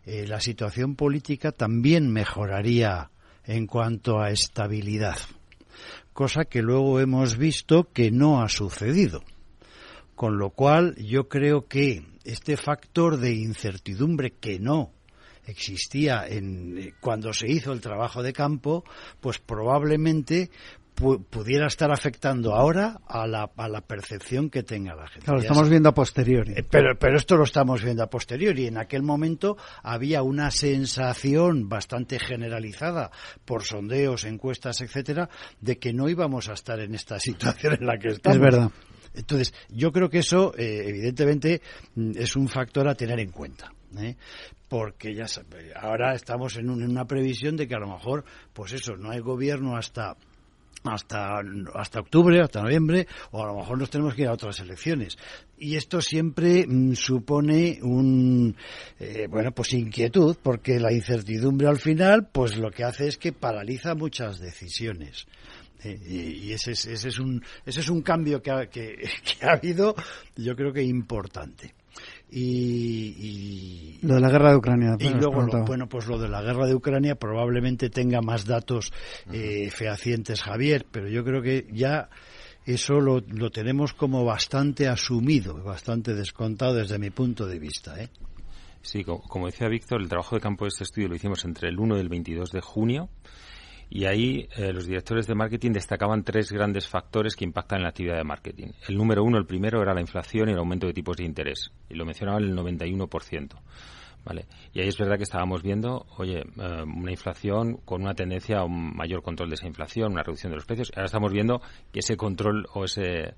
eh, 0.05 0.25
la 0.27 0.39
situación 0.39 0.95
política 0.95 1.51
también 1.51 2.11
mejoraría 2.11 3.11
en 3.45 3.67
cuanto 3.67 4.19
a 4.19 4.31
estabilidad, 4.31 5.17
cosa 6.13 6.45
que 6.45 6.61
luego 6.61 6.99
hemos 6.99 7.37
visto 7.37 7.91
que 7.91 8.11
no 8.11 8.41
ha 8.41 8.49
sucedido. 8.49 9.23
Con 10.15 10.37
lo 10.37 10.49
cual, 10.49 10.95
yo 10.95 11.29
creo 11.29 11.67
que 11.67 12.03
este 12.23 12.57
factor 12.57 13.17
de 13.17 13.35
incertidumbre 13.35 14.31
que 14.31 14.59
no 14.59 14.91
existía 15.47 16.27
en, 16.27 16.77
eh, 16.77 16.93
cuando 16.99 17.33
se 17.33 17.49
hizo 17.49 17.71
el 17.71 17.81
trabajo 17.81 18.21
de 18.21 18.33
campo, 18.33 18.83
pues 19.21 19.39
probablemente 19.39 20.51
pudiera 20.97 21.67
estar 21.67 21.91
afectando 21.91 22.55
ahora 22.55 22.99
a 23.07 23.27
la, 23.27 23.51
a 23.55 23.69
la 23.69 23.81
percepción 23.81 24.49
que 24.49 24.63
tenga 24.63 24.95
la 24.95 25.07
gente. 25.07 25.25
Claro, 25.25 25.37
lo 25.37 25.43
estamos 25.43 25.69
viendo 25.69 25.89
a 25.89 25.93
posteriori. 25.93 26.53
Eh, 26.53 26.63
pero, 26.63 26.97
pero 26.97 27.17
esto 27.17 27.37
lo 27.37 27.43
estamos 27.43 27.83
viendo 27.83 28.03
a 28.03 28.09
posteriori. 28.09 28.65
En 28.65 28.77
aquel 28.77 29.03
momento 29.03 29.57
había 29.83 30.23
una 30.23 30.49
sensación 30.49 31.69
bastante 31.69 32.17
generalizada 32.19 33.11
por 33.45 33.63
sondeos, 33.63 34.23
encuestas, 34.25 34.81
etcétera, 34.81 35.29
de 35.61 35.77
que 35.77 35.93
no 35.93 36.09
íbamos 36.09 36.49
a 36.49 36.53
estar 36.53 36.79
en 36.79 36.95
esta 36.95 37.19
situación 37.19 37.77
en 37.79 37.85
la 37.85 37.99
que 37.99 38.09
estamos. 38.09 38.35
Es 38.35 38.41
verdad. 38.41 38.71
Entonces, 39.13 39.53
yo 39.69 39.91
creo 39.91 40.09
que 40.09 40.19
eso, 40.19 40.53
eh, 40.57 40.83
evidentemente, 40.87 41.61
mm, 41.95 42.11
es 42.15 42.35
un 42.35 42.47
factor 42.47 42.87
a 42.87 42.95
tener 42.95 43.19
en 43.19 43.31
cuenta. 43.31 43.71
¿eh? 43.97 44.17
porque 44.67 45.15
ya 45.15 45.25
ahora 45.79 46.13
estamos 46.13 46.57
en, 46.57 46.69
en, 46.69 46.89
una 46.89 47.05
previsión 47.05 47.55
de 47.55 47.69
que 47.69 47.75
a 47.75 47.79
lo 47.79 47.87
mejor, 47.87 48.25
pues 48.51 48.73
eso, 48.73 48.97
no 48.97 49.11
hay 49.11 49.21
gobierno 49.21 49.77
hasta 49.77 50.17
hasta, 50.89 51.41
hasta 51.73 51.99
octubre, 51.99 52.41
hasta 52.41 52.61
noviembre, 52.61 53.07
o 53.31 53.43
a 53.43 53.47
lo 53.47 53.57
mejor 53.57 53.77
nos 53.77 53.89
tenemos 53.89 54.15
que 54.15 54.23
ir 54.23 54.27
a 54.27 54.33
otras 54.33 54.59
elecciones. 54.59 55.17
Y 55.57 55.75
esto 55.75 56.01
siempre 56.01 56.65
mm, 56.67 56.93
supone 56.93 57.79
un, 57.81 58.55
eh, 58.99 59.27
bueno, 59.29 59.51
pues 59.51 59.73
inquietud, 59.73 60.37
porque 60.41 60.79
la 60.79 60.93
incertidumbre 60.93 61.67
al 61.67 61.77
final, 61.77 62.29
pues 62.31 62.57
lo 62.57 62.71
que 62.71 62.83
hace 62.83 63.07
es 63.07 63.17
que 63.17 63.33
paraliza 63.33 63.95
muchas 63.95 64.39
decisiones. 64.39 65.27
Eh, 65.83 65.99
y, 66.43 66.53
ese, 66.53 66.71
es, 66.71 66.85
ese, 66.85 67.09
es 67.09 67.19
un, 67.19 67.43
ese 67.65 67.81
es 67.81 67.89
un 67.89 68.01
cambio 68.01 68.41
que 68.41 68.51
que 68.71 69.45
ha 69.45 69.53
habido, 69.53 69.95
yo 70.35 70.55
creo 70.55 70.73
que 70.73 70.83
importante. 70.83 71.73
Y, 72.29 73.99
lo 74.01 74.15
de 74.15 74.19
la 74.19 74.29
guerra 74.29 74.51
de 74.51 74.57
Ucrania. 74.57 74.95
Y 74.99 75.09
luego, 75.09 75.45
bueno, 75.65 75.87
pues 75.87 76.07
lo 76.07 76.17
de 76.17 76.27
la 76.27 76.41
guerra 76.41 76.67
de 76.67 76.75
Ucrania 76.75 77.15
probablemente 77.15 77.89
tenga 77.89 78.21
más 78.21 78.45
datos 78.45 78.91
eh, 79.31 79.69
fehacientes, 79.71 80.41
Javier, 80.43 80.85
pero 80.91 81.07
yo 81.07 81.23
creo 81.23 81.41
que 81.41 81.67
ya 81.71 82.09
eso 82.65 82.99
lo, 82.99 83.21
lo, 83.21 83.49
tenemos 83.49 83.93
como 83.93 84.25
bastante 84.25 84.87
asumido, 84.87 85.63
bastante 85.63 86.13
descontado 86.13 86.75
desde 86.75 86.99
mi 86.99 87.11
punto 87.11 87.47
de 87.47 87.59
vista. 87.59 88.01
¿eh? 88.01 88.09
Sí, 88.81 89.03
como, 89.03 89.47
decía 89.47 89.67
Víctor, 89.67 90.01
el 90.01 90.09
trabajo 90.09 90.35
de 90.35 90.41
campo 90.41 90.65
de 90.65 90.69
este 90.69 90.83
estudio 90.83 91.07
lo 91.07 91.15
hicimos 91.15 91.43
entre 91.45 91.69
el 91.69 91.79
1 91.79 91.97
y 91.97 91.99
el 91.99 92.09
22 92.09 92.51
de 92.51 92.61
junio 92.61 93.09
y 93.89 94.05
ahí 94.05 94.47
eh, 94.57 94.73
los 94.73 94.85
directores 94.85 95.27
de 95.27 95.35
marketing 95.35 95.71
destacaban 95.71 96.23
tres 96.23 96.51
grandes 96.51 96.87
factores 96.87 97.35
que 97.35 97.45
impactan 97.45 97.77
en 97.77 97.83
la 97.83 97.89
actividad 97.89 98.17
de 98.17 98.23
marketing. 98.23 98.67
El 98.87 98.97
número 98.97 99.23
uno, 99.23 99.37
el 99.37 99.45
primero, 99.45 99.81
era 99.81 99.93
la 99.93 100.01
inflación 100.01 100.49
y 100.49 100.51
el 100.51 100.57
aumento 100.57 100.87
de 100.87 100.93
tipos 100.93 101.15
de 101.17 101.23
interés. 101.23 101.71
Y 101.89 101.95
lo 101.95 102.05
mencionaban 102.05 102.43
el 102.43 102.55
91%. 102.55 103.55
¿Vale? 104.25 104.45
Y 104.73 104.81
ahí 104.81 104.89
es 104.89 104.97
verdad 104.97 105.15
que 105.15 105.23
estábamos 105.23 105.63
viendo, 105.63 106.05
oye, 106.17 106.39
eh, 106.39 106.83
una 106.83 107.11
inflación 107.11 107.77
con 107.85 108.01
una 108.01 108.13
tendencia 108.13 108.59
a 108.59 108.65
un 108.65 108.93
mayor 108.93 109.23
control 109.23 109.47
de 109.47 109.55
esa 109.55 109.67
inflación, 109.67 110.11
una 110.11 110.23
reducción 110.23 110.51
de 110.51 110.57
los 110.57 110.65
precios. 110.65 110.91
Ahora 110.93 111.05
estamos 111.05 111.31
viendo 111.31 111.61
que 111.93 111.99
ese 111.99 112.17
control 112.17 112.67
o 112.73 112.83
ese 112.83 113.35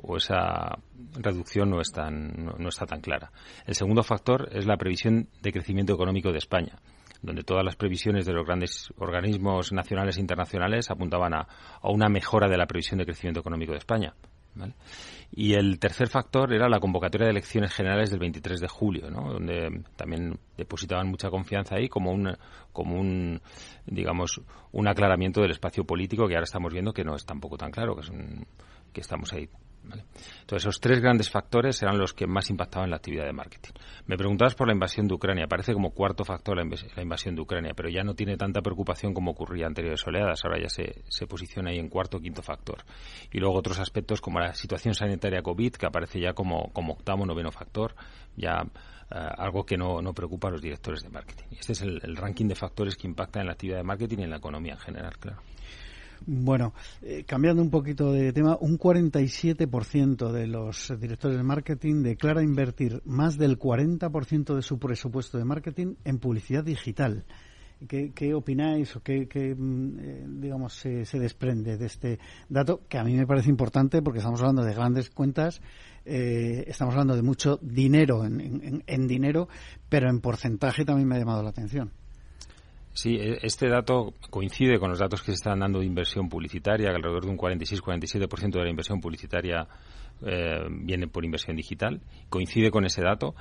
o 0.00 0.16
esa 0.16 0.78
reducción 1.14 1.70
no, 1.70 1.80
es 1.80 1.90
tan, 1.90 2.52
no 2.56 2.68
está 2.68 2.86
tan 2.86 3.00
clara. 3.00 3.32
El 3.66 3.74
segundo 3.74 4.04
factor 4.04 4.48
es 4.52 4.64
la 4.64 4.76
previsión 4.76 5.28
de 5.42 5.50
crecimiento 5.50 5.92
económico 5.92 6.30
de 6.30 6.38
España 6.38 6.78
donde 7.22 7.42
todas 7.42 7.64
las 7.64 7.76
previsiones 7.76 8.26
de 8.26 8.32
los 8.32 8.46
grandes 8.46 8.88
organismos 8.98 9.72
nacionales 9.72 10.16
e 10.16 10.20
internacionales 10.20 10.90
apuntaban 10.90 11.34
a, 11.34 11.48
una 11.82 12.08
mejora 12.08 12.48
de 12.48 12.56
la 12.56 12.66
previsión 12.66 12.98
de 12.98 13.04
crecimiento 13.04 13.40
económico 13.40 13.72
de 13.72 13.78
España. 13.78 14.14
Y 15.30 15.52
el 15.52 15.78
tercer 15.78 16.08
factor 16.08 16.52
era 16.52 16.68
la 16.68 16.80
convocatoria 16.80 17.26
de 17.26 17.30
elecciones 17.30 17.72
generales 17.72 18.10
del 18.10 18.18
23 18.18 18.60
de 18.60 18.66
julio, 18.66 19.08
donde 19.08 19.84
también 19.94 20.38
depositaban 20.56 21.06
mucha 21.06 21.30
confianza 21.30 21.76
ahí 21.76 21.88
como 21.88 22.10
un, 22.10 22.36
como 22.72 22.98
un, 22.98 23.40
digamos, 23.86 24.40
un 24.72 24.88
aclaramiento 24.88 25.40
del 25.40 25.52
espacio 25.52 25.84
político 25.84 26.26
que 26.26 26.34
ahora 26.34 26.44
estamos 26.44 26.72
viendo 26.72 26.92
que 26.92 27.04
no 27.04 27.14
es 27.14 27.24
tampoco 27.24 27.56
tan 27.56 27.70
claro, 27.70 27.94
que, 27.94 28.00
es 28.00 28.10
que 28.92 29.00
estamos 29.00 29.32
ahí 29.32 29.48
entonces, 29.96 30.64
esos 30.64 30.80
tres 30.80 31.00
grandes 31.00 31.30
factores 31.30 31.82
eran 31.82 31.98
los 31.98 32.12
que 32.14 32.26
más 32.26 32.50
impactaban 32.50 32.86
en 32.86 32.90
la 32.90 32.96
actividad 32.96 33.24
de 33.24 33.32
marketing. 33.32 33.72
Me 34.06 34.16
preguntabas 34.16 34.54
por 34.54 34.66
la 34.66 34.72
invasión 34.72 35.06
de 35.06 35.14
Ucrania. 35.14 35.46
Parece 35.46 35.72
como 35.72 35.90
cuarto 35.90 36.24
factor 36.24 36.56
la, 36.56 37.02
invasión 37.02 37.34
de 37.34 37.42
Ucrania, 37.42 37.72
pero 37.74 37.88
ya 37.88 38.02
no 38.02 38.14
tiene 38.14 38.36
tanta 38.36 38.60
preocupación 38.60 39.14
como 39.14 39.32
ocurría 39.32 39.66
anteriores 39.66 40.06
oleadas. 40.06 40.44
Ahora 40.44 40.60
ya 40.60 40.68
se, 40.68 41.02
se 41.08 41.26
posiciona 41.26 41.70
ahí 41.70 41.78
en 41.78 41.88
cuarto 41.88 42.18
o 42.18 42.20
quinto 42.20 42.42
factor. 42.42 42.84
Y 43.32 43.38
luego 43.38 43.56
otros 43.56 43.78
aspectos 43.78 44.20
como 44.20 44.40
la 44.40 44.54
situación 44.54 44.94
sanitaria 44.94 45.42
COVID, 45.42 45.72
que 45.72 45.86
aparece 45.86 46.20
ya 46.20 46.32
como, 46.32 46.72
como 46.72 46.94
octavo 46.94 47.26
noveno 47.26 47.50
factor, 47.50 47.94
ya 48.36 48.62
eh, 49.10 49.14
algo 49.38 49.64
que 49.64 49.76
no, 49.76 50.00
no, 50.02 50.12
preocupa 50.12 50.48
a 50.48 50.50
los 50.52 50.62
directores 50.62 51.02
de 51.02 51.08
marketing. 51.08 51.46
Este 51.58 51.72
es 51.72 51.82
el, 51.82 52.00
el 52.02 52.16
ranking 52.16 52.46
de 52.46 52.54
factores 52.54 52.96
que 52.96 53.06
impactan 53.06 53.42
en 53.42 53.46
la 53.46 53.52
actividad 53.52 53.78
de 53.78 53.84
marketing 53.84 54.18
y 54.18 54.22
en 54.24 54.30
la 54.30 54.36
economía 54.36 54.74
en 54.74 54.80
general, 54.80 55.16
claro. 55.18 55.40
Bueno, 56.26 56.74
eh, 57.02 57.24
cambiando 57.26 57.62
un 57.62 57.70
poquito 57.70 58.12
de 58.12 58.32
tema, 58.32 58.56
un 58.60 58.78
47% 58.78 60.32
de 60.32 60.46
los 60.46 60.92
directores 60.98 61.36
de 61.36 61.42
marketing 61.42 62.02
declara 62.02 62.42
invertir 62.42 63.02
más 63.04 63.38
del 63.38 63.58
40% 63.58 64.54
de 64.54 64.62
su 64.62 64.78
presupuesto 64.78 65.38
de 65.38 65.44
marketing 65.44 65.94
en 66.04 66.18
publicidad 66.18 66.64
digital. 66.64 67.24
¿Qué, 67.86 68.34
opináis 68.34 68.96
o 68.96 69.02
qué, 69.02 69.54
mm, 69.56 69.98
eh, 70.00 70.26
digamos, 70.40 70.74
se, 70.74 71.04
desprende 71.18 71.76
de 71.76 71.86
este 71.86 72.18
dato 72.48 72.82
que 72.88 72.98
a 72.98 73.04
mí 73.04 73.14
me 73.14 73.26
parece 73.26 73.50
importante 73.50 74.02
porque 74.02 74.18
estamos 74.18 74.40
hablando 74.40 74.64
de 74.64 74.74
grandes 74.74 75.10
cuentas, 75.10 75.62
eh, 76.04 76.64
estamos 76.66 76.94
hablando 76.94 77.14
de 77.14 77.22
mucho 77.22 77.60
dinero 77.62 78.24
en 78.24 79.06
dinero, 79.06 79.48
pero 79.88 80.10
en 80.10 80.20
porcentaje 80.20 80.84
también 80.84 81.06
me 81.06 81.14
ha 81.14 81.18
llamado 81.20 81.42
la 81.44 81.50
atención. 81.50 81.92
Sí, 82.98 83.14
e, 83.14 83.38
este 83.42 83.68
dato 83.68 84.14
coincide 84.28 84.80
con 84.80 84.90
los 84.90 84.98
datos 84.98 85.20
que 85.20 85.30
se 85.30 85.36
están 85.36 85.60
dando 85.60 85.78
de 85.78 85.86
inversión 85.86 86.28
publicitaria, 86.28 86.90
que 86.90 86.96
alrededor 86.96 87.26
de 87.26 87.30
un 87.30 87.38
46-47% 87.38 88.50
de 88.50 88.64
la 88.64 88.70
inversión 88.70 89.00
publicitaria 89.00 89.68
eh, 90.26 90.66
viene 90.68 91.06
por 91.06 91.24
inversión 91.24 91.54
digital. 91.54 92.00
Coincide 92.28 92.72
con 92.72 92.84
ese 92.84 93.00
dato. 93.00 93.36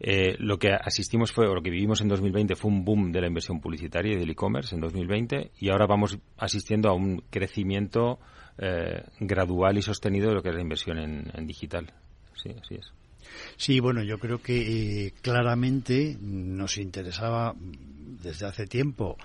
Eh, 0.00 0.34
lo 0.40 0.58
que 0.58 0.72
asistimos 0.72 1.30
fue, 1.30 1.46
o 1.46 1.54
lo 1.54 1.62
que 1.62 1.70
vivimos 1.70 2.00
en 2.00 2.08
2020 2.08 2.56
fue 2.56 2.72
un 2.72 2.84
boom 2.84 3.12
de 3.12 3.20
la 3.20 3.28
inversión 3.28 3.60
publicitaria 3.60 4.14
y 4.14 4.16
del 4.16 4.30
e-commerce 4.30 4.74
en 4.74 4.80
2020 4.80 5.52
y 5.60 5.70
ahora 5.70 5.86
vamos 5.86 6.18
asistiendo 6.36 6.88
a 6.88 6.92
un 6.92 7.22
crecimiento 7.30 8.18
eh, 8.58 9.04
gradual 9.20 9.78
y 9.78 9.82
sostenido 9.82 10.30
de 10.30 10.34
lo 10.34 10.42
que 10.42 10.48
es 10.48 10.56
la 10.56 10.62
inversión 10.62 10.98
en, 10.98 11.46
digital. 11.46 11.92
Sí, 12.34 12.50
así 12.50 12.74
es. 12.74 12.92
Sí, 13.56 13.80
bueno, 13.80 14.02
yo 14.02 14.18
creo 14.18 14.40
que 14.40 15.12
claramente 15.22 16.16
nos 16.20 16.78
interesaba 16.78 17.54
desde 18.22 18.46
hace 18.46 18.66
tiempo 18.66 19.16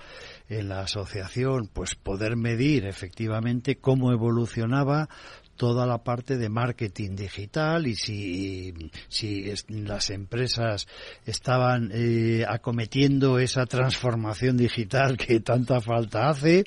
en 0.48 0.68
la 0.68 0.80
asociación, 0.80 1.68
pues 1.72 1.94
poder 1.94 2.36
medir 2.36 2.86
efectivamente 2.86 3.76
cómo 3.76 4.12
evolucionaba 4.12 5.08
toda 5.56 5.86
la 5.86 5.98
parte 5.98 6.36
de 6.36 6.48
marketing 6.48 7.16
digital 7.16 7.86
y 7.86 7.94
si, 7.94 8.74
si 9.08 9.52
las 9.68 10.10
empresas 10.10 10.86
estaban 11.24 11.90
eh, 11.92 12.44
acometiendo 12.48 13.38
esa 13.38 13.66
transformación 13.66 14.56
digital 14.56 15.16
que 15.18 15.40
tanta 15.40 15.80
falta 15.80 16.28
hace 16.28 16.64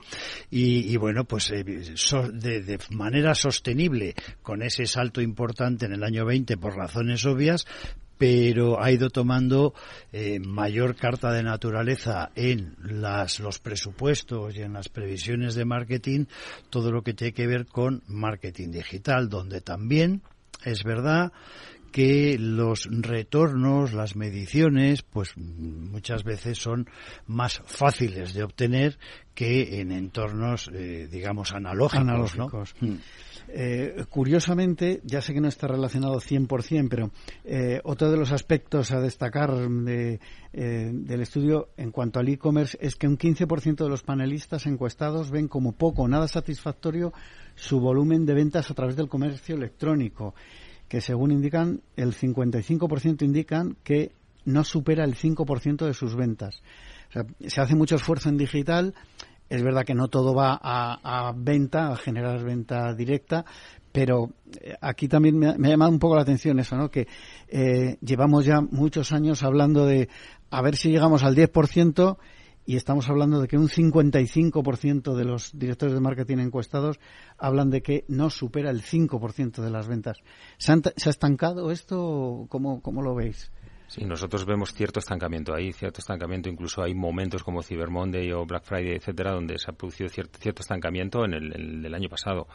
y, 0.49 0.95
bueno 0.97 1.25
pues 1.25 1.51
eh, 1.51 1.63
de, 1.63 2.61
de, 2.61 2.79
manera 2.91 3.35
sostenible 3.35 4.15
con 4.41 4.61
ese 4.61 4.85
salto 4.85 5.21
importante 5.21 5.85
en 5.85 5.93
el 5.93 6.03
año 6.03 6.25
20 6.25 6.57
por 6.57 6.75
razones 6.75 7.25
obvias 7.25 7.65
pero 8.17 8.81
ha 8.81 8.91
ido 8.91 9.09
tomando 9.09 9.73
eh, 10.11 10.39
mayor 10.39 10.95
carta 10.95 11.31
de 11.31 11.43
naturaleza 11.43 12.31
en 12.35 12.75
las, 12.79 13.39
los 13.39 13.59
presupuestos 13.59 14.55
y 14.55 14.61
en 14.61 14.73
las 14.73 14.89
previsiones 14.89 15.55
de 15.55 15.65
marketing 15.65 16.25
todo 16.69 16.91
lo 16.91 17.03
que 17.03 17.13
tiene 17.13 17.33
que 17.33 17.47
ver 17.47 17.65
con 17.65 18.03
marketing 18.07 18.71
digital, 18.71 19.29
donde 19.29 19.61
también 19.61 20.21
es 20.63 20.83
verdad 20.83 21.31
que 21.91 22.37
los 22.39 22.87
retornos, 22.91 23.93
las 23.93 24.15
mediciones, 24.15 25.01
pues 25.01 25.35
muchas 25.37 26.23
veces 26.23 26.57
son 26.57 26.87
más 27.25 27.61
fáciles 27.65 28.33
de 28.33 28.43
obtener 28.43 28.99
que 29.33 29.79
en 29.79 29.91
entornos, 29.91 30.69
eh, 30.73 31.07
digamos, 31.09 31.53
analógicos. 31.53 32.75
Mm. 32.81 32.95
Eh, 33.49 34.03
curiosamente, 34.09 35.01
ya 35.03 35.21
sé 35.21 35.33
que 35.33 35.41
no 35.41 35.47
está 35.47 35.67
relacionado 35.67 36.19
100%, 36.19 36.87
pero 36.89 37.11
eh, 37.45 37.79
otro 37.83 38.11
de 38.11 38.17
los 38.17 38.31
aspectos 38.31 38.91
a 38.91 38.99
destacar 38.99 39.53
de, 39.55 40.19
del 40.51 41.21
estudio 41.21 41.69
en 41.77 41.91
cuanto 41.91 42.19
al 42.19 42.27
e-commerce 42.29 42.77
es 42.81 42.95
que 42.95 43.07
un 43.07 43.17
15% 43.17 43.83
de 43.83 43.89
los 43.89 44.03
panelistas 44.03 44.65
encuestados 44.65 45.31
ven 45.31 45.47
como 45.47 45.71
poco 45.71 46.03
o 46.03 46.07
nada 46.07 46.27
satisfactorio 46.27 47.13
su 47.55 47.79
volumen 47.79 48.25
de 48.25 48.33
ventas 48.33 48.69
a 48.69 48.73
través 48.73 48.95
del 48.95 49.07
comercio 49.07 49.55
electrónico 49.55 50.33
que 50.87 51.01
según 51.01 51.31
indican, 51.31 51.81
el 51.95 52.13
55% 52.13 53.23
indican 53.23 53.75
que 53.83 54.11
no 54.45 54.63
supera 54.63 55.03
el 55.03 55.15
5% 55.15 55.85
de 55.85 55.93
sus 55.93 56.15
ventas. 56.15 56.61
Se 57.45 57.61
hace 57.61 57.75
mucho 57.75 57.95
esfuerzo 57.95 58.29
en 58.29 58.37
digital. 58.37 58.93
Es 59.49 59.63
verdad 59.63 59.85
que 59.85 59.93
no 59.93 60.07
todo 60.09 60.33
va 60.33 60.59
a, 60.61 61.33
venta, 61.35 61.91
a 61.91 61.95
generar 61.95 62.43
venta 62.43 62.93
directa, 62.93 63.45
pero 63.91 64.31
eh, 64.61 64.75
aquí 64.81 65.07
también 65.07 65.37
me 65.39 65.47
ha, 65.47 65.57
llamado 65.57 65.91
un 65.91 65.99
poco 65.99 66.15
la 66.15 66.21
atención 66.21 66.59
eso, 66.59 66.75
¿no? 66.75 66.89
Que 66.91 67.07
eh, 67.47 67.97
llevamos 68.01 68.45
ya 68.45 68.61
muchos 68.61 69.11
años 69.11 69.43
hablando 69.43 69.85
de 69.85 70.09
a 70.49 70.61
ver 70.61 70.75
si 70.75 70.89
llegamos 70.89 71.23
al 71.23 71.35
10% 71.35 72.17
y 72.67 72.75
estamos 72.75 73.09
hablando 73.09 73.39
de 73.39 73.47
que 73.47 73.57
un 73.57 73.69
55% 73.69 75.15
de 75.15 75.23
los 75.23 75.57
directores 75.57 75.93
de 75.95 76.01
marketing 76.01 76.39
encuestados 76.39 76.99
hablan 77.37 77.69
de 77.69 77.81
que 77.81 78.03
no 78.09 78.29
supera 78.29 78.69
el 78.69 78.83
5% 78.83 79.61
de 79.61 79.69
las 79.69 79.87
ventas. 79.87 80.17
¿Se, 80.57 80.73
ha 80.73 81.09
estancado 81.09 81.71
esto? 81.71 82.45
¿Cómo, 82.49 82.81
¿Cómo 82.81 83.01
lo 83.01 83.15
veis? 83.15 83.51
Sí, 83.87 84.03
nosotros 84.03 84.45
vemos 84.45 84.73
cierto 84.73 84.99
estancamiento 84.99 85.55
ahí, 85.55 85.71
cierto 85.71 86.01
estancamiento. 86.01 86.49
Incluso 86.49 86.83
hay 86.83 86.93
momentos 86.93 87.41
como 87.41 87.63
Cyber 87.63 87.89
Monday 87.89 88.33
o 88.33 88.45
Black 88.45 88.65
Friday, 88.65 88.95
etcétera, 88.97 89.31
donde 89.31 89.57
se 89.57 89.71
ha 89.71 89.73
producido 89.73 90.09
cierto, 90.09 90.37
cierto 90.39 90.61
estancamiento 90.61 91.23
en 91.23 91.33
el, 91.33 91.95
año 91.95 92.09
pasado. 92.09 92.47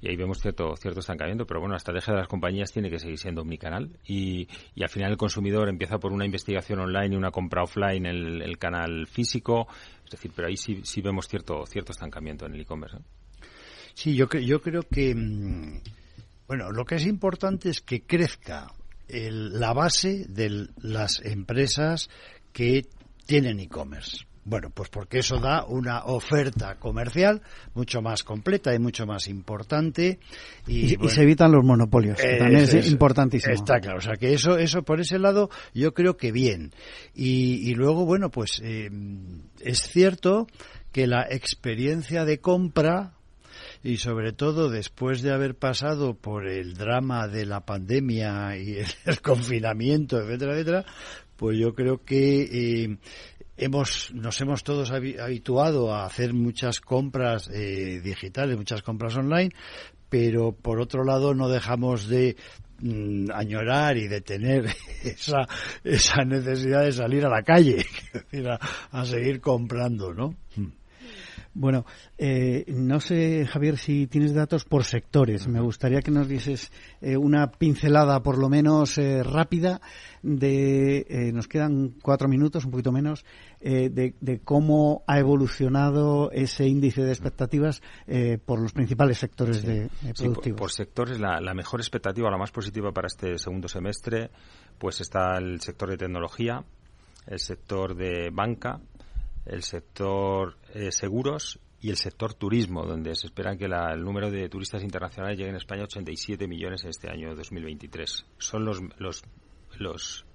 Y 0.00 0.08
ahí 0.08 0.16
vemos 0.16 0.40
cierto, 0.40 0.74
cierto 0.76 0.98
estancamiento. 0.98 1.46
Pero 1.46 1.60
bueno, 1.60 1.74
la 1.74 1.76
estrategia 1.76 2.14
de 2.14 2.18
las 2.18 2.28
compañías 2.28 2.72
tiene 2.72 2.90
que 2.90 2.98
seguir 2.98 3.18
siendo 3.18 3.42
omnicanal. 3.42 3.88
Y, 4.04 4.48
y 4.74 4.82
al 4.82 4.88
final 4.88 5.12
el 5.12 5.16
consumidor 5.16 5.68
empieza 5.68 5.98
por 5.98 6.12
una 6.12 6.24
investigación 6.24 6.80
online 6.80 7.14
y 7.14 7.16
una 7.16 7.30
compra 7.30 7.62
offline 7.62 8.06
en 8.06 8.42
el, 8.42 8.58
canal 8.58 9.06
físico. 9.06 9.68
Es 10.04 10.10
decir, 10.10 10.32
pero 10.34 10.48
ahí 10.48 10.56
sí, 10.56 10.80
sí 10.82 11.00
vemos 11.02 11.28
cierto, 11.28 11.64
cierto 11.66 11.92
estancamiento 11.92 12.46
en 12.46 12.54
el 12.54 12.62
e-commerce. 12.62 12.98
Sí, 13.94 14.16
yo, 14.16 14.26
yo 14.26 14.60
creo 14.60 14.82
que. 14.82 15.14
Mm, 15.14 15.82
bueno, 16.48 16.72
lo 16.72 16.84
que 16.84 16.96
es 16.96 17.06
importante 17.06 17.70
es 17.70 17.80
que 17.80 18.02
crezca 18.02 18.72
la 19.12 19.72
base 19.72 20.26
de 20.28 20.68
las 20.78 21.20
empresas 21.24 22.08
que 22.52 22.86
tienen 23.26 23.60
e-commerce. 23.60 24.26
Bueno, 24.42 24.70
pues 24.70 24.88
porque 24.88 25.18
eso 25.18 25.38
da 25.38 25.64
una 25.64 26.04
oferta 26.06 26.76
comercial 26.76 27.42
mucho 27.74 28.00
más 28.00 28.24
completa 28.24 28.74
y 28.74 28.78
mucho 28.78 29.06
más 29.06 29.28
importante. 29.28 30.18
Y, 30.66 30.96
se 31.08 31.22
evitan 31.22 31.52
los 31.52 31.62
monopolios, 31.62 32.18
que 32.18 32.36
también 32.36 32.62
es, 32.62 32.90
importantísimo. 32.90 33.54
Está 33.54 33.80
claro, 33.80 33.98
o 33.98 34.00
sea 34.00 34.14
que 34.14 34.32
eso, 34.32 34.56
eso 34.56 34.82
por 34.82 35.00
ese 35.00 35.18
lado 35.18 35.50
yo 35.74 35.92
creo 35.92 36.16
que 36.16 36.32
bien. 36.32 36.72
Y, 37.14 37.74
luego, 37.74 38.06
bueno, 38.06 38.30
pues 38.30 38.60
eh, 38.64 38.90
es 39.60 39.82
cierto 39.82 40.46
que 40.90 41.06
la 41.06 41.26
experiencia 41.30 42.24
de 42.24 42.40
compra 42.40 43.12
y 43.82 43.96
sobre 43.96 44.32
todo 44.32 44.68
después 44.68 45.22
de 45.22 45.32
haber 45.32 45.54
pasado 45.54 46.14
por 46.14 46.46
el 46.46 46.74
drama 46.74 47.28
de 47.28 47.46
la 47.46 47.60
pandemia 47.64 48.56
y 48.58 48.78
el, 49.06 49.20
confinamiento, 49.22 50.20
etcétera, 50.20 50.54
etcétera, 50.54 50.84
pues 51.36 51.58
yo 51.58 51.74
creo 51.74 52.04
que 52.04 52.42
eh, 52.42 52.98
hemos, 53.56 54.12
nos 54.12 54.40
hemos 54.40 54.64
todos 54.64 54.90
habituado 54.90 55.94
a 55.94 56.04
hacer 56.04 56.34
muchas 56.34 56.80
compras 56.80 57.48
eh, 57.52 58.00
digitales, 58.02 58.56
muchas 58.56 58.82
compras 58.82 59.16
online, 59.16 59.50
pero 60.08 60.52
por 60.52 60.80
otro 60.80 61.04
lado 61.04 61.34
no 61.34 61.48
dejamos 61.48 62.08
de 62.08 62.36
mm, 62.80 63.30
añorar 63.32 63.96
y 63.96 64.08
de 64.08 64.20
tener 64.20 64.66
esa, 65.04 65.46
esa 65.84 66.24
necesidad 66.24 66.84
de 66.84 66.92
salir 66.92 67.24
a 67.24 67.30
la 67.30 67.42
calle, 67.42 67.86
a, 68.92 69.04
seguir 69.06 69.40
comprando, 69.40 70.12
¿no? 70.12 70.34
Bueno, 71.52 71.84
eh, 72.16 72.64
no 72.68 73.00
sé, 73.00 73.44
Javier, 73.44 73.76
si 73.76 74.06
tienes 74.06 74.34
datos 74.34 74.64
por 74.64 74.84
sectores. 74.84 75.48
Me 75.48 75.60
gustaría 75.60 76.00
que 76.00 76.12
nos 76.12 76.28
dieses 76.28 76.70
eh, 77.00 77.16
una 77.16 77.50
pincelada, 77.50 78.22
por 78.22 78.38
lo 78.38 78.48
menos 78.48 78.96
eh, 78.98 79.24
rápida, 79.24 79.80
de. 80.22 81.30
nos 81.34 81.48
quedan 81.48 81.94
cuatro 82.02 82.28
minutos, 82.28 82.64
un 82.64 82.70
poquito 82.70 82.92
menos, 82.92 83.24
de, 83.60 84.40
cómo 84.44 85.02
ha 85.06 85.18
evolucionado 85.18 86.30
ese 86.30 86.66
índice 86.66 87.02
de 87.02 87.10
expectativas 87.10 87.82
por 88.44 88.60
los 88.60 88.72
principales 88.72 89.18
sectores 89.18 89.62
de, 89.62 89.88
productivos. 90.16 90.60
por, 90.60 90.70
sectores, 90.70 91.18
la, 91.18 91.40
la 91.40 91.54
mejor 91.54 91.80
expectativa, 91.80 92.30
la 92.30 92.38
más 92.38 92.50
positiva 92.52 92.92
para 92.92 93.06
este 93.06 93.38
segundo 93.38 93.66
semestre, 93.66 94.30
pues 94.78 95.00
está 95.00 95.38
el 95.38 95.60
sector 95.60 95.90
de 95.90 95.96
tecnología, 95.96 96.62
el 97.26 97.38
sector 97.38 97.96
de 97.96 98.30
banca, 98.30 98.80
el 99.46 99.62
sector 99.62 100.56
eh, 100.74 100.92
seguros 100.92 101.58
y 101.80 101.90
el 101.90 101.96
sector 101.96 102.34
turismo, 102.34 102.84
donde 102.84 103.14
se 103.14 103.26
espera 103.26 103.56
que 103.56 103.64
el 103.64 104.04
número 104.04 104.30
de 104.30 104.48
turistas 104.48 104.82
internacionales 104.82 105.38
llegue 105.38 105.50
en 105.50 105.56
España 105.56 105.82
a 105.82 105.84
87 105.84 106.46
millones 106.46 106.84
en 106.84 106.90
este 106.90 107.10
año 107.10 107.34
2023. 107.34 108.26
Son 108.38 108.64
los, 108.64 108.80
los, 108.98 109.22
los 109.78 110.26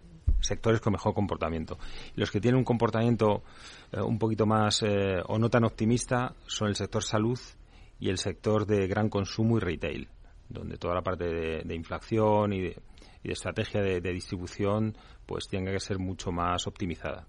sectores 0.42 0.82
con 0.82 0.94
mejor 0.94 1.14
comportamiento. 1.14 1.78
los 2.16 2.32
que 2.32 2.42
tienen 2.42 2.58
un 2.58 2.64
comportamiento 2.64 3.44
eh, 3.92 4.02
un 4.02 4.18
poquito 4.18 4.46
más 4.46 4.82
eh, 4.82 5.22
o 5.28 5.38
no 5.38 5.50
tan 5.50 5.66
optimista 5.66 6.34
son 6.48 6.70
el 6.70 6.76
sector 6.76 7.04
salud 7.04 7.40
y 8.00 8.10
el 8.10 8.18
sector 8.18 8.66
de 8.66 8.88
gran 8.88 9.10
consumo 9.10 9.58
y 9.58 9.62
retail, 9.62 10.10
donde 10.50 10.78
toda 10.78 10.96
la 10.96 11.02
parte 11.02 11.26
de, 11.26 11.76
inflación 11.76 12.54
y 12.54 12.62
de, 12.62 12.82
estrategia 13.24 13.82
de, 13.82 14.02
de 14.02 14.14
distribución 14.14 14.98
pues 15.26 15.48
tiene 15.48 15.72
que 15.72 15.80
ser 15.80 16.00
mucho 16.00 16.32
más 16.32 16.68
optimizada. 16.68 17.28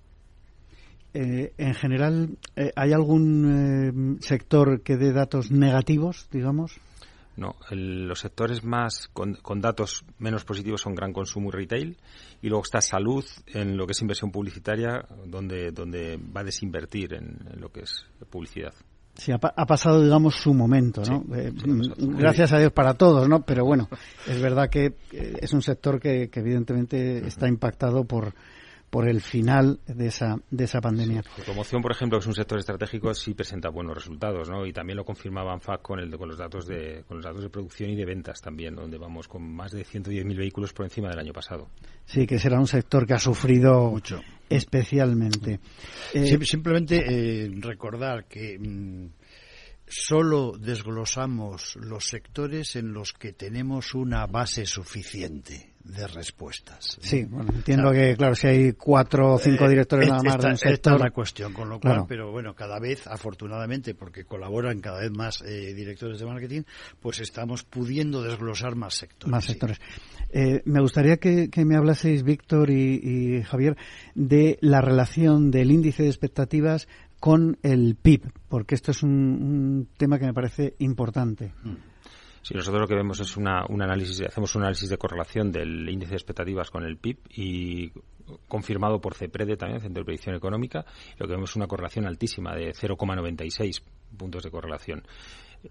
Eh, 1.14 1.54
en 1.56 1.74
general, 1.74 2.36
eh, 2.56 2.72
¿hay 2.76 2.92
algún 2.92 4.18
eh, 4.18 4.22
sector 4.22 4.82
que 4.82 4.96
dé 4.96 5.12
datos 5.12 5.50
negativos, 5.50 6.28
digamos? 6.30 6.78
No, 7.36 7.54
los 7.70 8.20
sectores 8.20 8.64
más 8.64 9.08
con, 9.12 9.36
datos 9.60 10.04
menos 10.18 10.44
positivos 10.44 10.80
son 10.80 10.94
gran 10.94 11.12
consumo 11.12 11.50
y 11.50 11.52
retail 11.52 11.96
y 12.40 12.48
luego 12.48 12.64
está 12.64 12.80
salud 12.80 13.24
en 13.46 13.76
lo 13.76 13.86
que 13.86 13.92
es 13.92 14.00
inversión 14.00 14.30
publicitaria 14.30 15.06
donde 15.26 15.70
donde 15.70 16.16
va 16.16 16.40
a 16.40 16.44
desinvertir 16.44 17.12
en, 17.12 17.38
lo 17.60 17.70
que 17.70 17.80
es 17.80 18.06
publicidad. 18.30 18.72
Sí, 19.14 19.32
ha, 19.32 19.38
pasado, 19.38 20.02
digamos, 20.02 20.36
su 20.36 20.52
momento, 20.52 21.02
¿no? 21.02 21.24
gracias 21.26 22.52
a 22.52 22.58
Dios 22.58 22.72
para 22.72 22.94
todos, 22.94 23.26
¿no? 23.28 23.42
Pero 23.42 23.64
bueno, 23.64 23.88
es 24.26 24.40
verdad 24.40 24.68
que 24.70 24.94
es 25.12 25.52
un 25.54 25.62
sector 25.62 26.00
que 26.00 26.30
evidentemente 26.32 27.26
está 27.26 27.48
impactado 27.48 28.04
por, 28.04 28.34
por 28.96 29.10
el 29.10 29.20
final 29.20 29.78
de 29.86 30.06
esa, 30.06 30.36
de 30.50 30.64
esa 30.64 30.80
pandemia. 30.80 31.20
La 31.20 31.44
automoción, 31.44 31.82
por 31.82 31.92
ejemplo, 31.92 32.16
que 32.16 32.22
es 32.22 32.26
un 32.28 32.34
sector 32.34 32.58
estratégico, 32.58 33.12
sí 33.12 33.34
presenta 33.34 33.68
buenos 33.68 33.94
resultados, 33.94 34.48
¿no? 34.48 34.64
Y 34.64 34.72
también 34.72 34.96
lo 34.96 35.04
confirmaba 35.04 35.52
ANFAC 35.52 35.82
con, 35.82 36.00
el, 36.00 36.16
con, 36.16 36.30
los 36.30 36.38
datos 36.38 36.66
de, 36.66 37.04
con 37.06 37.18
los 37.18 37.26
datos 37.26 37.42
de 37.42 37.50
producción 37.50 37.90
y 37.90 37.94
de 37.94 38.06
ventas 38.06 38.40
también, 38.40 38.74
donde 38.74 38.96
vamos 38.96 39.28
con 39.28 39.54
más 39.54 39.72
de 39.72 39.84
110.000 39.84 40.38
vehículos 40.38 40.72
por 40.72 40.86
encima 40.86 41.10
del 41.10 41.18
año 41.18 41.34
pasado. 41.34 41.68
Sí, 42.06 42.26
que 42.26 42.38
será 42.38 42.58
un 42.58 42.66
sector 42.66 43.06
que 43.06 43.12
ha 43.12 43.18
sufrido 43.18 43.90
mucho 43.90 44.18
especialmente. 44.48 45.60
Eh, 46.14 46.38
simplemente 46.42 47.04
eh, 47.06 47.50
recordar 47.60 48.24
que 48.24 48.58
mm, 48.58 49.10
solo 49.86 50.52
desglosamos 50.58 51.76
los 51.76 52.06
sectores 52.06 52.76
en 52.76 52.94
los 52.94 53.12
que 53.12 53.34
tenemos 53.34 53.92
una 53.92 54.26
base 54.26 54.64
suficiente 54.64 55.75
de 55.86 56.06
respuestas. 56.06 56.98
Sí, 57.00 57.24
bueno, 57.24 57.52
entiendo 57.54 57.92
que, 57.92 58.16
claro, 58.16 58.34
si 58.34 58.46
hay 58.46 58.72
cuatro 58.72 59.34
o 59.34 59.38
cinco 59.38 59.66
eh, 59.66 59.68
directores 59.70 60.08
nada 60.08 60.22
más 60.22 60.38
de 60.38 60.48
un 60.48 60.56
sector... 60.56 60.72
Esta 60.72 60.94
es 60.94 61.00
la 61.00 61.10
cuestión, 61.10 61.52
con 61.52 61.68
lo 61.68 61.80
cual, 61.80 62.04
pero 62.08 62.30
bueno, 62.30 62.54
cada 62.54 62.78
vez, 62.78 63.06
afortunadamente, 63.06 63.94
porque 63.94 64.24
colaboran 64.24 64.80
cada 64.80 65.00
vez 65.00 65.10
más 65.10 65.42
eh, 65.42 65.74
directores 65.74 66.18
de 66.18 66.26
marketing, 66.26 66.62
pues 67.00 67.20
estamos 67.20 67.62
pudiendo 67.62 68.22
desglosar 68.22 68.74
más 68.74 68.94
sectores. 68.94 69.30
Más 69.30 69.44
sectores. 69.44 69.80
Eh, 70.30 70.62
me 70.64 70.80
gustaría 70.80 71.18
que, 71.18 71.50
me 71.64 71.76
hablaseis, 71.76 72.22
Víctor 72.22 72.70
y, 72.70 73.42
Javier, 73.44 73.76
de 74.14 74.58
la 74.60 74.80
relación 74.80 75.50
del 75.50 75.70
índice 75.70 76.02
de 76.02 76.08
expectativas 76.08 76.88
con 77.20 77.58
el 77.62 77.96
PIB, 77.96 78.32
porque 78.48 78.74
esto 78.74 78.90
es 78.90 79.02
un, 79.02 79.88
tema 79.96 80.18
que 80.18 80.26
me 80.26 80.34
parece 80.34 80.74
importante. 80.78 81.52
Mm. 81.62 81.95
Si 82.46 82.54
nosotros 82.54 82.82
lo 82.82 82.86
que 82.86 82.94
vemos 82.94 83.18
es 83.18 83.36
un 83.36 83.48
análisis, 83.48 84.20
hacemos 84.20 84.54
un 84.54 84.62
análisis 84.62 84.88
de 84.88 84.96
correlación 84.96 85.50
del 85.50 85.88
índice 85.88 86.10
de 86.10 86.16
expectativas 86.16 86.70
con 86.70 86.84
el 86.84 86.96
PIB 86.96 87.18
y 87.30 87.90
confirmado 88.46 89.00
por 89.00 89.14
CEPREDE 89.14 89.56
también, 89.56 89.80
Centro 89.80 90.02
de 90.02 90.04
Predicción 90.04 90.36
Económica, 90.36 90.84
lo 91.18 91.26
que 91.26 91.32
vemos 91.32 91.50
es 91.50 91.56
una 91.56 91.66
correlación 91.66 92.06
altísima 92.06 92.54
de 92.54 92.72
0,96 92.72 93.82
puntos 94.16 94.44
de 94.44 94.52
correlación. 94.52 95.02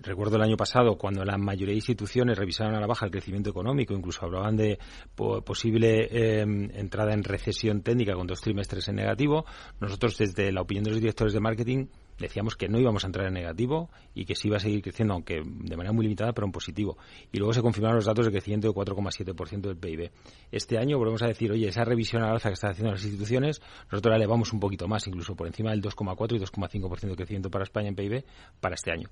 Recuerdo 0.01 0.35
el 0.35 0.41
año 0.41 0.57
pasado 0.57 0.97
cuando 0.97 1.23
la 1.23 1.37
mayoría 1.37 1.71
de 1.71 1.77
instituciones 1.77 2.37
revisaron 2.37 2.75
a 2.75 2.81
la 2.81 2.87
baja 2.87 3.05
el 3.05 3.11
crecimiento 3.13 3.51
económico, 3.51 3.93
incluso 3.93 4.25
hablaban 4.25 4.57
de 4.57 4.77
posible 5.15 6.09
em, 6.41 6.69
entrada 6.73 7.13
en 7.13 7.23
recesión 7.23 7.83
técnica 7.83 8.15
con 8.15 8.27
dos 8.27 8.41
trimestres 8.41 8.89
en 8.89 8.95
negativo. 8.95 9.45
Nosotros, 9.79 10.17
desde 10.17 10.51
la 10.51 10.59
opinión 10.59 10.83
de 10.83 10.91
los 10.91 10.99
directores 10.99 11.33
de 11.33 11.39
marketing, 11.39 11.85
decíamos 12.19 12.55
que 12.55 12.67
no 12.67 12.79
íbamos 12.79 13.03
a 13.03 13.07
entrar 13.07 13.27
en 13.27 13.33
negativo 13.33 13.89
y 14.13 14.25
que 14.25 14.35
sí 14.35 14.47
iba 14.47 14.57
a 14.57 14.59
seguir 14.59 14.81
creciendo, 14.81 15.13
aunque 15.13 15.41
de 15.43 15.75
manera 15.75 15.93
muy 15.93 16.03
limitada, 16.03 16.33
pero 16.33 16.45
en 16.45 16.51
positivo. 16.51 16.97
Y 17.31 17.37
luego 17.37 17.53
se 17.53 17.61
confirmaron 17.61 17.97
los 17.97 18.05
datos 18.05 18.25
de 18.25 18.31
crecimiento 18.31 18.67
de 18.67 18.73
4,7% 18.73 19.61
del 19.61 19.77
PIB. 19.77 20.11
Este 20.51 20.77
año 20.77 20.97
volvemos 20.97 21.21
a 21.23 21.27
decir, 21.27 21.51
oye, 21.51 21.67
esa 21.67 21.83
revisión 21.83 22.23
al 22.23 22.31
alza 22.31 22.49
que 22.49 22.53
están 22.53 22.71
haciendo 22.71 22.91
las 22.91 23.03
instituciones, 23.03 23.61
nosotros 23.91 24.11
la 24.11 24.17
elevamos 24.17 24.53
un 24.53 24.59
poquito 24.59 24.87
más, 24.87 25.05
incluso 25.07 25.35
por 25.35 25.47
encima 25.47 25.71
del 25.71 25.81
2,4 25.81 26.35
y 26.35 26.39
2,5% 26.39 27.09
de 27.09 27.15
crecimiento 27.15 27.49
para 27.49 27.63
España 27.63 27.89
en 27.89 27.95
PIB 27.95 28.23
para 28.59 28.75
este 28.75 28.91
año. 28.91 29.09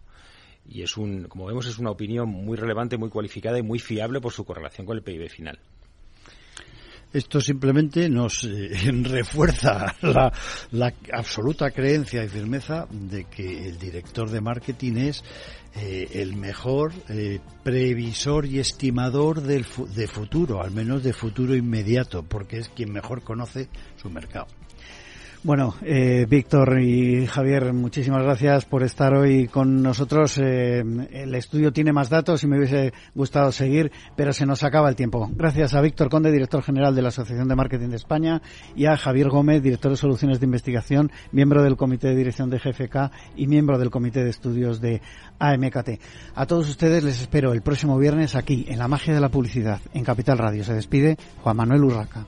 Y 0.65 0.81
es 0.81 0.95
un, 0.95 1.25
como 1.25 1.45
vemos, 1.45 1.67
es 1.67 1.77
una 1.77 1.91
opinión 1.91 2.29
muy 2.29 2.55
relevante, 2.57 2.97
muy 2.97 3.09
cualificada 3.09 3.59
y 3.59 3.63
muy 3.63 3.79
fiable 3.79 4.21
por 4.21 4.31
su 4.31 4.45
correlación 4.45 4.87
con 4.87 4.95
el 4.95 5.03
PIB 5.03 5.29
final. 5.29 5.59
Esto 7.13 7.39
simplemente 7.39 8.09
nos 8.09 8.43
eh, 8.43 8.71
refuerza 9.03 9.95
la, 10.01 10.93
absoluta 11.13 11.69
creencia 11.69 12.23
y 12.23 12.27
firmeza 12.27 12.87
de 12.89 13.25
que 13.25 13.67
el 13.67 13.77
director 13.77 14.31
de 14.31 14.41
marketing 14.41 14.93
es 14.97 15.23
eh, 15.75 16.07
el 16.13 16.35
mejor 16.35 16.91
eh, 17.09 17.39
previsor 17.63 18.47
y 18.47 18.57
estimador 18.57 19.41
del 19.41 19.63
de 19.95 20.07
futuro, 20.07 20.63
al 20.63 20.71
menos 20.71 21.03
de 21.03 21.13
futuro 21.13 21.55
inmediato, 21.55 22.23
porque 22.23 22.57
es 22.57 22.69
quien 22.69 22.91
mejor 22.91 23.21
conoce 23.21 23.69
su 24.01 24.09
mercado. 24.09 24.47
Bueno, 25.45 25.75
eh, 25.81 26.25
Víctor 26.29 26.79
y 26.79 27.27
Javier, 27.27 27.73
muchísimas 27.73 28.23
gracias 28.23 28.63
por 28.63 28.81
estar 28.81 29.13
hoy 29.13 29.49
con 29.49 29.83
nosotros. 29.83 30.37
Eh, 30.37 30.79
el 31.11 31.35
estudio 31.35 31.73
tiene 31.73 31.91
más 31.91 32.09
datos 32.09 32.41
y 32.43 32.47
me 32.47 32.57
hubiese 32.57 32.93
gustado 33.13 33.51
seguir, 33.51 33.91
pero 34.15 34.31
se 34.31 34.45
nos 34.45 34.63
acaba 34.63 34.87
el 34.87 34.95
tiempo. 34.95 35.29
Gracias 35.35 35.73
a 35.73 35.81
Víctor 35.81 36.07
Conde, 36.09 36.31
director 36.31 36.63
general 36.63 36.95
de 36.95 37.01
la 37.01 37.09
Asociación 37.09 37.49
de 37.49 37.57
Marketing 37.57 37.89
de 37.89 37.97
España, 37.97 38.41
y 38.73 38.85
a 38.85 38.95
Javier 38.95 39.27
Gómez, 39.27 39.61
director 39.61 39.91
de 39.91 39.97
Soluciones 39.97 40.39
de 40.39 40.45
Investigación, 40.45 41.11
miembro 41.33 41.61
del 41.61 41.75
Comité 41.75 42.07
de 42.07 42.15
Dirección 42.15 42.49
de 42.49 42.59
GFK 42.59 43.11
y 43.35 43.47
miembro 43.47 43.77
del 43.77 43.89
Comité 43.89 44.23
de 44.23 44.29
Estudios 44.29 44.79
de 44.79 45.01
AMKT. 45.39 45.99
A 46.35 46.45
todos 46.45 46.69
ustedes 46.69 47.03
les 47.03 47.19
espero 47.19 47.51
el 47.51 47.61
próximo 47.61 47.97
viernes 47.97 48.35
aquí, 48.35 48.65
en 48.69 48.79
La 48.79 48.87
Magia 48.87 49.13
de 49.13 49.19
la 49.19 49.27
Publicidad, 49.27 49.81
en 49.93 50.05
Capital 50.05 50.37
Radio. 50.37 50.63
Se 50.63 50.73
despide 50.73 51.17
Juan 51.41 51.57
Manuel 51.57 51.83
Urraca. 51.83 52.27